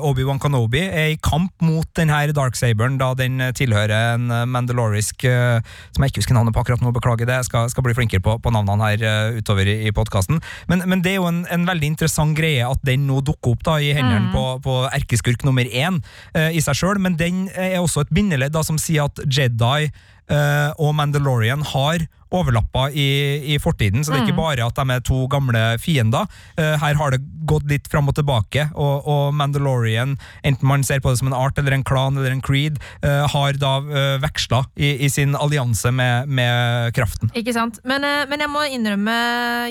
Obi-Wan 0.08 0.40
Kenobi 0.42 0.82
er 0.86 1.12
i 1.14 1.20
kamp 1.22 1.54
mot 1.64 1.88
denne 1.98 2.20
Darksaberen, 2.36 2.98
da 3.00 3.12
den 3.18 3.42
tilhører 3.56 4.16
en 4.16 4.32
mandalorisk 4.50 5.24
Som 5.24 6.04
jeg 6.04 6.12
ikke 6.12 6.22
husker 6.22 6.36
navnet 6.38 6.56
på 6.56 6.62
akkurat 6.64 6.82
nå, 6.84 6.92
beklager 6.96 7.28
det. 7.30 7.40
Jeg 7.42 7.50
skal, 7.50 7.70
skal 7.72 7.86
bli 7.86 7.96
flinkere 7.98 8.24
på, 8.24 8.38
på 8.44 8.54
navnene 8.54 8.90
her 8.92 9.38
utover 9.38 9.70
i, 9.70 9.78
i 9.88 9.94
podkasten. 9.96 10.37
Men, 10.72 10.84
men 10.90 11.04
det 11.06 11.14
er 11.14 11.20
jo 11.22 11.30
en, 11.30 11.44
en 11.54 11.68
veldig 11.68 11.94
interessant 11.94 12.38
greie 12.38 12.66
at 12.66 12.84
den 12.88 13.08
nå 13.10 13.22
dukker 13.26 13.56
opp 13.56 13.66
da 13.68 13.78
i 13.84 13.94
hendene 13.96 14.32
på, 14.34 14.46
på 14.66 14.78
erkeskurk 14.92 15.46
nummer 15.48 15.68
én 15.68 16.02
uh, 16.02 16.50
i 16.50 16.64
seg 16.64 16.82
sjøl, 16.82 17.02
men 17.04 17.18
den 17.20 17.48
er 17.56 17.80
også 17.82 18.06
et 18.06 18.14
bindeledd 18.14 18.56
da 18.56 18.64
som 18.66 18.80
sier 18.82 19.08
at 19.08 19.22
Jedi 19.26 19.90
uh, 19.90 20.72
og 20.78 20.96
Mandalorian 20.98 21.66
har 21.74 22.08
overlappa 22.34 22.90
i, 22.92 23.08
i 23.54 23.60
fortiden, 23.62 24.04
så 24.04 24.14
det 24.14 24.20
er 24.20 24.28
ikke 24.28 24.40
bare 24.40 24.68
at 24.68 24.78
de 24.78 24.96
er 24.96 25.04
to 25.06 25.26
gamle 25.32 25.64
fiender. 25.82 26.28
Eh, 26.58 26.76
her 26.82 27.00
har 27.00 27.14
det 27.14 27.22
gått 27.48 27.68
litt 27.72 27.88
fram 27.92 28.10
og 28.12 28.18
tilbake, 28.18 28.70
og, 28.76 29.08
og 29.08 29.36
Mandalorian, 29.38 30.18
enten 30.48 30.68
man 30.68 30.84
ser 30.88 31.02
på 31.04 31.14
det 31.14 31.22
som 31.22 31.32
en 31.32 31.38
art 31.38 31.60
eller 31.60 31.76
en 31.76 31.86
klan 31.88 32.18
eller 32.18 32.34
en 32.34 32.44
creed, 32.44 32.80
eh, 33.02 33.24
har 33.32 33.58
da 33.62 33.78
uh, 33.84 34.18
veksla 34.22 34.64
i, 34.76 34.94
i 35.06 35.10
sin 35.12 35.36
allianse 35.38 35.92
med, 35.96 36.28
med 36.28 36.94
kraften. 36.98 37.32
Ikke 37.38 37.56
sant? 37.56 37.80
Men, 37.88 38.06
eh, 38.06 38.26
men 38.30 38.44
jeg 38.44 38.52
må 38.52 38.64
innrømme 38.72 39.16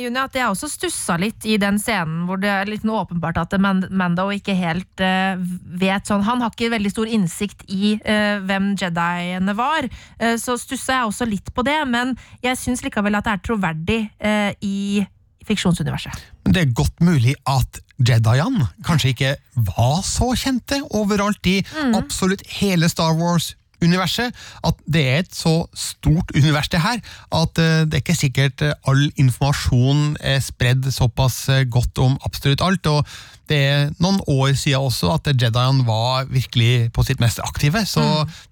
Juni, 0.01 0.21
at 0.21 0.37
jeg 0.37 0.49
også 0.49 0.71
stussa 0.71 1.19
litt 1.21 1.47
i 1.47 1.59
den 1.61 1.81
scenen 1.83 2.25
hvor 2.29 2.41
det 2.41 2.51
er 2.53 2.71
litt 2.71 2.85
åpenbart 2.87 3.39
at 3.41 3.57
Mando 3.61 4.29
ikke 4.35 4.55
helt 4.57 5.03
eh, 5.03 5.37
vet 5.81 6.09
sånn 6.09 6.25
Han 6.27 6.43
har 6.45 6.53
ikke 6.55 6.73
veldig 6.73 6.93
stor 6.93 7.11
innsikt 7.11 7.65
i 7.73 7.97
eh, 7.99 8.39
hvem 8.47 8.73
Jediene 8.79 9.55
var. 9.57 9.89
Eh, 10.19 10.37
så 10.41 10.57
stussa 10.61 11.01
jeg 11.01 11.11
også 11.11 11.29
litt 11.29 11.53
på 11.55 11.65
det, 11.67 11.79
men 11.91 12.15
jeg 12.51 12.61
syns 12.61 12.85
likevel 12.85 13.19
at 13.19 13.27
det 13.27 13.35
er 13.37 13.45
troverdig 13.45 14.01
eh, 14.21 14.53
i 14.65 15.05
fiksjonsuniverset. 15.47 16.25
Men 16.45 16.55
Det 16.55 16.63
er 16.63 16.73
godt 16.75 17.05
mulig 17.05 17.35
at 17.47 17.81
Jediene 17.97 18.67
kanskje 18.85 19.13
ikke 19.15 19.37
var 19.71 20.03
så 20.05 20.33
kjente 20.37 20.83
overalt 20.95 21.47
i 21.49 21.61
absolutt 21.97 22.43
hele 22.59 22.91
Star 22.93 23.15
Wars-universet. 23.17 24.35
At 24.67 24.83
det 24.85 25.05
er 25.09 25.23
et 25.25 25.33
så 25.35 25.55
stort 25.73 26.35
univers 26.37 26.69
det 26.69 26.83
her, 26.85 27.01
at 27.33 27.63
eh, 27.63 27.87
det 27.87 27.95
er 27.95 28.05
ikke 28.05 28.19
sikkert 28.19 28.67
eh, 28.67 28.75
all 28.89 29.07
informasjon 29.17 30.19
er 30.21 30.43
spredd 30.45 30.91
såpass 30.93 31.49
eh, 31.49 31.65
godt 31.65 31.99
om 32.05 32.19
absolutt 32.29 32.61
alt. 32.61 32.87
og 32.87 33.07
det 33.49 33.59
er 33.71 33.91
noen 34.03 34.19
år 34.29 34.55
siden 34.59 34.87
også 34.87 35.13
at 35.15 35.29
Jediene 35.33 35.85
var 35.87 36.27
virkelig 36.31 36.91
på 36.97 37.05
sitt 37.07 37.21
mest 37.23 37.39
aktive, 37.45 37.85
så 37.87 38.03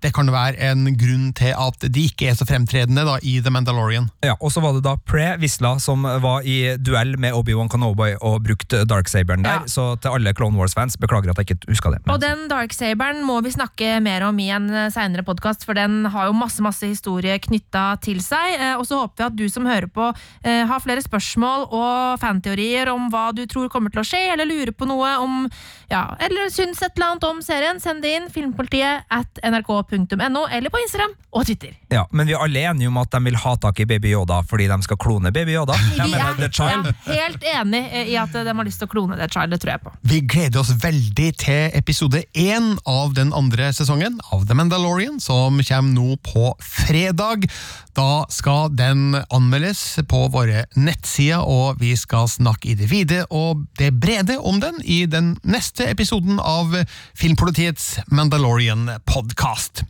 det 0.05 0.13
kan 0.15 0.31
være 0.33 0.59
en 0.71 0.87
grunn 0.99 1.33
til 1.37 1.53
at 1.57 1.87
de 1.91 2.05
ikke 2.09 2.29
er 2.31 2.35
så 2.39 2.47
fremtredende 2.49 3.05
da, 3.07 3.17
i 3.23 3.41
The 3.45 3.51
Mandalorian. 3.51 4.11
Ja, 4.25 4.35
og 4.41 4.53
så 4.55 4.63
var 4.65 4.73
det 4.77 4.85
da 4.87 4.97
Pre 4.97 5.37
Visla 5.43 5.75
som 5.83 6.03
var 6.03 6.43
i 6.47 6.77
duell 6.79 7.17
med 7.19 7.35
Obi-Wan 7.35 7.69
Kanoboy 7.73 8.15
og 8.21 8.43
brukte 8.47 8.85
Darksaberen 8.89 9.43
der, 9.45 9.63
Ja. 9.65 9.67
så 9.71 9.97
til 10.01 10.11
alle 10.15 10.33
Clone 10.35 10.57
Wars-fans, 10.59 10.97
beklager 11.01 11.31
at 11.31 11.39
jeg 11.43 11.51
ikke 11.57 11.71
huska 11.73 11.91
det. 11.95 12.01
Og 12.11 12.21
den 12.23 12.47
Darksaberen 12.51 13.25
må 13.27 13.41
vi 13.45 13.51
snakke 13.55 14.01
mer 14.03 14.23
om 14.29 14.39
i 14.39 14.51
en 14.55 14.69
seinere 14.93 15.25
podkast, 15.27 15.65
for 15.65 15.75
den 15.75 16.05
har 16.07 16.27
jo 16.27 16.33
masse 16.37 16.63
masse 16.63 16.87
historie 16.87 17.39
knytta 17.39 18.01
til 18.03 18.21
seg. 18.25 18.55
Eh, 18.61 18.75
Og 18.75 18.87
så 18.87 18.99
håper 19.01 19.17
vi 19.17 19.25
at 19.27 19.37
du 19.37 19.49
som 19.49 19.67
hører 19.67 19.87
på, 19.89 20.09
eh, 20.45 20.65
har 20.67 20.81
flere 20.81 21.03
spørsmål 21.03 21.69
og 21.73 22.19
fanteorier 22.21 22.89
om 22.93 23.09
hva 23.13 23.33
du 23.35 23.45
tror 23.47 23.69
kommer 23.73 23.91
til 23.93 24.03
å 24.03 24.07
skje, 24.07 24.21
eller 24.33 24.45
lurer 24.49 24.73
på 24.73 24.84
noe 24.89 25.17
om 25.23 25.49
ja, 25.91 26.17
Eller 26.19 26.49
syns 26.51 26.81
et 26.83 26.95
eller 26.97 27.13
annet 27.13 27.25
om 27.29 27.41
serien, 27.45 27.81
send 27.81 28.03
det 28.03 28.15
inn. 28.17 28.29
Filmpolitiet 28.33 29.05
at 29.13 29.41
nrk.no, 29.45 30.47
eller 30.49 30.73
på 30.73 30.81
Instagram 30.81 31.13
og 31.35 31.45
Twitter. 31.47 31.75
Ja, 31.93 32.07
Men 32.11 32.27
vi 32.27 32.35
er 32.35 32.43
alle 32.43 32.63
enige 32.71 32.89
om 32.89 32.97
at 33.03 33.13
de 33.13 33.21
vil 33.27 33.37
ha 33.39 33.55
tak 33.61 33.81
i 33.83 33.87
Baby 33.87 34.15
Yoda 34.15 34.41
fordi 34.49 34.67
de 34.71 34.79
skal 34.87 34.99
klone 35.01 35.33
Baby 35.35 35.55
Yoda. 35.55 35.77
De 35.77 36.09
Vi 36.09 36.17
er 36.19 36.39
The 36.39 36.49
ja, 36.65 36.79
helt 37.11 37.45
enig 37.53 37.83
i 38.09 38.17
at 38.19 38.33
de 38.35 38.45
har 38.49 38.67
lyst 38.67 38.81
til 38.83 38.89
å 38.89 38.93
klone 38.95 39.19
det 39.21 39.29
child, 39.33 39.55
det 39.55 39.61
tror 39.63 39.75
jeg 39.75 39.85
på. 39.85 39.95
Vi 40.09 40.21
gleder 40.35 40.63
oss 40.63 40.73
veldig 40.83 41.31
til 41.43 41.77
episode 41.79 42.25
én 42.33 42.75
av 42.89 43.15
den 43.17 43.35
andre 43.37 43.71
sesongen 43.77 44.19
av 44.33 44.47
The 44.49 44.57
Mandalorian, 44.57 45.21
som 45.23 45.61
kommer 45.61 45.95
nå 45.95 46.17
på 46.25 46.55
fredag. 46.65 47.49
Da 47.95 48.25
skal 48.33 48.73
den 48.75 49.21
anmeldes 49.29 50.01
på 50.11 50.25
våre 50.35 50.65
nettsider, 50.75 51.45
og 51.45 51.79
vi 51.83 51.95
skal 51.99 52.27
snakke 52.31 52.73
i 52.73 52.79
det 52.79 52.91
vide 52.91 53.23
og 53.31 53.67
det 53.79 53.93
brede 54.01 54.39
om 54.41 54.59
den 54.63 54.74
i 54.83 55.05
den 55.11 55.35
neste 55.47 55.87
episoden 55.91 56.39
av 56.43 56.73
Filmpolitiets 57.19 58.01
Mandalorian-podkast. 58.15 59.83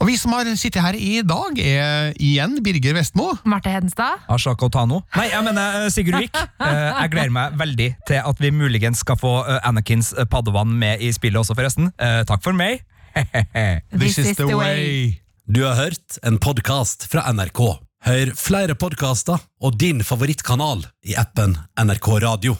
Og 0.00 0.10
vi 0.10 0.16
som 0.20 0.34
har 0.36 0.48
sittet 0.58 0.82
her 0.84 0.96
i 0.98 1.22
dag, 1.26 1.56
er 1.58 2.12
igjen 2.20 2.58
Birger 2.64 2.96
Vestmo. 2.98 3.30
Marte 3.48 3.72
Hedenstad. 3.72 4.24
Ashaka 4.32 4.68
Otano. 4.68 5.00
Nei, 5.16 5.28
jeg 5.32 5.44
mener 5.46 5.80
eh, 5.84 5.88
Sigurd 5.94 6.20
Vik. 6.26 6.36
Eh, 6.66 7.02
Jeg 7.02 7.10
gleder 7.12 7.32
meg 7.34 7.56
veldig 7.60 7.86
til 8.08 8.20
at 8.26 8.40
vi 8.42 8.48
muligens 8.54 9.02
skal 9.04 9.18
få 9.20 9.32
eh, 9.44 9.58
Anakins 9.68 10.12
Paddevann 10.32 10.72
med 10.80 11.02
i 11.04 11.10
spillet 11.14 11.38
også, 11.40 11.54
forresten. 11.58 11.90
Takk 12.26 12.42
for 12.44 12.56
meg. 12.56 12.82
This 13.96 14.18
is 14.18 14.36
the 14.36 14.48
way. 14.56 15.20
Du 15.46 15.62
har 15.64 15.76
hørt 15.78 16.18
en 16.26 16.40
podkast 16.42 17.06
fra 17.12 17.26
NRK. 17.32 17.60
Hør 18.06 18.32
flere 18.38 18.74
podkaster 18.78 19.40
og 19.62 19.78
din 19.80 20.02
favorittkanal 20.04 20.84
i 21.06 21.14
appen 21.18 21.56
NRK 21.80 22.08
Radio. 22.26 22.56